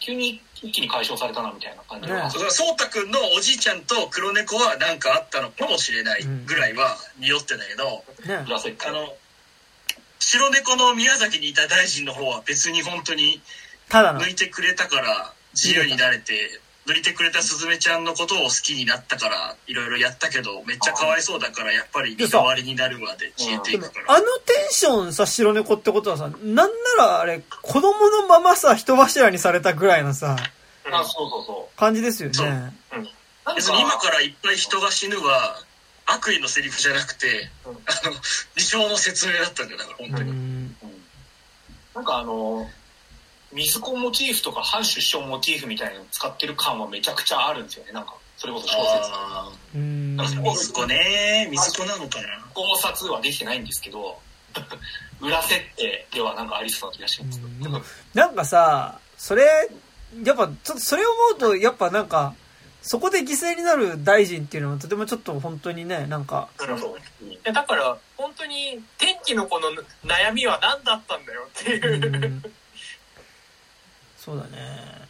[0.00, 2.24] 急に一気に解消されたなみたいな感じが。
[2.24, 8.04] ねそうそうたくんのおじいちゃんと黒猫はなんかあったのかもしれないぐらいは匂ってたけど、
[8.86, 9.14] あの、
[10.18, 13.40] 白猫の宮崎にいた大臣の方は別に本当に
[13.88, 14.20] ただの。
[14.20, 24.14] 抜いてくれたから自由になれて、抜いてくれたスズメちゃんのことを好きになったからいろいろやったけど、めっちゃかわいそうだからやっぱり身代わりになるまで消えていくから。
[24.14, 26.66] あのテンションさ、白猫ってことはさ、なんな
[26.98, 30.36] らあれ、子供のままさ、人柱にされたぐらいのさ、
[30.90, 32.72] あ、そうそうそ感じですよそうね。
[32.92, 32.94] う。
[33.46, 35.60] なん別に今からいっぱい人が死ぬは
[36.06, 38.16] 悪意のセリフじゃなくて、うんあの、
[38.56, 40.30] 事象の説明だったんだよ、だから本当に。
[40.30, 40.36] うん。
[40.36, 40.40] う
[40.86, 40.96] ん
[41.96, 42.68] なんかあの、
[43.56, 47.92] 水子モチーフとか反出生モチーフみたいなの使ってる感はめちゃくちゃあるんですよね。
[47.92, 49.10] なんか、それこそ小説。
[49.14, 50.16] あうん。
[50.20, 52.28] あ、水子ね、水子なのかな。
[52.52, 54.20] 考察はできてないんですけど、
[55.20, 57.40] 裏設定ではなんかありそうな気がします。
[58.12, 59.44] なんかさ、それ、
[60.22, 62.34] やっぱ、ちょっとそれを思うと、やっぱなんか、
[62.82, 66.66] そこで犠牲になる大臣っていうのはとてもちょっと本当にね、なんか、うん
[67.52, 69.70] だから、本当に、天気のこの
[70.04, 72.28] 悩みは何だったんだよっていうう。
[72.28, 72.42] ん
[74.26, 75.06] そうだね。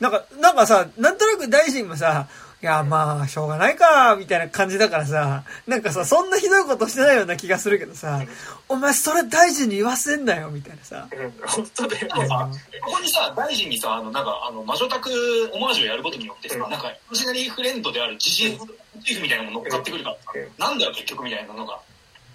[0.00, 2.26] なんか、なんかさ、なんとなく大臣もさ、
[2.60, 8.20] いや、まあ、しょうがないか、みたいな感じだからさ、なんかさ、そんなひどいことしてないような気がするけどさ、
[8.68, 11.06] お前それ大臣に言わせんなよ、みたいなさ。
[11.12, 12.14] うん本当だよね。
[12.14, 12.50] でもさ、
[12.82, 15.08] ここにさ、大臣にさ、あの、なんか、あの、魔女宅
[15.54, 18.66] オマージュをやることによってさ、うんなんか、オリジナリーフレンドである自信モ
[19.04, 21.78] チーフみたいなのも乗っかってくるからさ、うんなんだよ結局みたいなのが、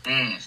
[0.08, 0.40] うん。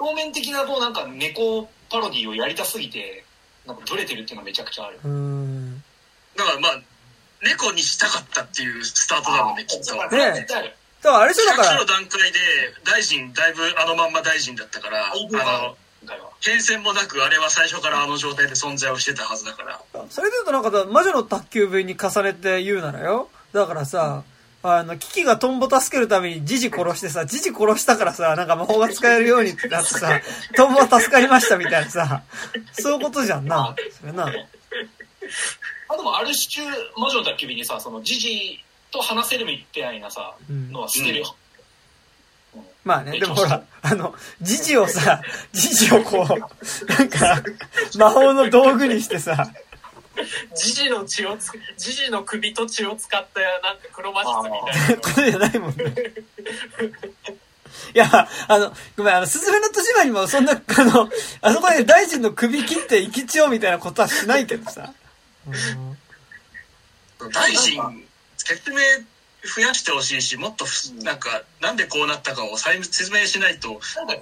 [0.00, 3.24] 表面的なこうなんか猫パロディをやりたすぎて、
[3.68, 4.98] なんかブレてるっていうのはめちゃくちゃある。
[5.04, 5.82] うん。
[6.36, 6.80] だからまあ、
[7.44, 10.02] 猫にしたかったっていうスタートだもんね、きっと。
[10.02, 10.46] あね。
[10.48, 12.38] だからあれでしょ、だ100かの段階で
[12.84, 15.76] 大臣だいぶあのまんま大臣だったから、あの。
[16.40, 19.80] 変遷もなくあれは最初からあの状態で存在をしてたはずだから。
[19.92, 23.28] ら、それで言うとなんかさ、魔女の宅急便に重ねて言うならよ。
[23.52, 24.22] だからさ、
[24.72, 30.20] あの、キキがトンボ助けるためにジジ殺してさ、ジジ殺したからさ、なんか魔法が使えるようになってさ、
[30.56, 32.22] トンボは助かりましたみたいなさ、
[32.72, 33.74] そういうことじゃんな。
[34.00, 34.32] それな。
[35.88, 36.66] あともある種、
[36.96, 41.34] 魔女の宅急便にさ、その、ジジと話せるみたいなさ、うんのはしてるよ。
[42.84, 45.20] まあね、でもほら、あの、ジジをさ、
[45.52, 47.42] ジジをこう、なんか、
[47.98, 49.50] 魔法の道具にしてさ、
[50.56, 55.84] ジジの血をつ、ジジの首と血を使った、なんか黒魔術みたいなのことじゃないもんね。
[57.94, 61.10] いや、あの、ごめん、あの、すずめの戸締まりもそんな、あの、
[61.42, 64.92] あそこで大臣の首切って生き血をみたいなことはしないけどさ。
[67.32, 68.78] 大臣、説明
[69.44, 70.72] 増やしてほしいし、もっとふ、
[71.02, 74.14] なんか、なんでこうなったかを再説明しないと、なんか、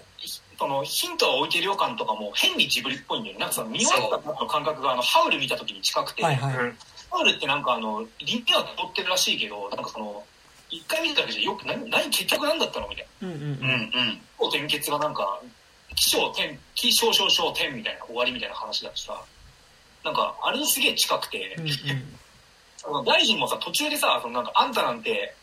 [0.59, 3.41] その、ヒントを置いてる予感とかも変にジブリっぽいんだよね。
[3.41, 6.57] なんかさ、見終わったの感覚が、あの、ハウル見た時に近くて、はいはい。
[6.57, 6.79] うん
[7.09, 10.25] ハウルってなんかあの、理には通ってるらしいけど、なんかその、
[10.71, 13.29] 一回見ただけじゃよく、何、何結局何だったのみたいな。
[13.29, 13.51] うんうんうん
[14.41, 14.49] うん。
[14.49, 15.41] 転結がなんか、
[15.95, 19.23] 起承転、起承承承転みたいな終わりみたいな話だしさ、
[20.05, 21.65] なんか、あれにすげえ近くてうん。
[21.65, 21.73] う、ん
[22.77, 25.35] その大臣もさ、途中でさ、そのなんか、あんたなんて、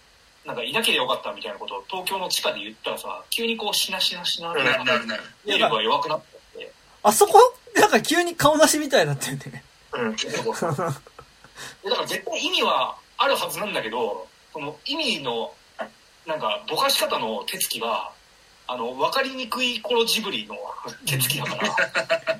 [0.46, 5.24] なんかいなければよかったみたいなことを東京の地下で言ったらさ、急にこう、しなしなしな、うんなるなるなる。
[5.46, 6.72] 勢力が弱くなってって、
[7.02, 7.40] あそこ、
[7.76, 9.64] なんか急に顔なしみたいになってんね。
[9.94, 10.16] うん。
[10.16, 10.28] で
[11.90, 15.54] だから絶対意味はあるはずなんだけど、その意味の、
[16.26, 18.12] なんか、ぼかし方の手つきが、
[18.68, 20.56] あの、わかりにくい頃ジブリの
[21.06, 21.76] 手つきだから、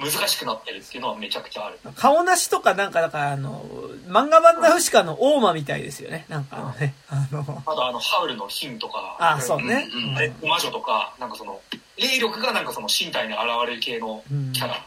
[0.00, 1.78] 難しくなってるっていうのはめちゃくちゃある。
[1.94, 3.62] 顔なしとかなんか、だからあの、
[4.08, 6.24] 漫画版ナウシカの大魔みたいですよね。
[6.28, 9.88] なんかあのね、あの、あとあの、ハウルのヒンとか、あ、そうね。
[9.92, 11.60] うん魔女とか、なんかその、
[11.96, 14.86] 霊力がなんかその身体に現れる系のうんキャラ、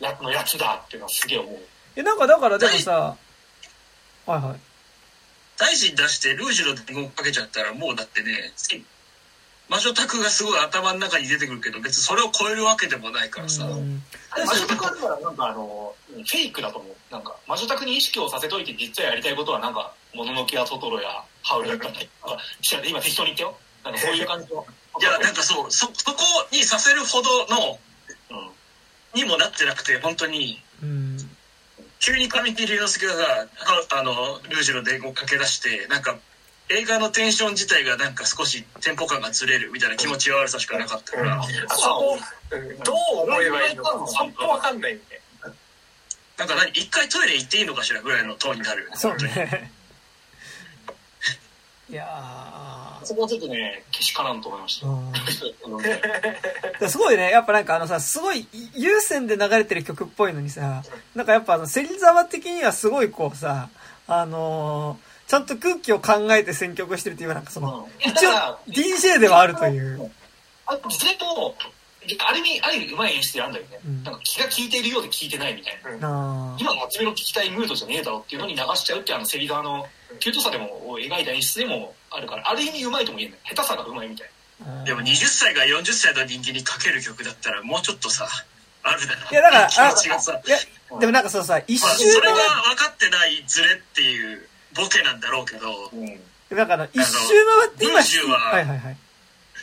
[0.00, 1.58] やのやつだっていうのはすげえ思う。
[1.96, 3.16] え、なんかだからでもさ、
[4.26, 4.60] はいはい。
[5.58, 8.84] 大臣出してルージュの伝言かけちゃったらもうだってね、次
[9.68, 13.64] 魔女宅がすごい頭の中に出てくるけど、別にそれを超えるわけでもないからさ。
[13.64, 16.96] うん魔女宅はだからなんかあの、フェイクだと思う。
[17.10, 22.08] なんか、魔女宅に意識をさせといて実はやりたいことはなんか、もののけやトトロやハウルだったり、
[22.88, 23.56] 今適当に言ってよ。
[23.84, 24.66] なんかそういう感じの。
[25.00, 26.22] いや、なんかそう、そ、そこ
[26.52, 27.78] にさせるほどの、
[29.14, 29.20] うん。
[29.20, 31.30] にもなってなくて、本当に、うん。
[32.00, 33.12] 急に神木隆之介が、
[33.90, 36.16] ああの、ルージュの伝言をかけ出して、なんか、
[36.70, 41.44] 映画のテンション自体がなんか少しテンポ感がずれるみたいな気持ち悪さしかなかったから、あ
[41.76, 42.18] そこ、
[42.50, 45.20] うんどう思えばいいのか本当わかんないんで。
[46.38, 48.96] なんか何一回トイレ行っていいのかしらぐらいのトーンになるよね。
[48.96, 49.72] そうね。
[51.90, 54.82] いやそこはちょっとね、けしからんと思いまし
[56.78, 56.88] た。
[56.88, 60.84] すごいね、やっぱなんかあのさ、すごい優先で流れてる曲っぽいのにさ、
[61.14, 63.70] なんかやっぱあの、芹沢的にはすごいこうさ、
[64.06, 68.30] あのーちゃんと空気を考えて選曲してるっていうかなんかその、うん一応
[68.66, 70.10] DJ ではあるという。
[70.66, 71.54] あずれと、
[72.26, 73.78] ある意味、ある意味うまい演出であるんだよね。
[73.86, 76.56] うんなんか気が利いているようで聞いてないみたいな。
[76.58, 79.86] 今の集めの聞きたいムードじゃねえだろっていうのに流しちゃうっていうあのセリの
[80.18, 83.38] キュートさでも描いた演出でもあるから、ある意味うまいとも言えない。
[83.54, 84.30] 下手さがうまいみたい
[84.84, 88.26] でも20歳が40歳の人気にかける曲だったらもうちょっとさ、
[88.82, 89.30] あるだろ。
[89.30, 90.58] いやだから気持ちがさ、いや、
[90.98, 92.38] でもなんかそうさ、一まあ、周それがの、
[92.74, 95.90] 分かってないズレっていうボケなんだろうけど、
[96.50, 96.56] な。
[96.56, 98.96] だから一周回って今、文集ははいはいはい。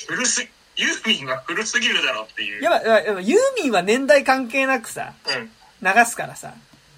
[0.08, 2.62] 古す、ユーミンは古すぎるだろうっていう。
[2.62, 5.52] やっぱユーミンは年代関係なくさ、うん。
[5.82, 6.54] 流すからさ。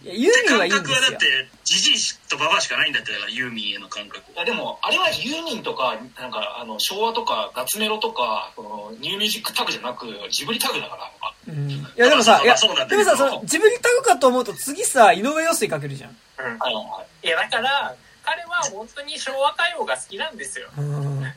[0.08, 1.20] いや、ユーミンはいいん感ですよ覚はだっ。
[1.20, 1.96] て、ジジイ
[2.30, 11.12] とババアしかないんだって、だからユーミンへの感覚いやでも、あれはユーミンとか、なんか、あの、昭和とか、ガツメロとか、そのニューミュージックタグじゃなく、ジブリタグだから、
[11.50, 11.70] うん。
[11.72, 16.18] いやでもさ、いや、そうなんだでもさ、その、ジブリタグかと思うと次さ、井上陽水かけるじゃん。
[16.40, 16.46] うん。
[16.60, 17.28] はいはい。
[17.28, 20.68] いや、だから、彼は本当に昭和歌謡が好きなんですよ。
[20.78, 21.24] うん。
[21.26, 21.34] あ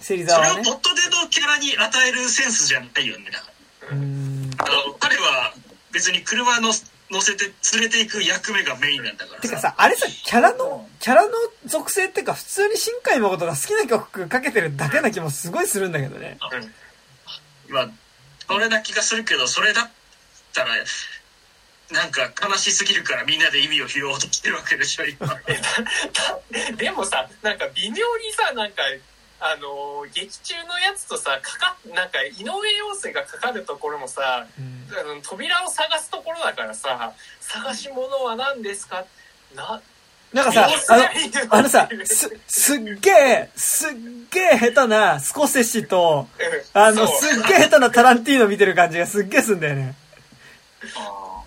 [0.00, 0.60] 芹それ沢はね。
[0.62, 3.30] をポットでのキャラに与えるセンスじゃないよね。
[3.30, 3.46] だか
[3.90, 4.50] らうん。
[4.58, 5.52] あの彼は
[5.92, 6.72] 別に車の
[7.10, 9.42] 乗せて連れて行く役目がメインなんだからさ。
[9.42, 11.32] てかさ、あれさ、キャラの、キャラの
[11.66, 16.38] 属性っていうか、普通に新海誠が好きな曲かけてるだけな気もすごいするんだけどね。
[17.68, 17.90] まあ、
[18.46, 19.90] それな気がするけど、それだっ
[20.52, 20.74] たら、
[21.90, 25.26] なんか悲しすぎるからみんなで意味を拾おうとしてるわけでしょ、今。
[26.76, 28.82] でもさ、なんか微妙にさ、なんか、
[29.40, 34.86] あのー劇中のやつとさ、かか、なんか井上陽水がかかるところもさ、うん。
[34.92, 39.04] あの扉を探すところだからさ、探し物は何ですか？
[39.54, 39.80] な、
[40.32, 41.04] なんかさあの
[41.58, 43.92] あのさ、す、すっげえ、すっ
[44.30, 46.28] げえ下手なスコセッシと、
[46.74, 46.80] うん。
[46.82, 49.94] あの、すっげえ下手なタランティーノ見てる感じがすっげえすんだよね。
[50.96, 51.42] あ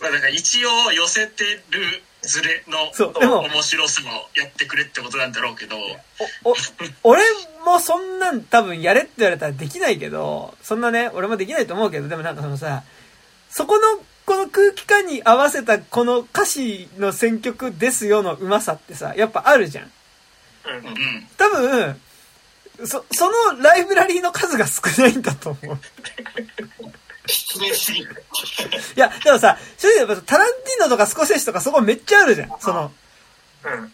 [0.00, 2.92] まあ、だから一応寄せてるズレの
[3.48, 5.76] 面白さをやってくれってことなんだろうけど、
[6.44, 6.54] お、お、
[7.02, 7.22] 俺
[7.64, 12.84] もそんなん多分やれって言われたらできないけど、そんなね、俺もできないと思うけど、でもなんかそのさ、
[13.50, 19.90] そこの、この空気感に合わせたこの歌詞の選曲ですよのうまさってさ、やっぱあるじゃん。
[20.64, 21.28] うんうん。
[21.36, 22.00] 多分、
[22.86, 25.78] そ、そのライブラリーの数が少ないんだと思う。
[27.32, 28.24] 失礼すぎる。
[28.96, 32.50] いや、でもさ、正直やっぱタランティーノとかスコセッシとかそこめっちゃあるじゃん。
[32.60, 32.92] その、
[33.64, 33.92] うん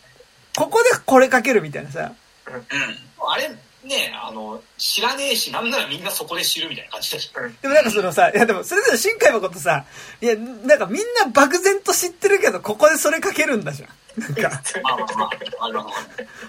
[0.58, 2.12] ここでこれかけるみたいなさ。
[2.48, 3.28] うん。
[3.30, 3.48] あれ、
[3.84, 7.32] ね、あの、知らねえし、なんならみんなそこで知るみたいな感じだし。
[7.62, 9.84] でもなんかそのさ、いやでもそれぞれ新海誠さ、
[10.20, 14.20] いや、なんかみんな漠然と知ってるけど、ここでそれかけるんだじゃん。
[14.20, 15.30] なんか、 まあまあまあ、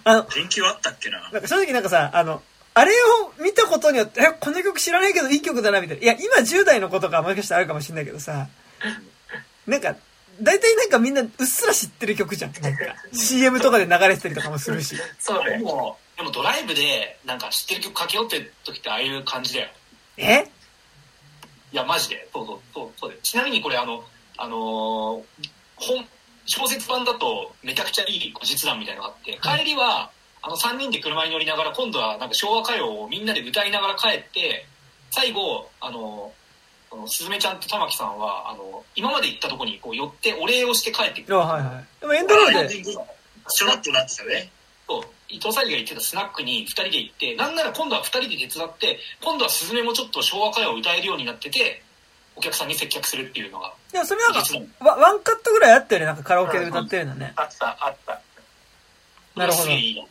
[0.05, 2.41] あの、研究あったっけななんか正直なんかさ、あの、
[2.73, 6.03] あれを見たことによって、え、この曲知らないけどいい曲だな、みたいな。
[6.03, 8.47] いや、今10代の子とかもしかしたらあるかもしれないけどさ、
[9.67, 9.95] なんか、
[10.41, 12.53] 大体なんかみんなうっすら知ってる曲じゃん。
[12.61, 14.95] なんか、CM とかで流れてたりとかもするし。
[14.95, 15.65] でそうだよ。
[15.65, 19.69] も、でもドライブで、なんか知ってる曲かけようって時ってああいう感じだよ。
[20.17, 20.49] え？
[21.71, 22.27] いや、マジで。
[22.33, 23.13] そうそう、そう、そう。
[23.21, 24.03] ちなみにこれあの、
[24.37, 25.23] あのー
[25.75, 26.05] 本、
[26.45, 30.09] 小説版だとめちゃくちゃいい後日談みたいなのがあって、帰りは、
[30.41, 34.65] あの3人で車に乗りながら今度はなんか昭和歌謡をみんなで歌いながら帰って、
[35.11, 36.31] 最後、あの、
[36.91, 41.49] あのすずめちゃんと玉木さんは、あの、今まで行ったとこにこう寄ってお礼をして帰ってくあ、る。
[41.51, 42.01] はいはい。
[42.01, 44.51] でもエンドロールで、ちょろっとなってたね。
[44.87, 51.83] そう伊藤沙莉が言ってたスナックに2人で行って、なんなら今度は2人で手伝って、今度はスズメもちょっと昭和歌謡を歌えるようになってて、
[52.35, 54.41] お客さんに接客するっていうのが、でもそれなんか
[54.79, 57.33] ワワンカットぐらいあったよね、なんかカラオケで歌ってるのね。
[57.35, 58.21] あった、あった。
[59.35, 60.03] なるほどすげえいい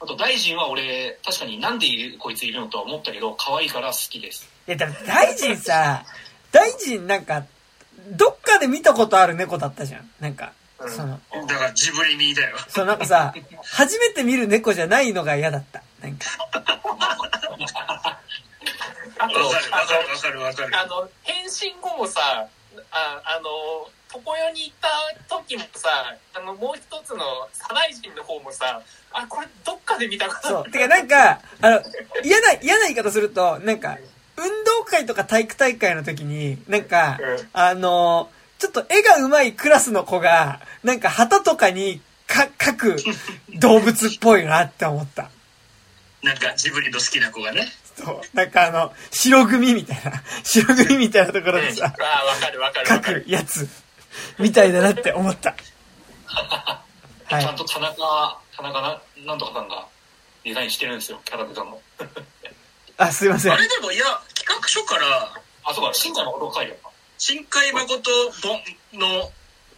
[0.00, 4.48] あと、大臣は俺、確かになんでいるこいついるのとは思ったけど、可愛いから好きです。
[4.66, 6.04] いや、でも大臣さ、
[6.52, 7.44] 大臣なんか、
[8.10, 10.10] どっかで見たことある猫だったじゃん。
[10.20, 12.56] なんか、うんその、だからジブリミだよ。
[12.68, 13.34] そうなんかさ、
[13.64, 15.82] 初めて見る猫じゃないのが嫌だった。
[16.00, 16.26] なんか、
[19.18, 20.78] あと、わかるわかるわかるわかる。
[20.78, 22.46] あの、変身後もさ、
[22.92, 25.88] ああの、床屋に行った時もさ、
[26.34, 28.80] あの、もう一つの左大臣の方もさ、
[29.12, 30.64] あ、これどっかで見たことあそう。
[30.64, 31.82] るてかなんか、あの、
[32.24, 33.98] 嫌な、嫌な言い方すると、なんか、
[34.36, 42.96] 運動会とか体育大会の時に、なんか、うんあの、ちょっと絵が上手いクラスの子が、なんか旗とかにか、各
[43.58, 45.30] 動物っぽいなって思った。
[46.22, 47.68] なんかジブリの好きな子がね。
[47.96, 48.20] そう。
[48.36, 53.22] なんかあの、白組みたいな、白組みたいなところでさ、ああ、わかるわかる書る。
[53.22, 53.68] くやつ、
[54.38, 55.54] みたいだなって思った。
[57.24, 59.86] はいちゃんと田中、田中ななんとかさんが
[60.44, 61.80] デザインしてるんですよ、キャラデザの。
[62.96, 63.56] あ、すいませんあ。
[63.56, 64.04] れでも、いや、
[64.34, 65.32] 企画書から、
[65.64, 66.80] あ、そうか、新海誠が書いてある
[67.18, 68.10] 新海誠
[68.42, 68.62] 本
[68.94, 69.32] の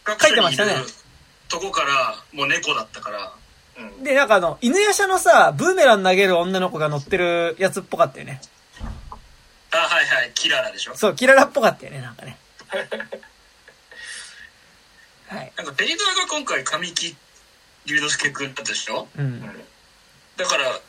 [0.07, 0.89] 書いてましたねにいる
[1.49, 3.33] とこから、もう猫だったから、な。
[3.79, 4.03] うん。
[4.03, 8.41] で、なんかあの、犬夜叉のさ、ブーメラン投げる女の子が乗ってるやつっぽかったよね。
[9.71, 10.95] あ、はいはい、キララでしょ。
[10.95, 12.37] そう、キララっぽかったよね、なんかね。
[15.31, 15.53] はい。
[15.55, 17.15] なんか、ペリドラが今回、神木
[17.87, 19.07] 隆之介くんだったでしょ？
[19.17, 19.41] うん。
[20.35, 20.79] だから、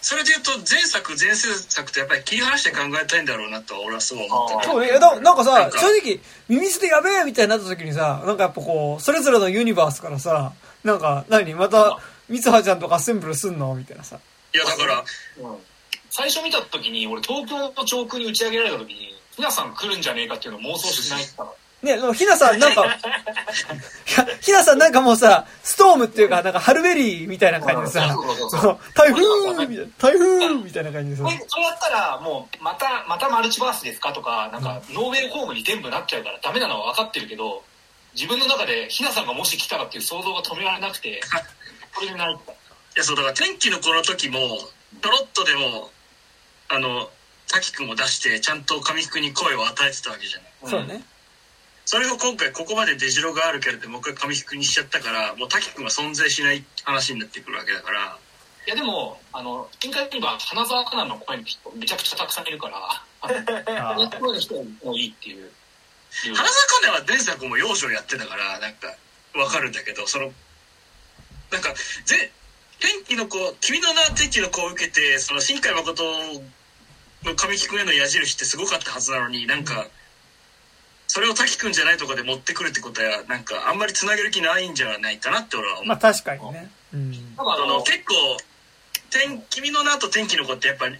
[0.00, 4.72] それで言うと、前作、前世作とやっぱり切り離して考えたいんだろうなとは、俺はそう思ってて。
[4.72, 10.52] そうね、いやだなんかさ、なんか正直、耳捨てやべえみたいになった時にさ、なんかやっぱこう、それぞれのユニバースからさ、
[10.82, 11.98] なんか、何また、
[12.28, 14.18] 三葉ちゃんとかアッセンブルすんのみたいなさ。
[14.54, 15.04] いや、だから、
[15.38, 15.56] うん
[16.16, 21.50] 最初見た時に、俺東京の上空に打ち上げられた時に、皆さん来るんじゃねえかっていうのを妄想しないから。
[21.84, 22.98] ね、ひなさんなんか、
[24.40, 37.62] ひなさんなんかもうさ、ストームっていうか、なんかハルベリーみたいな感じでさそうそうそう、そうそう台風みたいな、台風みたいな感じでさそれ、それやったら、もう、また、またマルチバースですかとか、なんか、ノーウェイホームに全部なっちゃうからダメなのは分かってるけど、
[38.14, 41.20] 自分の中で、ひなさんがもし来たらっていう想像が止められなくて、
[41.94, 42.52] これで泣いた。
[42.52, 42.54] い
[42.96, 45.90] や、そう、だから天気の子の時も、ちょろっとでも、
[46.68, 47.10] あの、
[47.48, 50.70] 滝くんを出して、ちゃんと神木くんに声を与えてたわけじゃない。
[50.70, 51.02] そうね。
[51.86, 58.18] それを今回ここまで出城があるけれどもう一回神木くんにしちゃったから、もう滝くんは存在しない話になってくるわけだから、
[58.66, 65.50] いやでも、あの、展開には花澤香菜の声の人めちゃくちゃたくさんいるから、ああの声の人もいいっていう。
[66.34, 68.94] 花咲かねは前作も幼少やってたから、なんか、
[69.34, 70.32] わかるんだけど、その、
[71.50, 71.74] なんか、
[72.06, 72.32] ぜ、
[72.80, 76.02] 天気の子、君の名は天気の子を受けて、その新海誠
[77.24, 79.88] の神木くんへの矢印ってすごかったはずなのに、なんか、
[81.14, 85.86] それを滝くんじゃないとかで持ってくるってことは、なんか、あんまり繋げる気ないんじゃないかなって俺は思う。
[85.86, 86.68] まあ確かにね。
[86.92, 87.34] うん。
[87.36, 88.14] あそのの、結構
[89.10, 90.98] 天君の名と天気の子ってやっぱり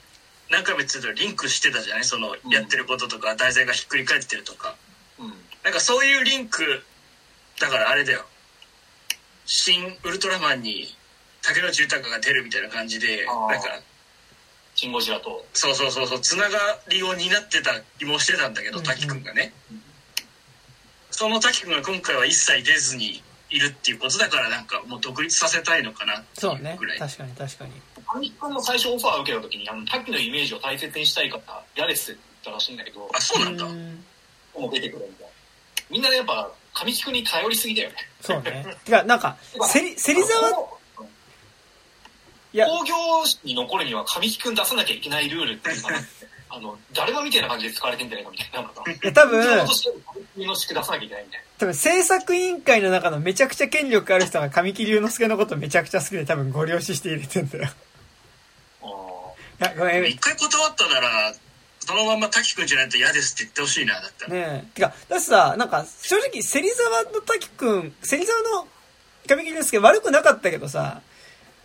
[0.51, 2.05] 何回も言ってたリンクしてたじゃない？
[2.05, 4.77] そのうんやってることとか題材がひっくり返ってるとか
[5.19, 5.35] うん。
[5.65, 6.85] なんかそういうリンク
[7.61, 8.24] だからあれだよ
[9.47, 10.95] 新ウルトラマンに
[11.43, 13.81] 竹野内豊が出るみたいな感じでなんか
[14.77, 15.45] シンゴジラと。
[15.55, 16.59] そうそうそうそうつなが
[16.89, 19.53] りを担ってた気もしてたんだけどうん滝くんがね
[21.15, 26.99] その滝くんが今回は一切出ずにいるっていうことだからなんかもう独立させたいのかなってそうねいうぐらい。
[26.99, 27.70] 確かに確かに。
[28.05, 34.05] 神木君も最初オファーを受けた時に、あの、滝のイメージを大切にしたいから嫌ですって言ったらしいんだけど、あそうなんだうん
[34.59, 35.32] もう出てくるみたいな。
[35.89, 37.97] みんなやっぱ、神木君に頼りすぎだよね。
[38.20, 38.66] そうね。
[38.85, 39.36] てか、なんか、
[39.69, 40.51] せり、芹沢、
[42.53, 45.99] いや、工業誌に残るには神木君出さなきゃいけないルールっていうかな
[46.56, 48.62] あの、誰もみたいな感じで使われてんじゃないかみたいな。
[48.62, 49.66] なんかいや多分、
[51.59, 57.64] 多分制作委員会の中のめちゃくちゃ権力ある人が神木隆之介のことめちゃくちゃ好きで多分ご了承して入れてんだよ。
[57.64, 57.70] な。
[59.68, 60.02] あいや、ごめん。
[60.02, 61.35] ね一回断ったなら
[61.86, 64.64] そのまんま滝くんじゃないと嫌ですって言ってほしいなだったらえ。
[64.74, 68.68] てか、だってさ、なんか、正直、芹沢の滝くん、芹沢の
[69.28, 71.02] 神木隆之介悪くなかったけどさ、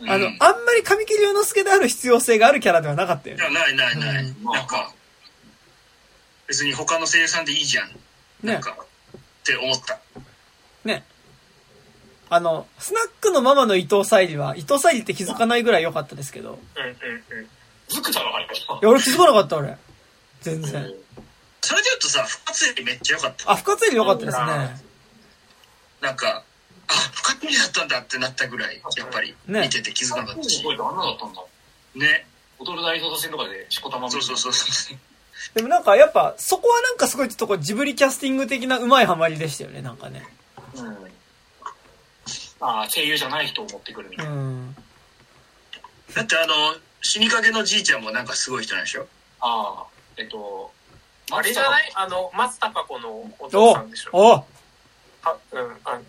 [0.08, 3.42] あの、うんあんまり神木隆之介である必要性があるキャラではなかったよね。
[3.42, 4.94] いやないないない、うんなんか
[6.48, 7.90] 別に他の声優さんでいいじゃん
[8.44, 10.00] なねんかって思った
[10.84, 11.04] ね。
[12.32, 16.60] あの、スナックのママの伊藤沙莉は、伊藤沙莉って気づかないぐらい良かったですけど。
[16.76, 17.46] うんうんうん。
[17.46, 17.48] あ。
[17.88, 18.48] ずくたのあれい
[18.82, 19.76] や、俺気づかなかった、俺。
[20.42, 20.72] 全然。
[21.62, 24.82] それで言うとさ深津絵里めっちゃ良かったあ、深津絵里良かったですね。
[26.02, 26.44] なんか
[26.90, 31.42] あ深津絵里だったんだってなったぐらいやっぱりね見てて気づかなかったし、すごいあんなだったんだ。
[31.96, 32.26] ね
[32.60, 34.98] 踊る大捜査線とかでしこたまそうそうそうそう
[35.56, 40.28] でもなんかやっぱ、そこはなんかすごいちょっとこうジブリキャスティング的なうまいハマりでしたよね、なんかね。
[40.76, 40.82] う。
[40.82, 40.98] うん。
[42.60, 44.32] ああ、声優じゃない人を持ってくるみたいな。
[44.34, 44.76] うん。
[46.14, 46.54] だってあの
[47.02, 49.08] 死にかけのじいちゃんもなんかすごい人なんでしょ？
[49.40, 49.88] ああ、
[50.18, 50.72] えっと、
[51.32, 51.92] あれじゃいない？
[51.96, 53.10] あの、松たか子の
[53.40, 54.44] お父おさんでしょお
[55.24, 56.04] あ、うん、あう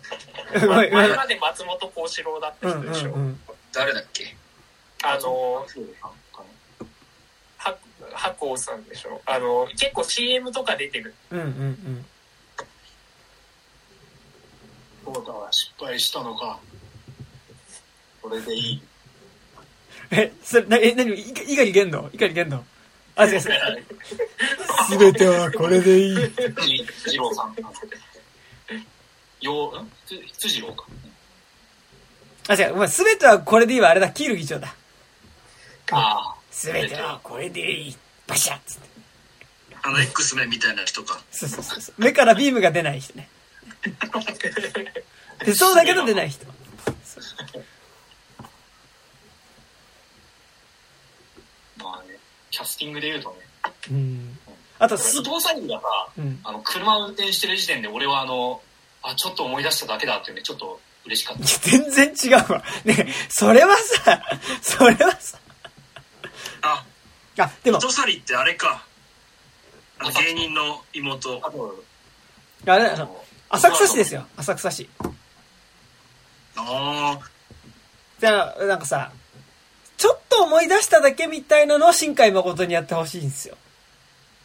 [0.67, 3.39] ま前まで松本幸四郎だったうんうん人でしょ、うん。
[3.73, 4.35] 誰だっけ？
[5.03, 5.21] あの、
[5.67, 6.09] そうか
[6.39, 7.77] なは、
[8.13, 11.13] 白鸚さんでしょあの、結構 CM とか出てる。
[11.31, 12.05] うんうんうん。
[15.05, 16.59] そうだ、失敗したのか。
[18.21, 18.81] これでいい。
[20.11, 22.63] え、それ、な、え、なに、いか、いかりげんのいかりげんの
[23.15, 23.41] あ、違う違う。
[23.41, 26.15] すべてはこれでいい。
[26.31, 27.55] 辻次郎さん。
[29.41, 29.91] よう、ん？
[30.05, 30.85] つ辻郎か。
[32.47, 34.73] あ、違う、お前、すべてはこれでいいわ、あれだ、キール議長だ。
[35.91, 37.97] あすべてはこれでいい。
[38.27, 38.89] バシャッつって。
[39.83, 41.19] あの X メンみたいな人か。
[41.31, 41.95] そうそうそうそう。
[41.97, 43.29] 目からビームが出ない人ね。
[45.43, 46.45] 出そうだけど出ない人。
[46.45, 46.51] あ、
[51.77, 52.17] まあね、
[52.51, 53.35] キャスティングで言うとね、
[53.89, 54.39] うん。
[54.77, 55.87] あと、す伊、藤沙莉がさ、
[56.17, 56.39] うん。
[56.43, 58.61] あの、車を運転してる時点で俺はあの、
[59.03, 61.43] あ、ちょっと思い出しただけだっていうね、ちょっと嬉しかった。
[61.69, 62.63] 全然違うわ。
[62.85, 64.21] ねそれはさ、
[64.61, 65.37] それはさ、
[66.61, 66.83] あ、
[67.37, 68.85] あ、でも、糸サリってあれか。
[69.99, 71.39] あの芸人の妹。
[71.43, 71.83] あと、
[72.65, 74.89] あれ、あの浅草市ですよ、浅草市。
[76.55, 77.19] ああ。
[78.19, 79.11] だから、なんかさ、
[79.97, 83.57] ちょっと思い出しただけみたいなのを新海誠にやってほしいんですよ。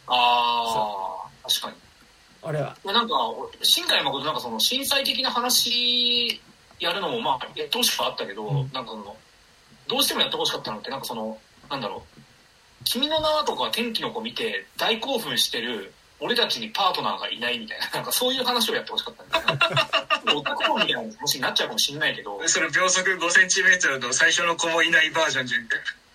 [0.07, 1.75] ああ、確かに。
[2.41, 2.75] 俺は。
[2.83, 3.15] いやなんか、
[3.61, 6.39] 新海誠なんかその震災的な話
[6.79, 9.15] やるのもまあ、やってほしくはあったけど、うんなんかその、
[9.87, 11.37] どうしてもやってほしかったのって、なんかその、
[11.69, 12.21] なんだろう、
[12.83, 20.35] 君の名はとか天気の子見て大興奮してる、俺たちにパートナーがいないみたいな、なんかそういう話をやってほしかったんだよね。
[20.35, 25.67] 男みたいな話になっちゃうかもしれないけど、それ秒速5センチメートルの最初の子もいないバージョンじゃん。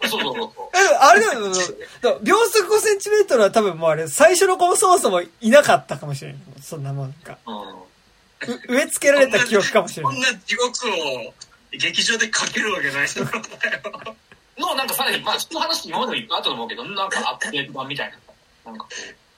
[0.08, 0.68] そうそうそうそう。
[0.74, 1.64] え、あれだよ、だか
[2.02, 6.40] ら秒速5センチメートルは多分もうあれ、最初の子もそもそもいなかったかもしれない。
[6.60, 7.38] そんなもんか。
[7.46, 10.14] う植え付けられた記憶かもしれない。
[10.14, 11.34] こんな地獄を
[11.70, 14.16] 劇場でかけるわけないだろよ。
[14.58, 18.70] の、なんかさらに、まあ、その話今までもいっぱいあったと思うけど、なんかアップデート版みたいな。
[18.70, 18.90] なんかこ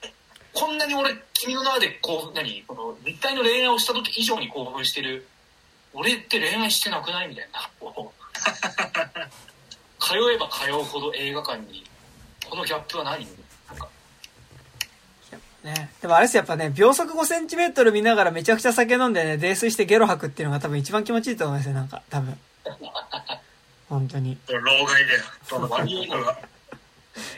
[0.03, 0.07] う、
[0.53, 5.27] こんなに俺、君の名はでこう、何、この、立体の恋愛をした時以上に興奮してる、
[5.93, 7.69] 俺って恋愛してなくないみたいな。
[10.05, 11.83] 通えば通うほど映画館に、
[12.47, 13.25] このギャップは何？
[15.65, 15.89] ね。
[16.01, 22.39] でもあれですよやっぱね、秒速5センチメートル見ながらめちゃくちゃ酒飲んでね、泥酔してゲロ吐くっていうのが多分一番気持ちいいと思いますよ、なんか、多分。
[23.89, 24.37] 本当に。
[24.47, 25.23] 老害だよ。
[25.43, 26.37] その割合が、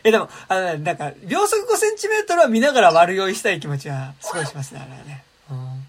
[0.04, 5.24] え、でも、あのね、なんか、秒速5センチメートルは見ながら悪酔いしたい気持ちはすごいしますね、あれはね。
[5.52, 5.88] うん。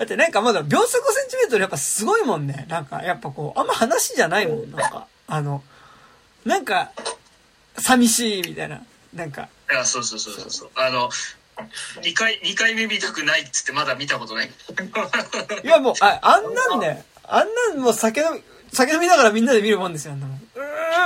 [0.00, 0.06] はい。
[0.06, 2.66] だってなんかまだ秒速5センチメートルやっぱすごいもんね。
[2.68, 5.06] なんか、やっぱこう、あんま話じゃないもん、なんか。
[5.26, 5.62] あの、
[6.44, 6.92] なんか、
[7.78, 8.82] 寂しいみたいな。
[9.14, 10.70] なんか、いや、そうそうそうそうそう。
[10.74, 11.10] あの、
[12.02, 14.50] 2回、二回目見たくないっつってまだ見たことない。
[15.62, 20.49] いやもう、あ、あんなんね、あんなんもう酒飲み、酒飲みながらみんなで見るもんですよ、あんなもん。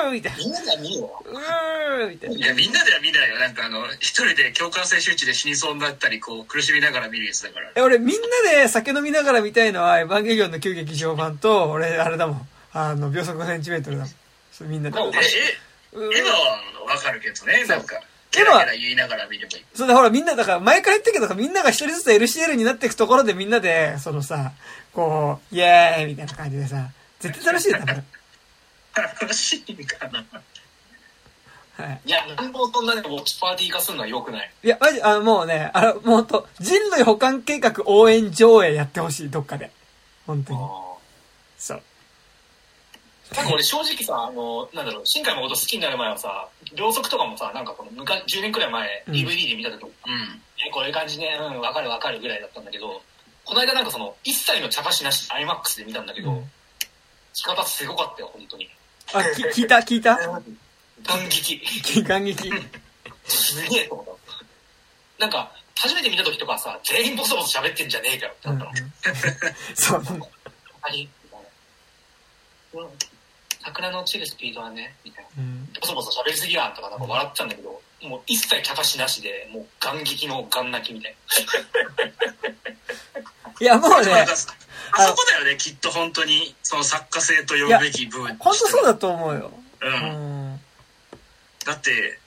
[0.03, 0.39] うみたいな。
[0.39, 2.37] みんなが見ようーんみたいな。
[2.37, 3.39] いや、みんなでは見ないよ。
[3.39, 7.71] なんかあの、一人で共感性周知で死にそうになったり、こう、苦しみながら見るやつだから。
[7.75, 12.49] え、俺みんなで酒飲みながら見たいのは、エヴァンゲリオンの旧劇場版と、 俺、あれだもん。
[12.73, 14.15] あの、秒速5センチメートルだもん。
[14.53, 14.99] そうみんなで。
[14.99, 18.05] え、え、うエヴァはわかるけどね、なんか、エヴァ
[18.35, 19.65] ケラケラ言いながら見ればいい。
[19.75, 24.53] そうだ、ほら、みんな、だから、前から言ったけど、みんなが一人ずつ LCL になっていくところでみんなで、そのさ、
[24.93, 26.89] こう、イエーイみたいな感じでさ、
[27.21, 28.05] 絶対楽しいよ、多分。
[29.03, 30.25] 楽しいかな。
[31.77, 32.01] はい。
[32.05, 34.53] いや、なんもそんなね、ウォッチパーティー化するのは良くない。
[34.63, 39.71] いや、マジ、あの、もうね、あの、もうと、人類保管計画応援上映やってほしい、どっかで。
[40.27, 40.59] 本当に。
[41.59, 41.83] そう。
[43.35, 49.91] なんか俺正直さ、あの、なんだろう、新海誠好きになる前はさ、秒速とかもさ、なんかこの昔、10年くらい前、うん DVD で見た時、うん。
[50.65, 53.03] え、こういう感じね、うん、わかるわかるぐらいだったんだけど、
[53.45, 56.51] この間なんかその、一切の茶化しなし、IMAX で見たんだけど、うん
[57.35, 58.71] 仕方すごかったよ、本当に。
[59.13, 60.17] あ、き聞いた聞いた？
[60.17, 61.61] 感激。
[62.05, 62.51] 感激。
[63.27, 64.17] すげえと思っ
[65.19, 65.25] た。
[65.25, 68.87] なんか、初めて見た時とかさ、全員ボソボソ喋ってんじゃねえかよってうんなったの。
[69.75, 70.03] そう。
[70.83, 71.41] 何みたい
[72.75, 72.81] な。
[72.83, 72.89] うん。
[73.63, 75.43] 桜の落ちるスピードはね、みたいな。
[75.43, 81.17] うんボソボソ喋りすぎやんとかなんか笑ってたんだけど、もう一切茶化しなしで、もう眼劇の眼泣きみたい
[83.61, 84.27] いや、もうね
[84.97, 88.37] あそこだよね、きっと本当に、その作家性と呼ぶべき部分。
[88.39, 89.53] 本当そうだと思うよ。
[89.81, 89.87] う。
[89.87, 90.61] うんん。
[91.65, 92.19] だって、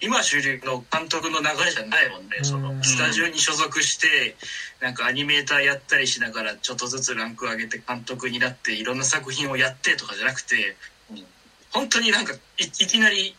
[0.00, 2.38] 今主流の監督の流れじゃないもんね。
[2.42, 4.36] そうんの、スタジオに所属して、
[4.80, 10.76] なんかアニメーターやったりしながら、ちょっとずつランク上げて監督になって、いろんな作品をやってとかじゃなくて、
[11.10, 11.24] うん
[11.70, 13.36] 本当になんかい、いきなり、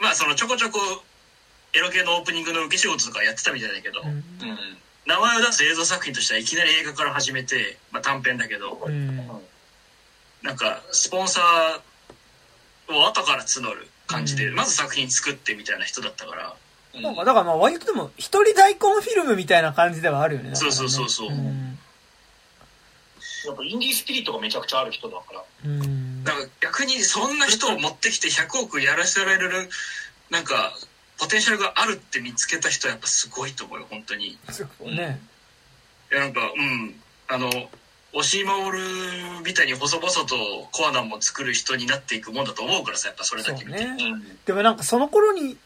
[0.00, 0.78] まあそのちょこちょこ、
[1.74, 4.46] エロ系のオープニングの受け仕事とかやってたみたいだけど、うんな。
[4.46, 4.78] うん。
[5.08, 9.16] 名前を出す映像作品としてはいきなり映画から始めて、まあ短編だけど、うん。
[10.42, 16.54] なんか、スポンサーを後から募る感じで、うんまず作品作ってみたいな人だったから、
[16.94, 20.50] うんなんか、だからまあ割とでも、一人大根フィルムみたいな感じではあるよね。
[20.50, 21.78] ねそうそうそうそうん
[23.46, 25.42] やっぱインディースピリットがめちゃくちゃある人だから。
[25.64, 26.22] うん。
[26.22, 29.70] なんか逆にそんな人を持ってきて100億やらせられる、
[30.28, 30.76] なんか、
[31.18, 34.28] ポテンシャルがあるって見つけた人はやっぱすごいと思うよ、本当に。
[34.28, 35.20] いそうね。
[36.10, 36.94] や、なんか、うん、
[37.28, 37.50] あの、
[38.12, 38.78] 押井守
[39.44, 44.04] みたいに細々とコアナも作る人になっていくもんだと思うからさやっぱそれだけ見て、そうね。
[44.04, 44.38] うん。
[44.46, 45.56] でもなんかその頃に、っ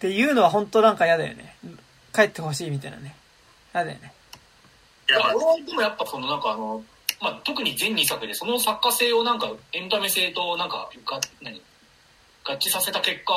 [0.00, 1.56] ていうのは本当なんか嫌だよね。
[2.14, 3.16] 帰ってほしいみたいなね。
[3.74, 4.12] 嫌だよね。
[5.08, 6.84] いやまあ俺はでもやっぱそのなんかあの、
[7.20, 11.60] まあ、特に全2作でその作家性をなんかエンタメ性となんかが何
[12.44, 13.34] 合致させた結果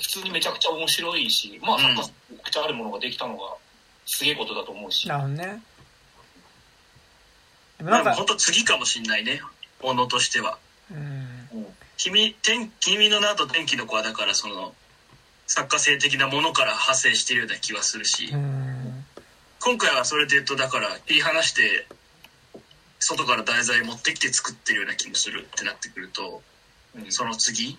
[0.00, 1.80] 普通にめちゃくちゃ面白いしまあうん。
[1.80, 3.54] 作家性めちゃくちゃあるものができたのが
[4.06, 5.62] すげえことだと思うし、なるほどね。
[7.78, 9.40] でもなんかまあ本、当次かもしんないね。
[9.82, 10.58] ものとしては。
[10.90, 11.48] うん。
[11.96, 14.72] 君天君の名と天気の子はだからその
[15.46, 19.04] 作家性的なものから派生してるような気はするし、うん。
[19.60, 21.86] 今回はそれで言うとだから切り離して
[23.00, 26.42] 外から題材持ってきて作ってるような気もするってなってくると
[26.96, 27.12] うん。
[27.12, 27.78] その次？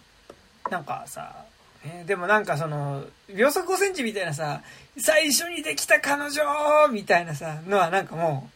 [0.69, 1.45] なんかさ、
[1.85, 4.61] えでもなんかその、秒速5センチみたいなさ、
[4.97, 8.49] 最初にできた彼女みたいなさ、のはなんかも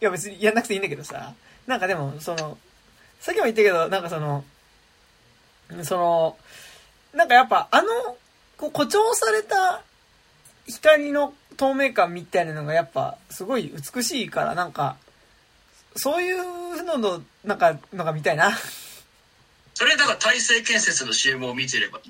[0.00, 1.34] う、いや別にやんなくていいんだけどさ、
[1.66, 2.58] なんかでもその、
[3.20, 4.44] さっきも言ったけど、なんかその、
[5.82, 6.36] その、
[7.14, 7.88] なんかやっぱあの、
[8.56, 9.82] こう誇張された
[10.66, 14.96] 光の透明感みたいなのがやっぱすごい美しいから、なんか、
[15.94, 18.50] そういうのの、なんか、のが見たいな。
[19.74, 22.00] それだから大成建設の CM を見てれば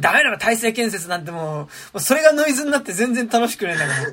[0.00, 4.00] ダメだろ、体制建設なんてもう、それがノイズになって全然楽しくないんだから。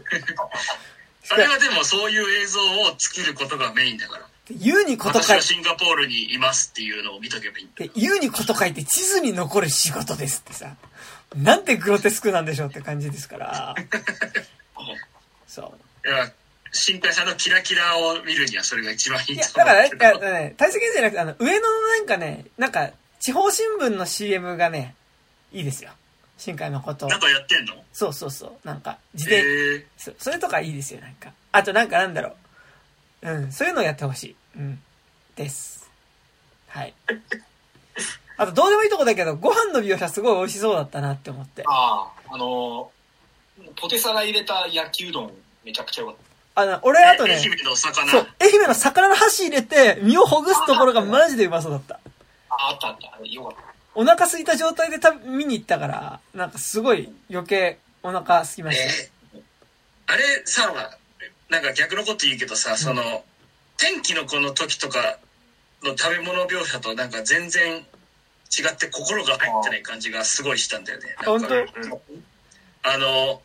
[1.31, 10.75] あれはでもそういう映像を作ることがメインだから言うにこと書い私はシンガポールにいますっていうのを見とけばいいんだ言うにこと書いて地図に残る仕事ですってさ。
[11.35, 13.75] なんてグロテスクなんでしょうって感じですから。
[15.47, 16.07] そう。
[16.07, 16.31] いや
[16.71, 24.95] 新海さんのキラキラを見るにはそれが一番いいとだからね、思うけどいやね、体制建設じゃなくて、あの、上野のなんかね、なんか、地方新聞の CM がね、
[25.51, 25.91] いいですよ。
[26.37, 27.07] 新海誠。
[27.07, 27.73] なんかやってんの？
[27.91, 28.67] そうそうそう。
[28.67, 31.31] なんか、自へ伝、えそそれとかいいですよ、なんか。
[31.51, 32.35] あとなんかなんだろ
[33.21, 33.29] う。
[33.29, 34.35] うん、そういうのをやってほしい。
[34.55, 34.79] うん。
[35.35, 35.89] です。
[36.67, 36.93] はい。
[38.37, 41.63] あと、どうでもいいとこだけど、ご飯の描写すごい美味しそうだったなって思って。
[41.67, 42.89] あああの
[43.75, 45.33] ポテサラ入れた焼きうどん
[45.65, 46.15] めちゃくちゃよかっ
[46.55, 51.95] あの、俺あとね、愛媛の魚そう、愛媛の魚の箸入れて、身をほぐすところがマジでうまそうだった。
[51.95, 51.99] た
[52.49, 58.83] ああったあったよかったお腹空いた状態で食べ見に行ったから、なんかすごい余計お腹空きました。
[58.83, 59.41] え ー
[60.07, 60.73] あれさ
[61.49, 63.23] なんか逆のこと言うけどさ、その
[63.77, 65.19] 天気の子の時とか
[65.83, 71.15] の食べ物描写となんか全然違って心が入ってない感じがすごいしたんだよね。
[71.21, 72.01] なんか本
[72.81, 73.41] あの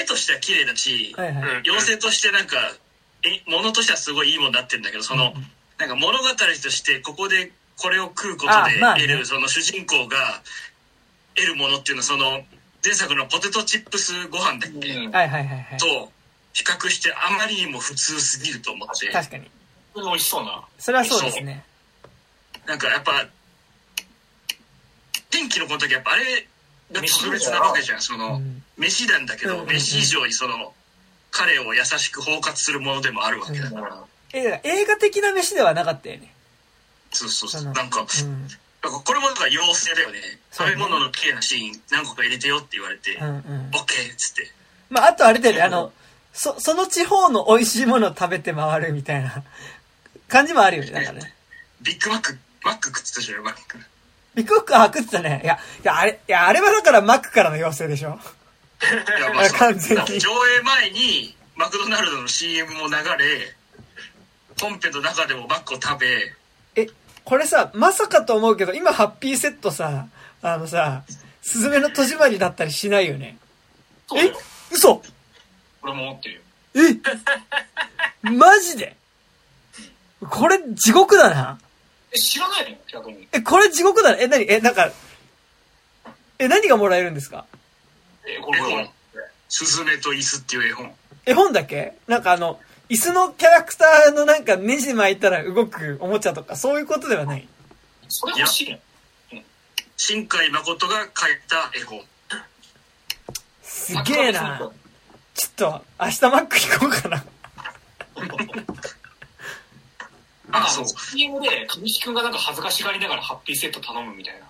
[0.00, 1.62] 絵としては綺麗だし、はいはい。
[1.64, 2.56] 妖精としてなんか
[3.22, 5.32] え物としてはすごいいいものになってるんだけどその、
[5.78, 7.52] なんか物語としてここで
[7.82, 10.40] これを食うことで得る、その主人公が
[11.34, 12.40] 得るものっていうのはその
[12.84, 15.10] 前作のポテトチップスご飯だっけ、うん。
[15.10, 15.78] はいはいはいはい。
[15.78, 16.12] と
[16.52, 19.08] 比較してあまりにも普通すぎると思って。
[19.08, 19.50] 確かに。
[19.94, 20.62] それ美味しそうな。
[20.78, 21.64] それはそうですね。
[22.66, 23.26] なんかやっぱ
[25.30, 26.46] 天気の子の時やっぱあれ
[26.92, 28.00] が特別なわけじゃん。
[28.00, 28.62] その、うん。
[28.76, 29.74] 飯なんだけど、うんうんうん。
[29.74, 30.72] 飯以上にその
[31.32, 36.32] 彼を優しく包括するものでもあるわけだから、えだから映画的な飯ではなかったよね。
[37.12, 38.48] そうそうそそうのなんかうん。
[38.82, 40.18] なんかこれもだから妖精だよね
[40.50, 43.32] そうね食べ物の綺麗なシーン何個か入れてよって言われて、うんうん。
[43.32, 44.50] オッケーっつって
[44.90, 45.92] まあ、あとあれだよね、あの、
[46.32, 49.42] そ、その地方の美味しいものを食べて回るみたいな
[50.28, 51.34] 感じもあるよね、なんかね。
[51.80, 53.78] ビッグマックマック食ってたじゃんマック
[54.34, 55.40] ビッグマック、あ、食ってたね。
[55.42, 58.20] いや、いや、あれ、いや、あれはだからマックからの要請でしょ。
[58.82, 63.54] いやまあ 完全に上映前にマクドナルドの CM も流れ
[64.60, 66.34] 本編の中でもマックを食べえ、
[67.24, 70.06] これさ、まさかと思うけど、今ハッピーセットさ、
[70.42, 71.04] あのさ、
[71.40, 73.36] すずめの戸締まりだったりしないよね？
[74.14, 74.38] えそうだよ。
[74.70, 75.02] 嘘！
[75.82, 76.40] 俺も思ってるよ。
[78.24, 78.30] え？
[78.30, 78.96] マジで？
[80.28, 81.58] これ地獄だな。
[82.12, 82.76] え知らないの？
[82.86, 83.26] 逆に。
[83.32, 84.20] え、これ地獄だな。
[84.20, 84.92] え、なにえ、なんか、
[86.38, 87.46] え、何がもらえるんですか？
[88.26, 88.90] えこれこれ。
[89.48, 90.94] スズメと椅子っていう絵本。
[91.26, 91.94] 絵本だけ？
[92.06, 97.48] なんかあの、椅子のキャラクターのなんかネジ巻いたら動くおもちゃとかそういうことではない。
[98.08, 98.78] それ欲しいの
[99.96, 101.08] 新海誠が描い
[101.48, 102.00] た絵本
[103.62, 104.70] すげえな。
[105.34, 107.24] ちょっと、明日マック行こうかな。
[110.54, 114.40] あそう CM で神木君がなんか恥ずかしがりながらハッピーセット頼むみたいな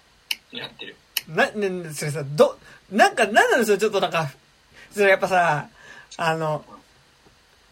[0.53, 0.97] のやってる
[1.29, 2.59] な、ね、それさ、ど、
[2.91, 4.33] なんか、なんなんですよ、ちょっとなんか、
[4.93, 5.69] それやっぱさ、
[6.17, 6.65] あの、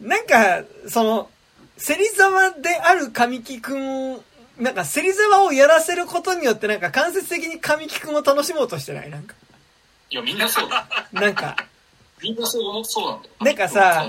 [0.01, 1.29] なんか、その、
[1.77, 4.13] 芹沢である神木くん、
[4.59, 9.09] なんか芹沢をやらせることによってなんか間接的に神木くんを楽しもうとしてない？
[9.09, 9.33] なんか。
[10.09, 10.69] いやみんなそう。
[10.69, 11.55] だなんか、
[12.21, 13.33] みんなそう思そうなんだよ。
[13.39, 14.05] なんかさ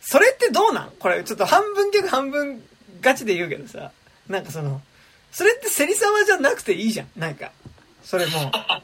[0.00, 0.90] それってどうなん？
[0.98, 2.62] これちょっと半分逆半分
[3.00, 3.92] ガチで言うけどさ、
[4.28, 4.82] なんかその、
[5.32, 7.08] それって芹沢じゃなくていいじゃん。
[7.16, 7.52] なんか、
[8.02, 8.50] それも。
[8.50, 8.82] だか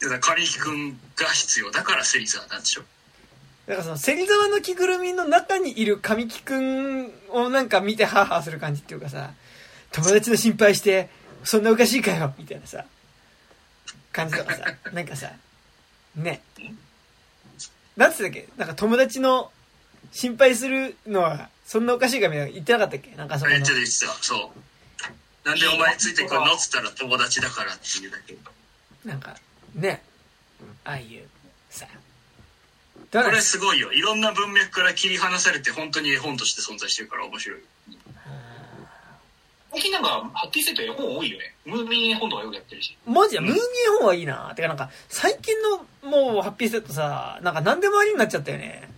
[0.00, 1.70] ら神木くんが必要。
[1.70, 2.82] だから芹沢なんでしょ。
[3.70, 9.30] だからその、芹沢の着ぐるみの中にいる神木くんをなんか見てハーハーする感じっていうかさ、
[9.92, 11.08] 友達の心配して、
[11.44, 12.84] そんなおかしいかよみたいなさ、
[14.10, 15.30] 感じとかさ、なんかさ、
[16.16, 16.42] ね。
[17.96, 18.48] なんつったっけ？
[18.56, 19.52] なんか友達の
[20.10, 23.14] 心配するのは、そんなおかしいかみたいな言ってなかったっけ？
[23.14, 23.74] なんかそこのめっちゃ。
[23.74, 24.06] 言ってた。
[24.20, 25.48] そう。
[25.48, 28.36] なんでお前ついてくるのっつったら友達だからっていうだけ。
[29.04, 29.36] なんか、
[29.76, 30.02] ね。
[30.82, 31.28] ああいう、
[31.70, 31.86] さ。
[33.12, 33.92] これ、すごいよ。
[33.92, 37.60] いろんな文脈から切り離されて本当に絵本として存在してるから面白い。
[39.72, 41.54] 最近なんか、ハッピーセット絵本多いよね。
[41.64, 42.96] ムーミン絵本とかよくやってるし。
[43.06, 44.52] マジで、ムーミン絵本はいいな。
[44.54, 48.88] てかなんか、最近のもうハッピーセットさ、なんか何でもありになっちゃったよね。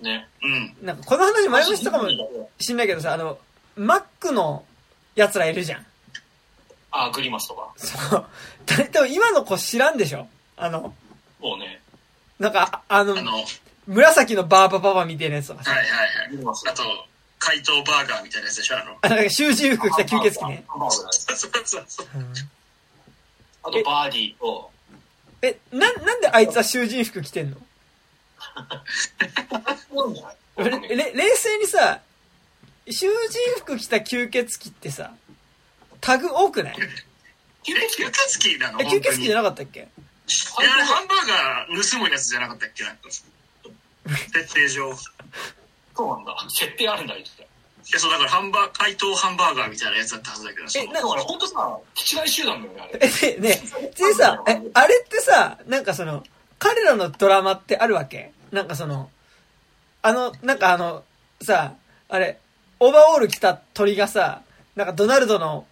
[0.00, 0.28] ね。
[0.42, 0.76] うん。
[0.82, 2.08] なんかこの話前もしたかも
[2.58, 3.38] しんないけどさ、あの、
[3.76, 4.64] マックの
[5.14, 5.86] 奴らいるじゃん。
[6.90, 7.72] あ、グリマスとか。
[7.76, 8.26] その、
[8.66, 10.26] 誰とも今の子知らんでしょ
[10.56, 10.94] あの、
[11.40, 11.81] もうね。
[12.42, 13.44] なんか、ああのあ、の、はい
[13.84, 15.72] 紫のバーバパパみたいなやつとかさ。
[15.72, 15.86] はいは
[16.26, 16.36] いグ。
[16.36, 16.82] リマスあと、
[17.40, 18.76] 怪盗バーガーみたいなやつでしょ？
[18.78, 18.96] あの。
[19.00, 20.64] あ、なんか囚人服着た吸血鬼ね。
[20.68, 20.90] そう
[21.64, 22.06] そうそう。
[22.14, 22.32] うん
[23.64, 24.70] あと、バーディーと、
[25.40, 27.56] え、な、なんであいつは囚人服着てんの？
[30.58, 32.00] れれ冷静にさ、
[32.88, 35.12] 囚人服着た吸血鬼ってさ、
[36.00, 36.74] タグ多くない？
[36.76, 36.80] 吸
[37.76, 38.12] え、血鬼？
[38.12, 38.80] 吸血鬼なの？
[38.80, 39.88] え、吸血鬼じゃななかったっけ？
[40.60, 42.84] いや、あれハンバーガー盗むやつじゃなかったっけ？
[42.84, 43.10] なんか。
[43.10, 44.90] 設定上。
[44.90, 44.94] い
[45.94, 46.36] そうなんだ。
[46.48, 47.42] 設定あるんだ、言ってた。
[47.92, 51.78] や、そう、だからハンバー、怪盗ハンバーガーみたいなやつだったはずだけど、えなだから本当さ、
[52.24, 52.98] 違い集団だよね、あれ。
[53.02, 53.62] え、で、ね、
[53.96, 56.24] でさ、え、あれってさ、なんかその、
[56.58, 58.32] 彼らのドラマってあるわけ？
[58.50, 59.10] なんかその、
[60.02, 61.04] あの、なんかあの、
[61.40, 61.74] さ、
[62.08, 62.38] あれ、
[62.80, 64.42] オーバーオール着た鳥がさ、
[64.76, 65.66] なんかドナルドの、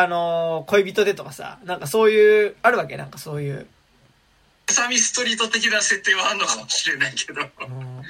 [0.00, 2.96] あの、恋人でとかさ、なんかそういう、あるわけ？
[2.96, 3.66] なんかそういう。
[4.68, 7.40] セサミストリート的な設定はあんのかもしれないけど。
[7.40, 8.02] いうん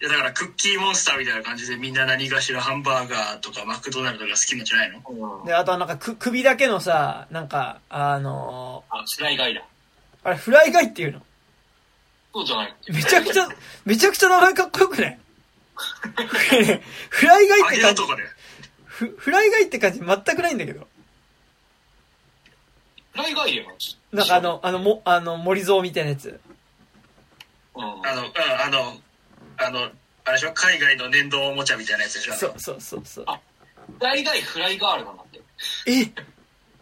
[0.00, 5.00] や、だからクッキーモンスターみたいな感じでみんな何かしらハンバーガーとかマクドナルドが好きなんじゃないの？
[5.40, 9.62] うんで、あとはなんかく、首だけのさ、なんか、あのあ、白井ガイだ。
[10.24, 11.22] あれ、フライガイっていうの？
[12.32, 12.74] そうじゃない。
[12.90, 13.48] めちゃくちゃ、
[13.84, 15.18] めちゃくちゃ名前かっこよくない？
[17.10, 18.02] フライガイっあて感じ
[18.98, 20.88] フフライガイって感じ全くないんだけど。
[23.14, 23.68] 白井ガイだよ。
[24.10, 26.40] なんかあの、あの、も、あの、森蔵みたいなやつ。
[27.76, 27.84] うん。
[27.84, 28.96] あの、うん、あの、
[29.56, 29.90] あの、
[30.24, 30.52] あれでしょ？
[30.52, 32.34] 海外の粘土おもちゃみたいなやつでしょ？
[32.34, 33.24] そうそうそうそう。
[33.28, 33.38] あ
[34.00, 35.40] フライガイ、フライガールなんだって。
[35.86, 36.04] え？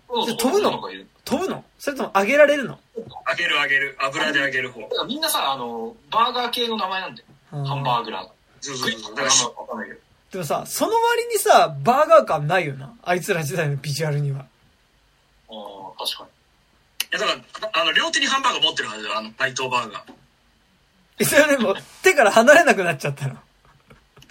[0.09, 0.80] そうそう飛ぶの？
[1.22, 1.64] 飛ぶの？
[1.78, 2.78] それとも揚げられるの？
[2.97, 3.05] 揚
[3.36, 3.98] げる揚げる。
[4.01, 4.88] 油で揚げる方。
[5.06, 7.28] みんなさ、あの、バーガー系の名前なんだよ。
[7.66, 8.28] ハンバーグラー。
[8.62, 9.14] そうそうそう。
[9.14, 10.01] だからしわかんないけど。
[10.32, 12.94] でもさ、その割にさ、バーガー感ないよな。
[13.03, 14.40] あいつら時代のビジュアルには。
[14.40, 14.44] あ
[15.53, 15.55] あ、
[15.98, 16.31] 確かに。
[17.11, 17.32] いや、だか
[17.74, 19.19] ら、あの、両手にハンバーガー持ってるはずだよ。
[19.19, 20.12] あの、怪盗バーガー。
[21.19, 23.39] え、それでも、手から離れなくなっちゃったの。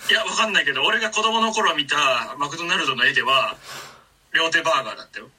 [0.09, 3.55] いや、わかんないけど、俺が子供の頃見たマクドナルドの絵では、
[4.33, 5.29] 両手バーガーだったよ。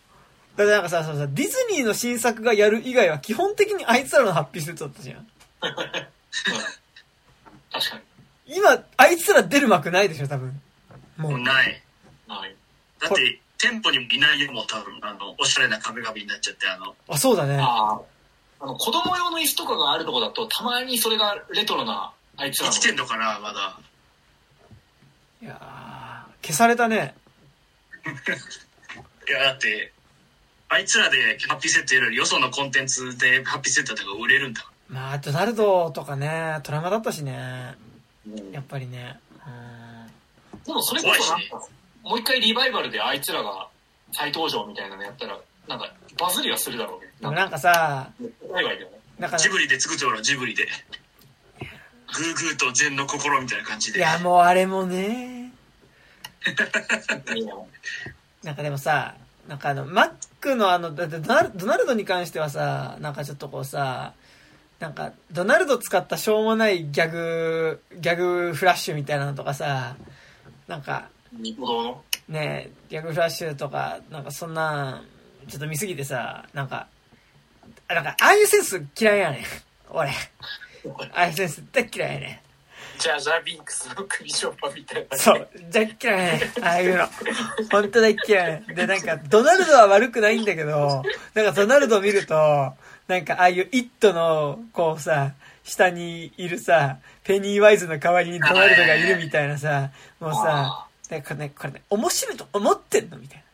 [0.56, 5.28] だってなんかさ、さ、さディズニーの新作がやる以外は基本的にあいつらのハッピーセットだったじゃん
[5.60, 5.74] 確
[7.90, 8.02] かに。
[8.46, 10.60] 今、あいつら出る幕ないでしょ、多分。
[11.16, 11.38] もう。
[11.38, 11.82] ない。
[12.28, 12.56] はい。
[13.00, 17.58] だって、店舗にもいないよ、もう多分、あの、おしゃれな壁紙になっちゃって、あの、あ、そうだね。
[17.58, 18.00] ああ。
[18.60, 22.72] あの、子供用の椅子とかがあるとこだと、たまにそれがレトロな、あいつらの。
[22.72, 23.78] 生きてんのかな、まだ。
[25.42, 27.14] いやー消されたね。
[29.28, 29.92] いや、だって、
[30.68, 34.64] あいつらでハッピーセットやるより、よそのコンテンツでハッピーセットとか売れるんだ。
[34.88, 37.74] まあ、ドナルドとかね、トラウマだったしね。
[38.26, 39.18] うんやっぱりね。
[40.52, 40.62] うん。
[40.64, 41.68] でもそれこそなんか、
[42.02, 43.68] もう一回リバイバルであいつらが
[44.12, 45.38] 再登場みたいなのやったら、
[45.68, 47.12] なんかバズりはするだろうね。
[47.20, 48.10] でもなんかさ、
[48.52, 49.00] 海外でもね。
[49.18, 50.66] なんかねジブリで作ってもらう、ジブリで。
[52.14, 53.98] グーグーと禅の心みたいな感じで。
[53.98, 55.52] いや、もうあれもね。
[58.42, 59.16] なんかでもさ、
[59.48, 64.12] なんかあの、マックのあの、だってドナルドナルドに関してはさ、なんかちょっとこうさ、
[64.78, 69.96] なんか、ドナルド使ったしょうもないギャグ、ギャグフラッシュみたいなのとかさ、
[70.66, 71.08] なんか。
[72.28, 75.04] ねギャグフラッシュとか、なんかそんなん、
[75.48, 76.88] ちょっと見すぎてさ、なんか、
[77.88, 79.42] あなんか、ああいうセンス嫌いやねん。
[79.90, 80.10] 俺。
[81.12, 82.42] ああいうセンス大嫌いやね
[82.98, 85.16] じゃあ、ジャービンクスの首ショッパみたいな。
[85.16, 85.18] ん。
[85.18, 86.64] そう、大嫌いやねん。
[86.64, 87.08] ああいうの。
[87.70, 88.74] 本当大嫌いやねん。
[88.74, 91.02] で、なんか、ドナルドは悪くないんだけど、
[91.34, 92.74] なんかドナルドを見ると、
[93.08, 95.32] なんかああいうイットの、こうさ、
[95.64, 103.44] 下にいるさ、ペニーワイズの代わりにドナルドがいるみたいなさ、もうさあ、ねこれね、これね、面白いと思ってんのみたいな。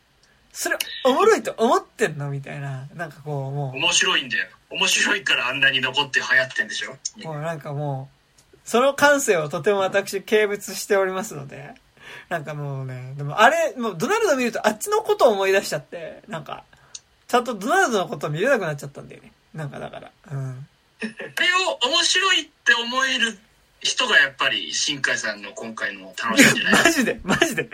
[0.51, 2.87] それ、おもろいと思ってんのみたいな。
[2.95, 4.47] なんかこう、も面白いんだよ。
[4.69, 6.95] 面白いからあんなに残って流行ってんでしょ？
[7.21, 8.09] う、もうなんかも
[8.53, 11.73] う、その感性をとても私、軽蔑しておりますので、
[12.29, 16.63] なんかもうね、でもあれ、もうドナルド見るとあっちのことを思い出しちゃって、なんか、
[17.27, 19.31] ちゃんとドナルドのことを見れなくなっちゃったんだよね。
[19.53, 20.67] なんかだから、うん。
[21.01, 21.09] あれ
[21.67, 23.37] を面白いって思える
[23.81, 26.83] 人がやっぱり新海さんの今回の楽しみじゃない？
[26.85, 27.69] マジで、マジで。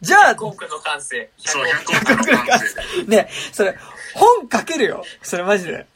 [0.00, 1.30] じゃあ100、億の感性。
[1.38, 3.02] そう、100 100億の感性。
[3.06, 3.78] ね、それ、
[4.14, 5.04] 本書けるよ。
[5.22, 5.86] それマジで。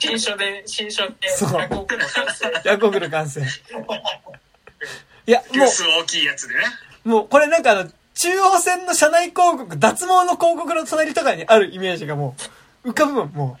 [0.00, 2.52] 新書で、新書でそう100億の感性。
[2.64, 3.40] ヤコブの完成。
[3.40, 6.64] いや、もニュース大きいやつでね。
[7.04, 12.42] う、もう、これなんかあの、中央線の車内広告、脱毛の広告の隣とかにあるイメージがもう、
[12.84, 13.58] 浮かぶもん、も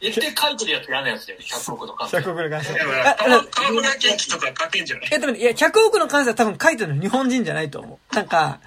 [0.00, 1.96] 言って書いてるやつ嫌なやつだよね、100億のう。
[1.96, 2.16] 感性。
[2.18, 2.72] 100億の完成。
[2.74, 5.08] だから、あ、あ川川村元気とか書けんじゃない？
[5.12, 8.14] え、でもね、いや、100億の関西は多分書いてるの日本人じゃないと思う。
[8.14, 8.60] なんか、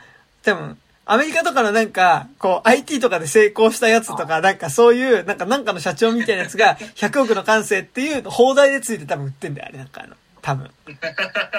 [0.44, 10.69] 多分、アメリカとかのなんか、こう、IT とかで成功したやつとか、なんかそういう、なんか、なんかの社長みたいなやつが、 100億の感性っていう放題でついて多分売ってんだよ、あれ、なんかあの、多分。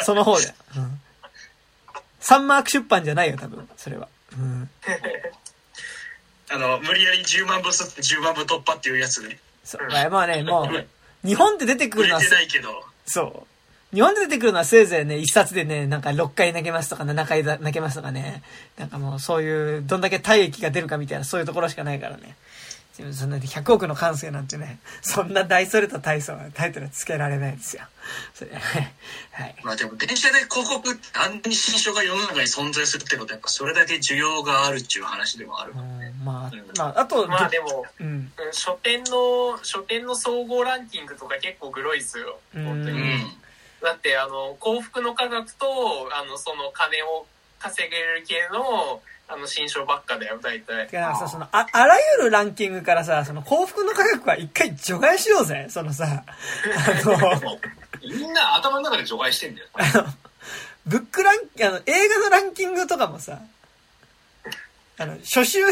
[0.02, 0.52] その方で。
[0.76, 1.00] うん。
[2.20, 4.08] サンマーク出版じゃないよ、多分、それは。
[4.32, 4.68] うん。
[6.50, 9.38] あの、無理やり10万部吸って10万部突破っていうやつで。
[9.64, 10.10] そう。
[10.10, 12.84] まあね、もう、日本で出てくるのは売 れて、ないけど。
[13.06, 13.94] そう。
[13.94, 18.42] 日本で出てくるのはせいぜいね、一冊でね、なんか6回投げますとか7回だ投げますとかね、
[18.76, 22.36] なんかもうそういう、どんだけ体液が出るかみたいな、そういうところしかないからね。
[22.98, 27.84] でもそんな100億の感性なんてね、そんな大それた体操はタイトルはつけられないですよ。
[28.34, 28.50] それ
[29.30, 29.56] はい。
[29.62, 35.76] まあでも電車で広告ってあんなに新書が世の中に存在するってことはやっぱそれだけ需要があるっていう話でもあるう。
[35.76, 38.06] ん、まあうん、まあ、あと、まあでも、うん。
[38.06, 42.40] うん書店の、書店の総合ランキングとか結構グロいですよ。
[42.52, 42.90] 本当うに。
[42.90, 43.38] うん。
[43.80, 47.26] だって、あの、幸福の科学と、あの、その金を
[47.58, 50.96] 稼げる系の、あの、新書ばっかだよ、大体て。
[50.96, 55.66] かさ、その、あ、あらゆるランキングからさ、その幸福の科学は一回除外しようぜ。
[55.68, 56.24] そのさ、あ
[57.04, 57.58] の、
[58.02, 59.68] みんな頭の中で除外してんだよ。
[60.86, 63.40] ブックラン、あの、映画のランキングとかもさ、
[64.96, 65.68] あの、初週で、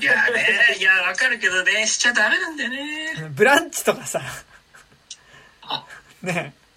[0.00, 3.30] いやね、いや、わかるけどね、しちゃダメなんだよね。
[3.30, 4.20] ブランチとかさ、
[6.22, 6.67] ねえ。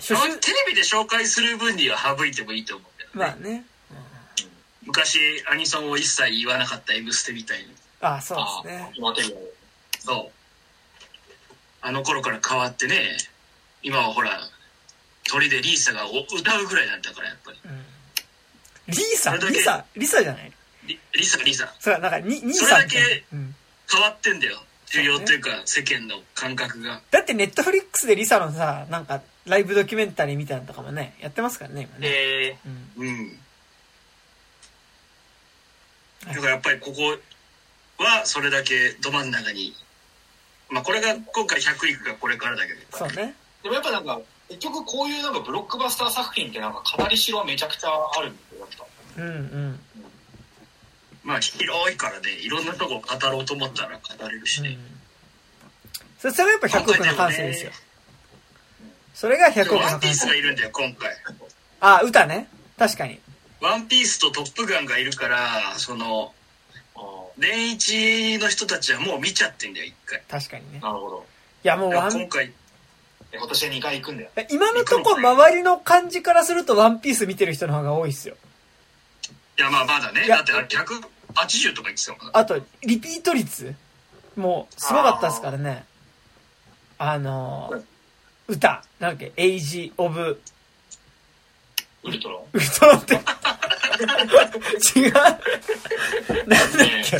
[0.00, 3.26] テレビで紹介する分には省いてもいいと思うけど、ね。
[3.26, 3.64] まあね。
[4.86, 5.18] 昔、
[5.50, 7.66] アニソンを一切言わなかった「M ステ」みたいに。
[8.00, 8.62] ああ、そうあ
[9.14, 9.36] ですね。
[10.00, 10.32] そう。
[11.82, 13.16] あの頃から変わってね、
[13.82, 14.40] 今はほら、
[15.24, 17.58] 鳥でリーサがお歌うぐらいなんだから、やっぱり。
[17.64, 17.84] うん
[18.88, 19.36] リーサ？
[19.36, 19.84] リサ？
[19.94, 20.52] リサじゃない
[20.84, 21.72] リリサ、リサ。
[21.78, 23.54] そう、なんか、に、さんみたいなけうん。
[23.88, 24.60] 変わってんだよ。
[24.88, 27.00] 需要っていうか、世間の感覚が。
[27.12, 32.08] だってネットフリックスでリサのさ、なんか、ライブドキュメンタリーみたいなのとかもね、やってますからね、今ね。
[32.08, 32.56] え
[32.96, 33.06] うん。
[33.06, 33.38] うん。
[36.26, 37.18] だからやっぱりここ
[38.02, 39.74] はそれだけど真ん中に。
[40.70, 42.80] まあこれが今回100いくがこれからだけど。
[42.92, 43.34] そうね。
[43.64, 48.86] でもやっぱなんか、結局こういうなんかブロックバスター作品ってなんか語りしろはめちゃくちゃあるんだよ、やっぱ。
[49.22, 49.80] うんうん。
[51.24, 54.70] まあ広いからね、いろんなとこ語ろうと思ったら語れるしね。
[54.70, 55.00] うん。
[56.20, 57.72] それそれがやっぱ100億の感性ですよ。
[59.14, 60.14] それが100億のワンピー。
[60.14, 61.16] スがいるんだよ、今回。
[61.80, 62.48] あ、歌ね。
[62.78, 63.20] 確かに。
[63.60, 66.32] ワンピースとトップガンがいるから、その、
[67.36, 70.22] 年一の人たちはもう見ちゃってんだよ、一回。
[70.28, 70.80] 確かにね。
[70.80, 71.26] なるほど。
[71.64, 72.46] いや、もうワン、ら今回、
[73.30, 74.30] で今年は2回行くんだよ。
[74.50, 78.36] 今のとこ周りの感じからするとワンピース見てる人の方が多いっすよ。
[79.58, 82.38] いやまあまだね、だってあれ180とか言ってたもんな。
[82.38, 83.74] あと、リピート率
[84.36, 85.84] もう、すごかったですからね。
[86.98, 87.82] あのー、
[88.50, 88.82] 歌。
[88.98, 90.40] なんだっけ、エイジ・オブ・
[92.02, 92.36] ウルトラ？
[92.52, 93.14] ウルトラって。
[93.14, 95.12] 違う。
[95.12, 96.68] なんだっ
[97.04, 97.16] け？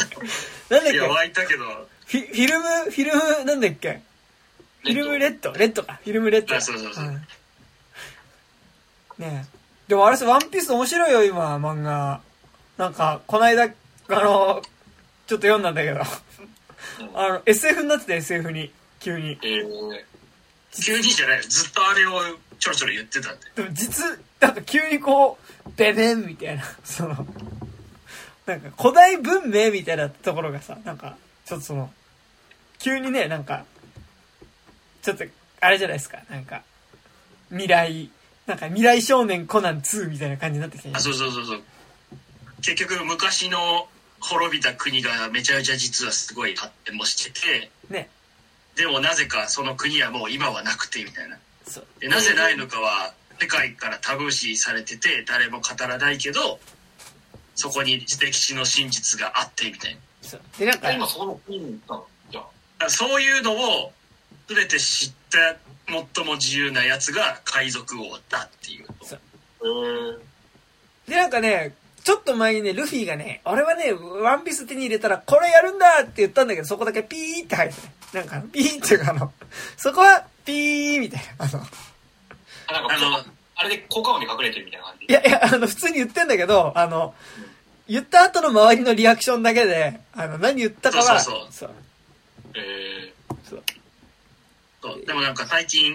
[0.75, 1.65] なんだっいや、け湧いたけど、
[2.07, 4.01] フィフィルム、フィルム、なんだっけ？
[4.83, 6.01] フィルムレッドレッドか。
[6.03, 6.57] フィルムレッド。
[6.57, 7.15] あそうそうそうん
[9.19, 9.59] ねえ。
[9.89, 12.21] でもあれさ、ワンピース面白いよ、今、漫画。
[12.79, 13.69] なんか、こないだ、あ
[14.09, 14.63] の、
[15.27, 16.01] ちょっと読んだんだけど。
[17.15, 18.73] あの、SF になってた、SF に。
[19.01, 19.39] 急に。
[19.43, 20.01] えー、
[20.73, 22.21] 急にじゃないよずっとあれを
[22.59, 23.47] ちょろちょろ言ってたんで。
[23.57, 24.05] でも実、
[24.39, 27.27] なんか急にこう、ベベンみたいな、 その、
[28.47, 31.17] なんか古代文明みたいなところがさ、なんか、
[31.47, 31.93] ちょっとその、
[32.79, 33.65] 急にね、なんか、
[35.03, 35.25] ちょっと、
[35.61, 36.63] あれじゃないですか、なんか、
[37.49, 38.11] 未来、
[38.47, 41.63] なんか未来少年コナン2みたいな感じになってきて、あ、そうそうそうそう。
[42.63, 43.89] 結局、昔の
[44.21, 48.11] 滅びた国がめちゃめちゃ実はすごい発展もしてて、ね。
[48.81, 51.37] でもなぜかその国はもう今はなくてみたいな。
[52.01, 56.59] でなぜないのかは世界からタブー視されてて誰も語らないけど
[57.55, 60.41] そこに歴史の真実があってみたいそう。
[60.59, 62.07] で、なんか、今そこの国に行ったの？
[62.31, 63.93] じゃそういうのを
[64.49, 65.57] 全て知った
[66.15, 68.87] 最も自由なやつが海賊王だっていう。
[69.03, 69.21] そう。
[69.63, 71.11] へー。
[71.11, 77.93] で、なんかね、ちょっと前にね、ルフィがね、俺はね、ワンピース手に入れたら、これやるんだって言ったんだけど、そこだけピーって入ってね。
[78.13, 79.33] なんかピーっていうかあの、
[79.77, 81.47] そこは、ピーみたいな。
[81.47, 81.63] あの、
[82.69, 83.25] あなんかあの
[83.57, 85.07] あれで効果音で隠れてるみたいな感じ？
[85.07, 87.15] いやいや、あの、普通に言ってんだけど、あの、
[87.89, 91.71] 言った後の周りのリアクションだけで、あの、何言ったかは、そうそうそう。
[92.55, 93.13] え
[93.49, 93.63] そう。
[94.83, 95.95] そうでもなんか最近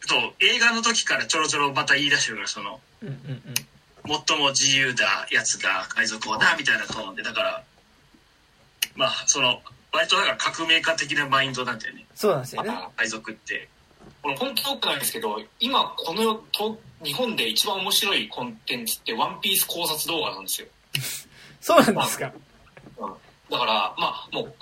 [0.00, 4.24] そう映画の時からちょろちょろまた言い出してるからそのうんうんうん。
[4.26, 7.62] 最も自由なやつが海賊王だみたいなトーンでだから
[8.96, 9.60] まあその
[9.98, 12.06] 割とだから革命家的なマインドなんだよね。
[12.14, 12.70] そうなんですよね。
[12.70, 13.68] あ海賊って。
[14.22, 20.68] これ本当多くないんですけど今このと日本で一番面白いコンテンツってワンピース考察動画なんですよ。
[21.60, 22.32] そうなんですか。
[23.50, 24.54] だからまあもう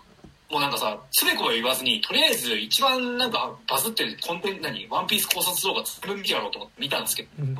[0.51, 4.87] もうなんかさつべこべ言わずにとりあえず一番なんかバズってるコンテンツ何？
[4.89, 7.57] ワンピース考察動画全部見てやろうと思って見たんですけど、うん。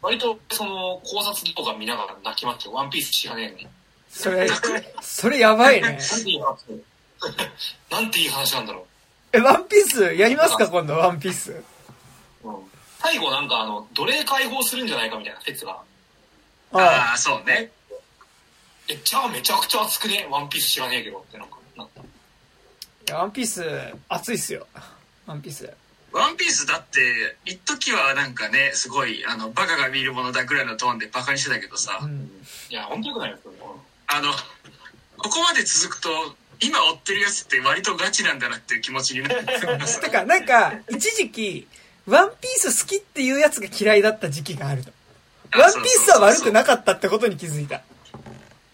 [0.00, 2.76] 割とその考察動画見ながら泣きましたよ。
[2.76, 3.68] ワンピース知らねえのに
[4.12, 4.46] それ、
[5.00, 5.98] それやばいね。
[7.90, 8.86] なんていい話なんだろ
[9.32, 11.52] え、ワンピースやりますか今度、ワンピース？
[12.44, 12.56] う、うん、
[12.98, 15.80] 最後なんかあの奴隷解放するんじゃないかみたいな説が
[16.72, 17.70] あああそうね
[18.88, 20.26] えじゃあめちゃくちゃ熱くね？
[20.30, 21.88] ワンピース知らねえけどってなんかなっ
[23.06, 23.18] たあ。
[23.20, 23.64] ワンピース、
[24.08, 24.66] 熱いっすよ。
[25.26, 25.72] ワンピース。
[26.12, 27.00] ワンピースだって
[27.46, 32.30] 一時はなんかねすごいあのバカが見るものだぐらいのトーンでバカにしてたけどさ、うん。
[32.68, 33.52] いや本当よくないですよ
[34.14, 34.32] あの
[35.16, 36.08] ここまで続くと
[36.60, 41.66] 今追ってるやつって割とガチなんだなっていう気持ちになってますてか、なんか、一時期、
[42.06, 44.92] ワンピース好きっていうやつが嫌いだった時期があると。
[45.58, 47.82] ワンピースは悪くなかったってことに気づいた。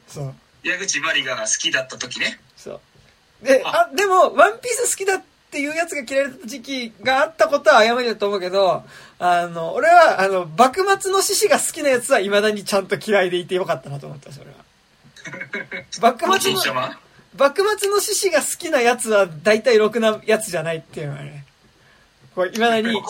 [0.07, 0.35] そう。
[0.63, 2.81] 矢口真理が好きだった時ねそ
[3.43, 3.47] う。
[3.47, 8.85] で、あ、でも、ワンピース好きだっていうやつが嫌いだった時期があったことは誤りだと思うけど、
[9.19, 14.68] あの、俺は、あの、幕末の獅子が好きなやつは未だにちゃんと嫌いでいてよかったなと思ったし、俺は。
[16.01, 16.61] 幕個末の、
[17.37, 21.45] 幕末の獅子が好きなやつは大体ろくなやつじゃないっていうのはね。
[22.35, 23.03] これ、未だに、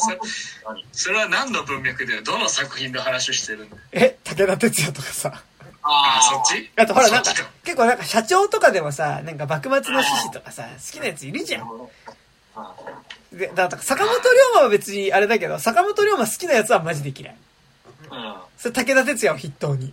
[0.92, 3.76] それは何の文脈でどの作品の話をしてるんだ？
[3.92, 5.42] え、武田鉄矢とかさ。
[5.82, 6.70] ああそっち？
[6.76, 7.32] あとほらなんか
[7.64, 11.68] 結構なんか社長とかでもさ、なんか幕末の獅子とかさ、好きなやついるじゃん。
[13.32, 14.20] で、だから坂本龍
[14.54, 17.36] 馬は別にあれだけど、坂本龍馬好きなやつはマジで嫌い。
[18.10, 19.92] うんそれ武田鉄矢を筆頭に。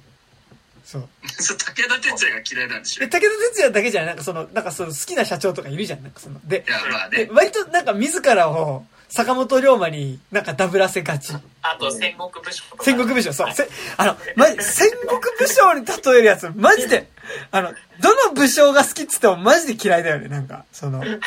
[0.85, 1.09] そう。
[1.41, 3.01] そう武田鉄矢が嫌いなんでしょ？
[3.01, 4.07] で、武田鉄矢だけじゃない？
[4.09, 6.03] なんかその、なんかその好きな社長とかいるじゃん？
[6.03, 11.33] なんかその、でい、やまあでね割となんか自らを坂本龍馬になんかダブらせがち。
[11.61, 12.83] あと戦国武将とか。
[12.83, 13.53] 戦国武将、そう。
[13.53, 13.67] せ
[13.97, 17.09] あの、まじ、戦国武将に例えるやつ、マジで、
[17.51, 21.19] あの、どの武将が好きっつってもマジで嫌いだよね、なんか、その、わかる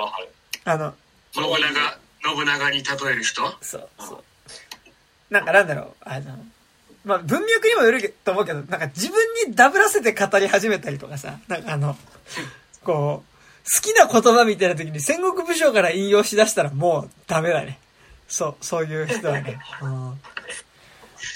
[0.00, 0.28] わかる
[0.64, 0.94] あの、
[1.32, 1.98] 信長
[2.36, 3.42] 信長に例える人？
[3.60, 4.24] そう、そう。
[5.30, 6.38] なんかなんだろう、あの、
[7.04, 9.16] まあ、文脈にもよると思うけど、なんか自分
[9.46, 11.96] にダブらせて語り始めたりとかさ、なんかあの、
[12.82, 17.78] こう、好きな言葉みたいな時に戦国武将から引用しだしたらもうダメだね。
[18.26, 19.58] そう、そういう人はね。
[19.82, 20.20] うん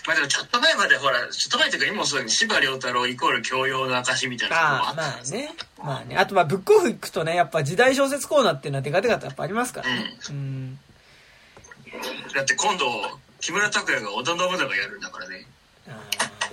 [0.07, 5.55] まあでもちょっと前までほらちょっと前っていうか今もそうだけど司馬遼太郎イコール教養の証みたいなとこもあったまあね。
[5.79, 6.17] まあね。
[6.17, 10.19] あとまあ、ブックオフ行くとね、やっぱ時代小説コーナーっていうのはデカデカとやっぱありますからね。
[10.29, 10.79] うん。
[12.35, 12.85] だって今度
[13.41, 15.58] 木村拓哉が織田信長やるんだからねあ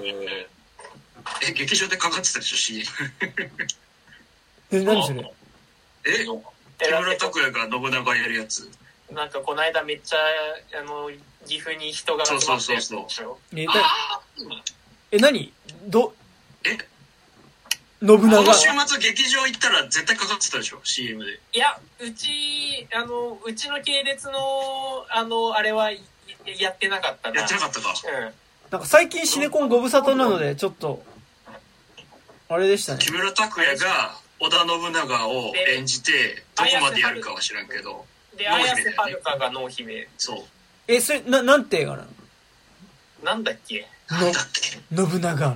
[0.02, 0.48] え
[1.48, 3.68] え劇場でかかってたでしょ CM ー
[4.82, 5.32] え、何それ？
[6.06, 6.10] え？
[6.24, 6.41] ー
[6.78, 8.70] 木村拓哉が信長やるやつ。
[9.12, 10.18] なんかこの間めっちゃ、
[10.80, 11.10] あの、
[11.48, 13.40] 岐阜に人が集まってるでしょ。
[13.56, 14.22] え、だあ
[15.12, 15.53] え、何？
[15.88, 16.14] ど、
[16.64, 16.72] え？
[16.72, 18.53] 信この長。
[18.53, 21.40] 週末劇場行ったら絶対かかってたでしょ CM で。
[21.53, 26.03] いや、うち、あの、うちの系列の、あの、あれはい
[26.60, 27.40] やってなかったな。
[27.40, 27.90] やってなかったか。
[27.90, 28.34] うん。
[28.76, 31.02] なんか最近シネコンご無沙汰なので、ちょっと、
[32.49, 33.10] あれでしたね木。
[33.10, 38.06] 村拓哉が織田信長を演じてどこまでやるかは知らんけど
[38.38, 40.10] で、綾瀬はるかが濃姫。
[40.18, 40.43] そう
[40.89, 42.07] え、それ、な、なんて映画なの？
[43.23, 43.88] なんだっけ？
[44.10, 44.72] なんだっけ？
[44.93, 45.56] 信長みたいな。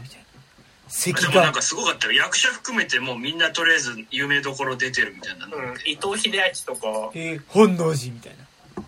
[0.88, 1.32] 関が。
[1.32, 5.74] でもなんかすごかったよ役者含めてもうみんなとりあえず有名どころ出てるみたいなのうん。
[5.86, 8.34] 伊藤英明とか、えー本能寺みたい
[8.78, 8.84] な。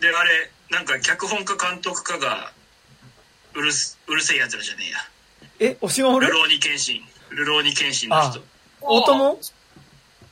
[0.00, 2.52] であれなんか脚本家監督家が
[3.54, 4.84] うるすうるせえやつらじゃね
[5.60, 6.32] えやえ、押し守る？
[6.32, 8.40] ルローニケンシンルローニケンシンの人
[8.80, 9.38] 大友？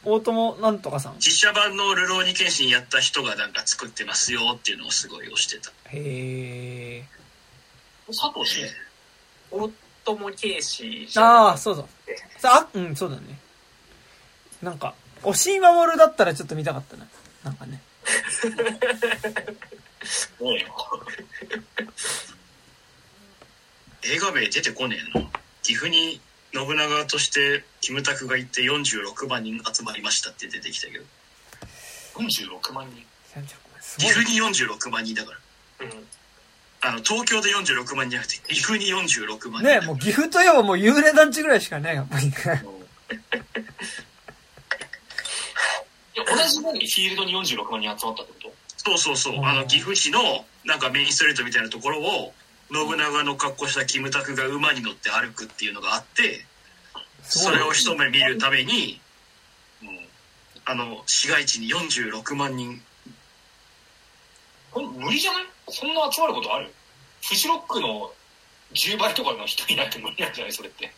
[0.04, 1.16] 大友なんとかさん。
[1.18, 5.70] 実写版のルローニケンシンやった人がなんか作ってますよっていうのをすごい推してた。
[5.90, 7.04] へえ。
[8.06, 8.64] 佐藤慎
[9.50, 9.70] 大
[10.04, 11.86] 友圭司ああ、そうそう。
[12.38, 13.38] さあ、うん、そうだね。
[14.62, 17.06] なんか、押井守だったらちょっと見たかったな。
[17.44, 17.82] なんかね。
[20.40, 20.66] ね
[24.04, 25.26] 映画名出てこねえな。
[25.62, 26.20] 岐阜に
[26.54, 31.04] 信長としてキムタクが行って46万人集まりましたって出てきたけど。
[32.16, 33.04] 46万人。
[33.98, 35.38] 岐阜に46万人だから。
[35.86, 35.92] うん
[36.80, 39.68] あの、東京で46万人じゃなくて、岐阜に46万人。
[39.68, 42.32] ねもう岐阜といえばもう幽霊団地ぐらいしかね、 やっぱりね。
[46.14, 48.52] 同じようにフィールドに46万人集まったってこと？
[48.76, 49.40] そうそうそうう。
[49.40, 52.32] んあの、岐阜市の、なんかメインストリートみたいなところを、
[52.70, 56.44] 信長の格好したキムタクが馬に乗って歩くっていうのがあって、
[57.22, 59.00] それを一目見るために、
[59.82, 59.88] うん。
[60.64, 62.82] あの、市街地に46万人。
[64.70, 65.44] これ無理じゃない？
[65.70, 66.72] そんな集まることある？
[67.22, 68.10] フジロックの
[68.74, 70.52] 10倍とかの人いないと無理なんじゃない？
[70.52, 70.90] それって。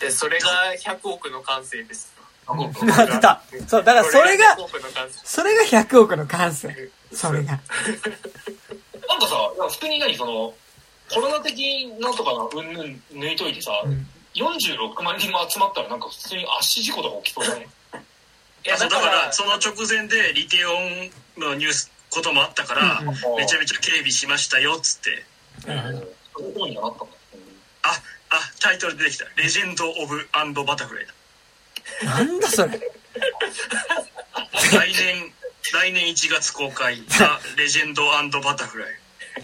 [0.00, 0.48] でそれが
[0.80, 2.14] 100億の感性です
[2.46, 3.42] あもうなってた。
[3.66, 6.90] そう、だからそれが100、億の感性それが100億の感性。
[7.12, 7.60] それが。
[9.08, 9.36] なんかさ、
[9.68, 10.54] 普通に何その、
[11.10, 17.64] コロナ的なとかのうんぬん抜いといてさ、うん46万人も集まったらなんか普通に足事故とか起きそうじゃない
[18.66, 25.24] いやそうだか、だかららその直前でリテオンのニュース、こともあったから、うんうんめちゃめちゃ警備しましたよ、っつって。
[25.66, 25.82] うん
[26.36, 27.16] そういうことになったんだ。
[27.82, 29.24] あ、あ、タイトル出てきた。
[29.34, 31.14] レジェンド・オブ・アンド・バタフライだ。
[32.04, 32.78] なんだそれ。
[34.72, 35.32] 来年、
[35.72, 38.88] 来年1月公開、ザ・レジェンド・アンド・バタフライ。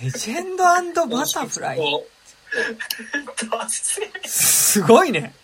[0.03, 1.77] レジェンドバタフライ。
[1.77, 2.07] こ
[4.25, 5.35] すごいね。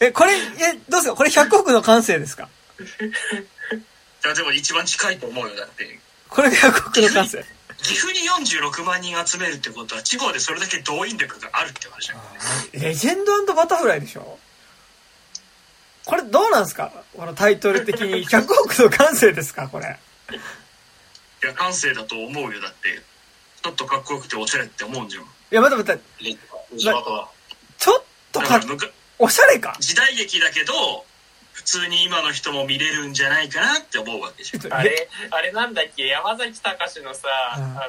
[0.00, 0.38] え、これ、え、
[0.88, 1.14] どうですか？
[1.14, 2.48] これ100億の感性ですか？
[2.80, 5.56] いや、でも一番近いと思うよ。
[5.56, 5.98] だって、
[6.28, 7.44] これが100億の感性。
[7.82, 12.20] 岐阜に46万人集めるってことは、地方でそれだけ動員力があるって話だか
[12.72, 12.86] らね。
[12.86, 14.38] レジェンドバタフライでしょ？
[16.04, 16.92] これどうなんですか？
[17.16, 19.68] このタイトル的に100億の感性ですか？
[19.68, 19.98] これ。
[21.44, 22.60] いや、感性だと思うよ。
[22.60, 23.00] だって、
[23.62, 25.22] ちょっとかっこよくておしゃれって思うんじゃん。
[25.24, 26.38] いや、待って待って。
[26.78, 28.86] ちょっとかだから、むか
[29.18, 29.76] おしゃれか？
[29.78, 30.72] 時代劇だけど、
[31.52, 34.74] 普通に今の人も見れるんじゃないかなって思うわけじゃん。
[34.74, 36.06] あれあれなんだっけ？
[36.06, 37.80] 山崎隆のさ、うんあの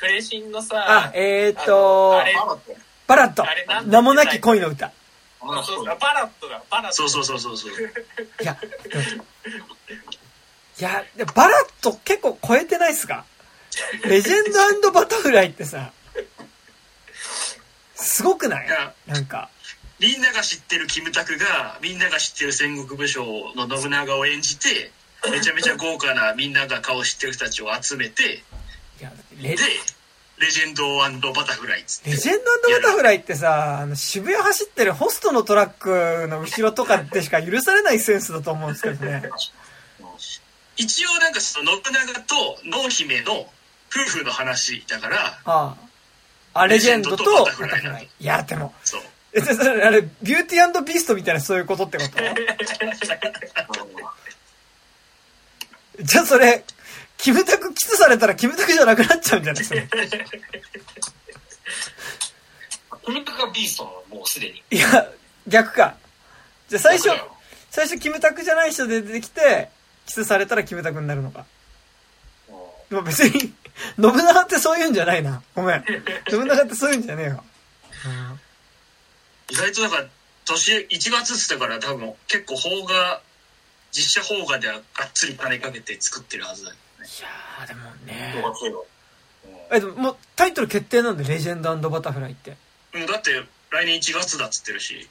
[0.00, 1.72] クレシンのあさ、えーっあと
[2.12, 2.34] のあれ、
[3.06, 3.90] バラットあれなん。
[3.90, 4.90] 名もなき恋の歌。
[5.64, 5.84] そうそう。
[5.98, 6.96] バラットだバラット。
[6.96, 7.72] そうそうそうそうそう。
[8.42, 8.56] いや、
[10.78, 13.24] いや、でバラット結構超えてないっすか？
[14.04, 14.40] レジェ
[14.78, 15.92] ンドバタフライってさ、
[17.94, 18.68] すごくない？
[19.06, 19.48] なんか。
[19.98, 23.24] みんなが知ってるキムタクが、みんなが知ってる戦国武将
[23.56, 24.90] の信長を演じて、
[25.30, 28.42] めちゃめちゃ豪華なみんなが顔知ってる人たちを集めて、
[29.00, 29.10] いや、
[29.40, 29.62] レで、
[30.38, 31.80] レジェンドバタフライ。
[31.80, 39.22] レジェンドバタフライってさ、あの渋谷走ってるホストのトラックの後ろとかでしか許されないセンスだと思うんですけどね。
[40.76, 43.48] 一応なんかその信長と濃姫の夫
[44.18, 45.76] 婦の話だから、あ
[46.54, 46.60] あ。
[46.60, 48.08] あ、レジェンドとバタフライ。
[48.20, 49.02] いや、でも、そう。
[49.32, 52.18] え、それあれ、ビューティービーストみたいなそういうことってこと？
[56.02, 56.62] じゃあそれ、
[57.18, 59.88] キムタクキスされたらキムタクじゃなくなっちゃうんじゃないそれ。
[63.04, 64.62] キムタクがビーストなの、もうすでに。
[64.70, 65.10] いや、
[65.46, 65.96] 逆か。
[66.68, 67.08] じゃあ最初
[67.70, 69.70] 最初キムタクじゃない人で出てきて、
[70.06, 71.46] キスされたらキムタクになるのか。
[72.90, 73.40] でも別に、
[74.00, 75.42] 信長ってそういうんじゃないな。
[75.54, 75.84] ごめん。
[76.28, 77.44] 信長ってそういうんじゃねえよ。
[79.50, 80.06] 意外とだから、
[80.44, 83.20] 年、1月っつったから多分結構邦画、
[83.92, 86.76] 実写邦画ではがっつり金かけて作ってるはずだよ
[87.22, 88.34] やー、でもね
[89.70, 92.56] え、でももうタイトル決定なんで、レジェンドバタフライって。
[92.94, 93.32] うん、だって
[93.70, 95.08] 来年1月だっつってるし、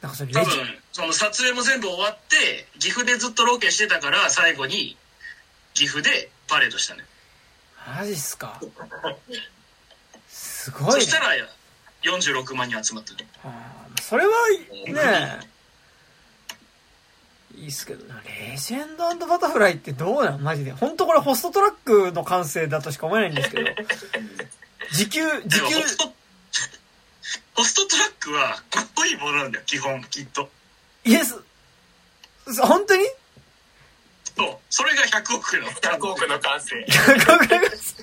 [0.00, 4.96] なんかそれ多分、その撮影も全部終わって、岐阜でずっとロケしてたから、最後に
[5.74, 7.04] 岐阜でパレードしたね。
[7.98, 8.60] マジっすか。
[10.28, 10.92] すごい、ね。
[10.92, 11.34] そしたら
[12.02, 13.28] 46万人集まったね。
[13.44, 14.32] あーそれは
[14.86, 15.55] ね
[17.56, 18.04] いいっすけど。
[18.06, 20.72] なレジェンドバタフライってどうなんマジで。
[20.72, 23.70] 本当これホストトラックの完成だとしか思えないんですけど。
[24.92, 25.64] 時給時給。
[25.64, 26.04] ホスト、
[27.86, 30.50] トトラックはかっこいいものなんだよ、基本、きっと。
[31.04, 31.40] イエス。
[32.52, 33.04] そ本当に？
[34.36, 34.56] そう。
[34.68, 35.66] それが100億の。
[35.68, 38.02] 100億の感性100億の完成。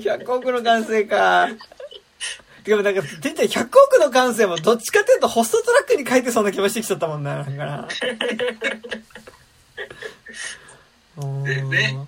[0.00, 1.48] 100 億の完成か
[2.64, 7.88] でもなんか、てんちゃん100億の感性もどっちかっていうとホストトラックに書いてそうな気もしてきちゃったもんな、なんかな。
[11.44, 12.06] で ね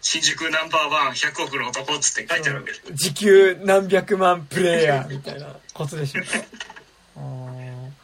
[0.00, 2.82] 新宿ナンバーワン100億の男っつって書いてあるわけです。
[2.94, 6.22] 時給何百万プレイヤーみたいなことでしょ。
[7.16, 7.94] うん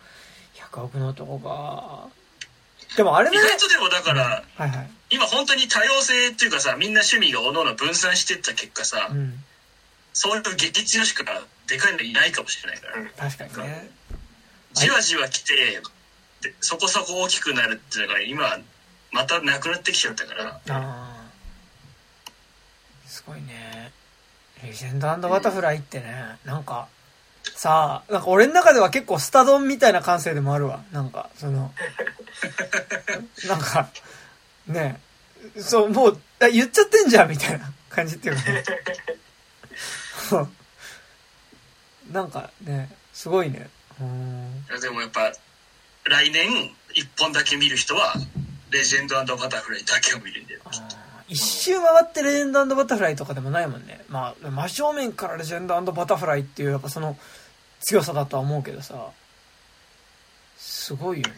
[0.55, 2.09] 100億の男か。
[2.97, 3.39] でもあれね。
[3.39, 4.91] 外とでもだから、はいはい。
[5.09, 9.43] 今本当に多様性っていうかさ、みんな趣味が各々分散してった結果さ、うん。
[10.13, 11.25] そういう激強しか
[11.67, 13.91] でかいのいないかもしれないから、うん確かにね。
[14.73, 15.55] じわじわ来て、
[16.43, 18.59] でそこそこ大きくなるっていうのが今、
[19.13, 21.17] またなくなってきちゃったから、ああ。
[23.07, 23.93] すごいね。
[24.63, 26.89] レジェンドバタフライってね、なんか、
[27.55, 30.83] さあ、なんか俺の中では結構スタドンみたいな感性でもあるわ。
[30.93, 31.73] なんか、その、
[33.49, 33.89] なんか、
[34.67, 35.01] ね
[35.59, 38.65] そう、もう、あ言っちゃってんじゃんみたいな感じっていうかね。
[42.13, 43.69] なんかね、すごいね。
[44.01, 44.65] うん。
[44.81, 45.33] でもやっぱ、
[46.05, 48.15] 来年一本だけ見る人は、
[48.71, 50.61] レジェンドバタフライだけを見るんだよ。
[51.29, 54.05] 一周回ってレジェンドバタフライとかでもないもんね。
[54.09, 57.17] まあ、真正面からレジェンドバタフライっていう、やっぱその
[57.81, 59.11] 強さだとは思うけどさ、
[60.57, 61.35] すごいよね。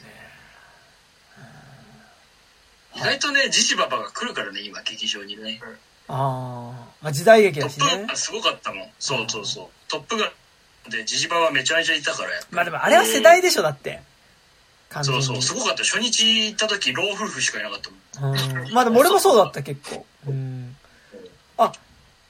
[2.97, 5.61] 意外とね、ジジババが来るからね、今、劇場にね。
[6.09, 8.17] あーまあ、時代劇トだしねップガン。
[8.17, 8.91] すごかったもん。
[8.99, 9.67] そうそうそう。
[9.89, 10.31] トップガン
[10.89, 14.01] でジジババめちゃめちゃいたからやっぱまあでもあれは世代でしょ、だって。
[15.03, 15.85] そうそう、すごかった。
[15.85, 18.65] 初日行った時、老夫婦しかいなかったもん。
[18.65, 18.73] うん。
[18.73, 20.07] まあでも俺もそうだった、結構。
[20.27, 20.77] うん。
[21.59, 21.73] あ、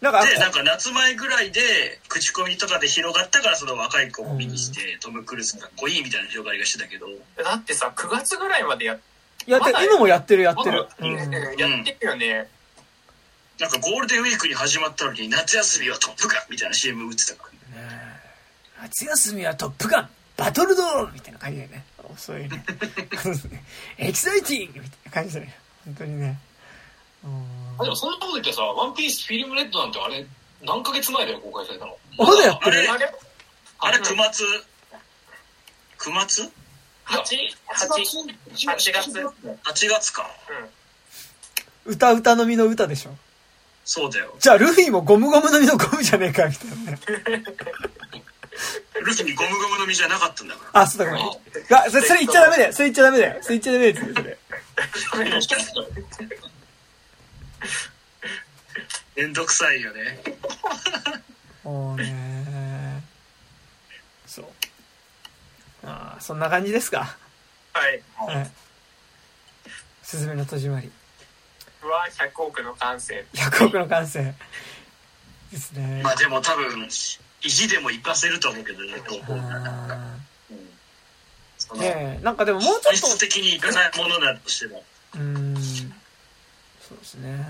[0.00, 7.06] なんか、で、なんか夏前ぐらいで、口コミとかで広がったから、その若い子を見にして、トム・クルーズかっこいいみたいな広がりがしてたけど、
[7.42, 8.98] だってさ、9月ぐらいまでやっ
[9.46, 10.86] やって今もやってる、やってる。
[11.00, 12.48] まだやってるよね。
[13.58, 17.80] なんかゴールデンウィークに始まったのに、夏休みはトップガンみたいな CM 打ってたから。
[17.80, 18.07] ねえ
[18.82, 21.84] 夏休みはトップガンバトルドーンみたいな感じだよね。
[22.16, 22.64] そういうね。
[23.98, 25.58] エキサイティングみたいな感じだよね。
[25.84, 26.38] 本当にね。
[27.24, 30.24] うんあでもそんなこと言ってさ、 ONE PIECE FILM RED なんてあれ、
[30.62, 31.96] 何ヶ月前だよ、公開されたの。
[32.16, 33.14] まだやってるあれあれ
[33.80, 34.44] あれ、うん9月、
[35.98, 36.50] 9月 ?8、
[37.68, 37.88] 8、
[38.54, 40.30] 8月？?8 月か。
[41.84, 43.16] 歌歌のみの歌でしょ。
[43.84, 44.34] そうだよ。
[44.38, 47.44] じゃあルフィもゴムゴムのみのゴムじゃねえかみたいなね。
[49.00, 50.80] ルフィにゴムゴムの実じゃなかったんだから。
[50.82, 51.18] あ、そうだか
[51.70, 51.84] ら。
[51.84, 52.72] あ、それ、それ言っちゃダメだよ。
[52.72, 53.42] それ言っちゃダメだよ。
[53.42, 54.06] それ言っちゃダメだよ。
[54.14, 54.38] それ。
[59.16, 60.20] めんどくさいよね。
[61.64, 63.02] もうね
[64.26, 64.46] そう。
[65.82, 67.16] まあ、そんな感じですか。
[67.72, 68.02] はい。
[68.16, 68.50] はい。
[70.02, 70.90] すずめの戸締まり。
[71.82, 73.26] うわ、100億の感性。
[73.34, 74.34] 100億の完成。
[75.50, 76.00] ですね。
[76.02, 76.88] まあでも多分、
[77.42, 80.16] 意地でも活かせると思うけどね、東宝あ
[81.58, 84.82] そのーねえ、なんかでももうちょ本質っ的にいかないものだとしても。
[85.12, 85.56] と、うーん。
[85.56, 87.46] そうですね。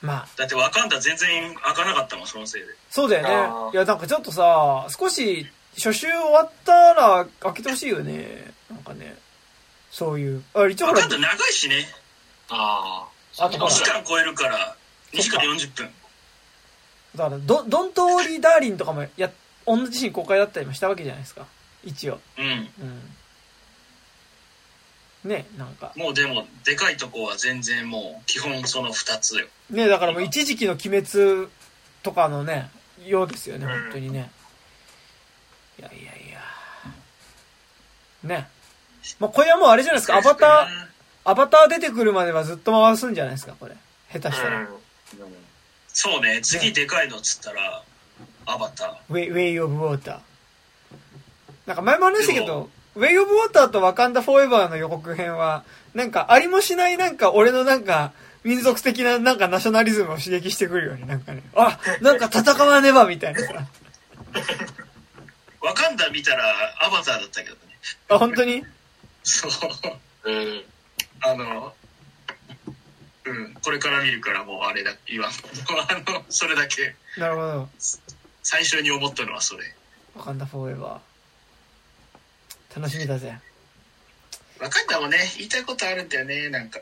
[0.00, 2.68] まあ、だってワカンダ全然開かなかったもん、そのせいで。
[2.90, 3.72] そうだよね。
[3.74, 8.52] いや、なんかちょっとさ、少し、初週終わったら開けてほしいよね。
[8.70, 9.16] なんかね。
[9.90, 10.42] そういう。
[10.54, 11.88] あ、一応ほら長いしね。
[12.48, 13.06] あ
[13.38, 13.44] あ。
[13.46, 14.76] あとほら2時間超えるから、
[15.12, 15.90] 2時間40分。
[17.14, 19.30] だから、ドドントーリーダーリンとかもや、
[19.66, 21.46] 同じシーン公開だったりもしたわけじゃないですか。
[21.84, 22.20] 一応。
[22.38, 22.68] うん。
[25.24, 25.30] うん。
[25.30, 25.92] ね、なんか。
[25.96, 29.46] もうでも、でかいとこは全然もう、基本その2つよ。
[29.70, 31.48] ね、だからもう一時期の鬼滅
[32.02, 32.70] とかのね、
[33.04, 34.30] ようですよね、うん本当にね。
[35.78, 36.40] いやいやいや。
[38.22, 38.48] ね。
[39.18, 40.88] まあ、これはもうあれじゃないですか、アバター、
[41.24, 43.76] アバター出てくるまではずっと回すんじゃないですか、これ。
[44.12, 44.60] 下手したら。
[44.60, 44.68] うん。
[46.00, 47.82] そうね、次でかいのっつったら、
[48.46, 48.96] アバター。
[49.10, 50.18] ウェイ、ウェイオブウォーター。
[51.66, 55.64] なんか前も話したけど、ウェイオブウォーターとワカンダフォーエバーの予告編は、
[55.94, 58.12] なんかありもしないなんか俺のなんか、
[58.44, 61.42] 民族的ななんかナショナリズムを刺激してくるよね、なんかね。
[61.56, 63.54] あ、なんか戦わねばみたいなさ。
[65.60, 66.44] ワカンダ見たら
[66.78, 67.60] アバターだったけどね。
[68.08, 68.64] あ、本当に？
[69.24, 69.50] そう。
[70.26, 70.64] えー、
[71.22, 71.74] あの、
[73.28, 75.30] うん、これから見るからもうあれだ、言わん。
[75.30, 75.32] あ
[76.10, 77.68] の、それだけ、なるほど。
[78.42, 79.74] 最初に思ったのはそれ。
[80.16, 82.80] ワカンダフォーエバー。
[82.80, 83.38] 楽しみだぜ。
[84.60, 86.80] ワカンダもね、言いたいことあるんだよね、なんか。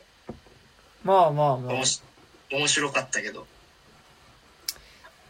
[1.05, 1.85] まあまあまあおも。
[1.85, 2.03] し
[2.51, 3.47] 面白かったけど。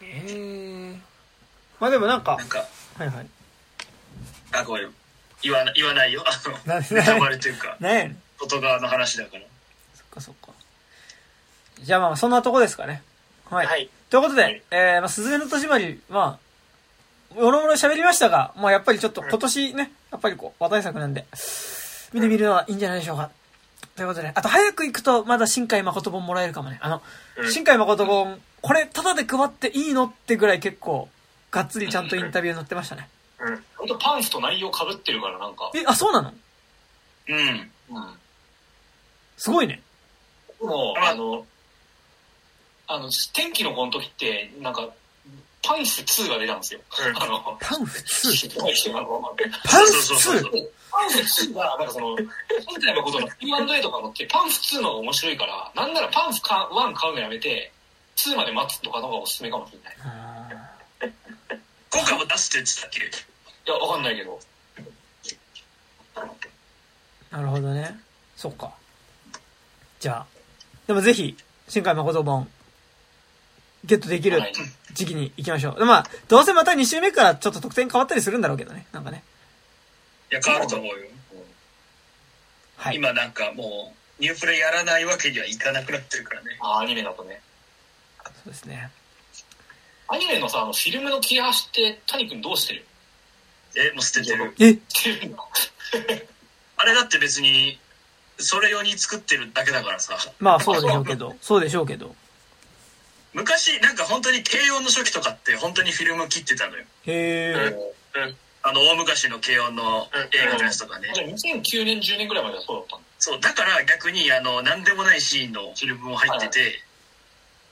[0.01, 0.99] ええ
[1.79, 2.65] まあでもなんか、なんか、
[2.97, 3.27] はいはい。
[4.51, 4.93] あ、ごめん。
[5.41, 6.23] 言わな言わないよ。
[6.25, 7.77] あの、な、ネタバレというか。
[8.39, 9.43] 外側の話だから。
[9.93, 10.56] そっかそっか。
[11.87, 13.01] じゃあまあそんなとこですかね。
[13.49, 13.65] はい。
[13.65, 13.89] はい。
[14.09, 16.37] ということで、はいえー、まあ、すずめの戸締まり、ま
[17.31, 21.25] あ、もろもろ喋りましたが、まあやっぱりちょっと今年ね、やっぱりこう、話題作なんで、
[22.11, 23.31] 見てみるのはいいんじゃないでしょうか。
[23.95, 26.77] ということで、あと早く行くとまだ新海誠本もらえるかもね。
[26.81, 27.01] あの、
[27.37, 31.07] うん新海誠本、これタダで配っていいのってぐらい結構、
[31.51, 33.07] がっつりちゃんとインタビュー載ってましたね。
[33.39, 33.63] うん。
[33.77, 35.71] 本当パンフと内容被ってるからなんか。
[35.73, 36.33] え、あ、そうなの？
[37.29, 37.71] うん。
[37.91, 38.19] うん。
[39.37, 39.81] すごいね。
[40.59, 41.45] もう、ああの、
[42.87, 44.89] あの、天気の子の時って、なんか、
[45.61, 46.79] パンフ2が出たんですよ。
[47.09, 48.97] うんあの、パンフ2。
[48.97, 49.35] あの
[49.65, 50.69] パンフそうそうそう 2?
[50.89, 52.27] パンフ2が、なんかその、今
[52.81, 57.71] 回のことの Q&A とか乗って、パンフ2の方が面白いから、なんならパンフか1買うのやめて、
[58.15, 61.13] 2まで待つとかの方がおすすめかもしれない。
[61.91, 64.39] 今回も出すって言ってたっけいや、わかんないけど。
[67.31, 67.99] なるほどね。
[68.37, 68.71] そっか。
[69.99, 70.25] じゃあ、
[70.87, 71.35] でもぜひ、
[71.67, 72.49] 新海誠本、
[73.85, 74.53] ゲットできるはい
[74.93, 75.79] 時期に行きましょう。
[75.79, 78.87] でまあ、どうせまた2週目からちょっと得点変わったりするんだろうけどね。
[78.91, 79.23] なんかね。
[80.31, 80.95] いや、変わると思うよ。
[82.77, 82.95] はい。
[82.95, 86.57] 今なんかもう、ニュープレイやらないわけにはいかなくなってるからね。
[86.61, 87.41] あ、アニメだとね。
[88.23, 88.89] そうですね。
[90.07, 92.85] アニメのさ、あの、フィルムの切れ端って、谷君どうしてる？
[93.75, 94.55] え、もう捨ててる。
[94.59, 94.79] え？
[96.77, 97.79] あれだって別に、
[98.39, 100.17] それ用に作ってるだけだからさ。
[100.39, 101.35] まあ、そうでしょうけど。
[101.41, 102.15] そうでしょうけど。
[103.33, 106.83] 昔、なんか本当に軽音の初期とかって本当にフィルム切ってたのよ。
[107.05, 107.53] へ
[108.15, 108.33] え。
[108.63, 111.11] あの、大昔の軽音の映画のやつとかね。
[111.13, 113.05] じゃあ2009年、10年ぐらいまではそうだったんだ。
[113.19, 116.81] そう、だから逆に、あの、なんでもないシーンのフィルムも入ってて、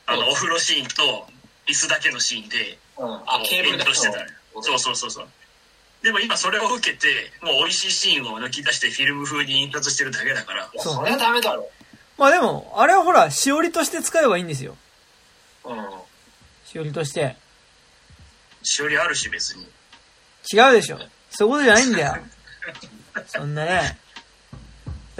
[0.06, 1.27] あの、お風呂シーンと、
[1.68, 3.14] 椅子だけのシーンで、うん。
[3.14, 4.30] あ、ケーブルだしてたのよ。
[4.61, 5.27] そうそうそうそう。
[6.03, 11.68] でも今それを受けて、もう美味しいシーンを抜き出してフィルム風に印刷してるだけだから、そうそれはダメだろ。
[12.18, 14.77] まあでも、あれはほら、しおりとして使えばいいんですよ。
[15.65, 15.77] うん。
[16.65, 17.35] しおりとして。
[18.63, 19.63] しおりあるし別に。
[20.53, 20.99] 違うでしょ。
[21.29, 22.17] そういうことじゃないんだよ。
[23.27, 23.97] そんなね。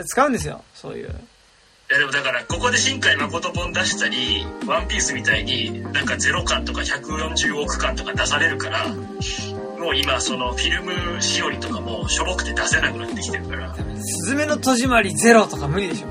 [0.04, 0.64] 使うんですよ。
[0.74, 1.08] そういう。
[1.08, 13.76] いやでもだから、ここで新海誠本出したり、ワンピースみたいになんか0巻とか140億巻とか出されるから、もう今そのフィルムしおりとかもしょぼくて出せなくなってきてるから。
[13.76, 16.08] いすずめの戸締まりゼロとか無理でしょ。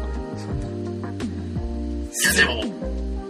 [2.12, 2.84] そんやでも、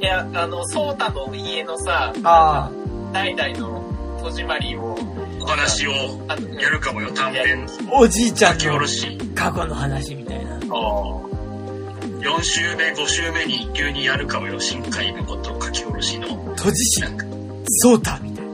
[0.05, 2.71] いや、あの、ソータの家のさ、なあ
[3.15, 3.83] 代々の
[4.21, 4.95] 戸締まりを、
[5.41, 5.93] お話を
[6.29, 9.19] あのやるかもよ、短編あ、おじいちゃ書き下んのろし。
[9.35, 10.57] 過去の話みたいな。
[10.57, 16.29] あ4週目、5週目に急にやるかもよ、新海誠書き下ろしの。
[16.55, 17.27] 戸寺市なんか、
[17.67, 18.53] ソータみたいな。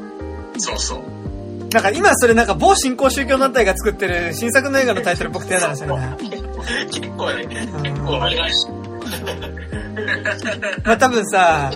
[0.56, 1.02] そうそう。
[1.72, 6.16] なんか今それなんか某新興宗教団体が作ってる新作の映画のタイトル僕とやだな、それな。
[6.16, 8.16] 結構ね、うん結構あ。
[8.18, 8.68] お願いし
[10.84, 11.72] まあ多分さ、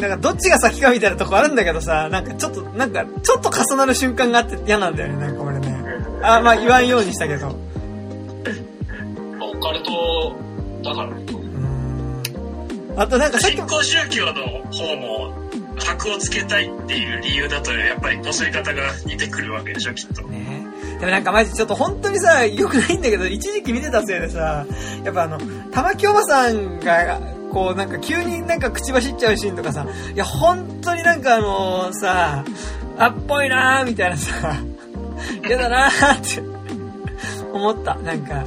[0.00, 5.74] なんかどっちが先かみたいなとこあるんだけどさ、なんかちょっと、なんかちょっと重なる瞬間があって嫌なんだよね、なんか俺ね。
[6.22, 7.48] あ、まあ言わんようにしたけど。
[7.48, 7.50] オ
[9.60, 10.34] カルト
[10.82, 11.16] だからね。
[11.32, 11.44] うん
[12.96, 14.32] あとなんかさっきも、新興宗教の
[14.70, 15.34] 方も、
[15.76, 20.22] 箔をつけたいっていう理由だと、やっぱりこすり方が似てくるわけでしょ、きっと。
[20.28, 20.64] ね
[20.98, 24.66] でもなんかマジちょっと本当にさ、良くないんだけど、一時期見てたせいでさ、
[25.04, 25.38] やっぱあの、
[25.70, 27.20] 玉木おばさんが、
[27.52, 32.44] こうなんか急になんか口走っちゃうシーンとかさ、いや本当になんかあのさ、
[32.98, 34.56] あっぽいなーみたいなさ、
[35.46, 36.42] 嫌だなーって
[37.52, 37.94] 思った。
[37.96, 38.44] なんか、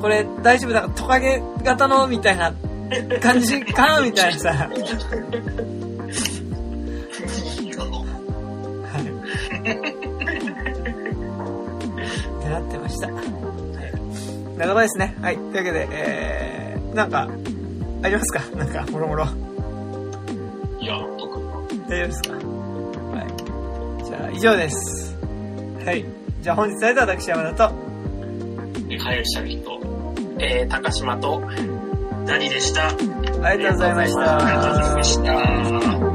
[0.00, 2.52] これ大丈夫だからトカゲ型のみたいな
[3.20, 4.70] 感じかみたいなさ。
[8.94, 9.00] は
[9.64, 9.93] い。
[13.06, 13.80] なってました。
[13.80, 13.92] はい。
[14.58, 15.16] なるほどですね。
[15.20, 15.36] はい。
[15.36, 17.28] というわけで、えー、なんか、
[18.02, 18.40] ありますか？
[18.56, 19.24] なんか、もろもろ。
[20.80, 21.44] いや、特に。
[21.88, 22.32] 大丈夫ですか？
[22.34, 22.38] は
[24.00, 24.04] い。
[24.04, 25.16] じゃあ、以上です。
[25.84, 26.04] はい。
[26.40, 27.74] じゃあ本日は私山田と、
[28.88, 29.80] で、帰るした人。
[30.38, 31.42] えー、高島と、
[32.26, 32.88] 何でした
[33.42, 34.36] ありがとうございました。
[34.36, 36.13] ありがとうございました。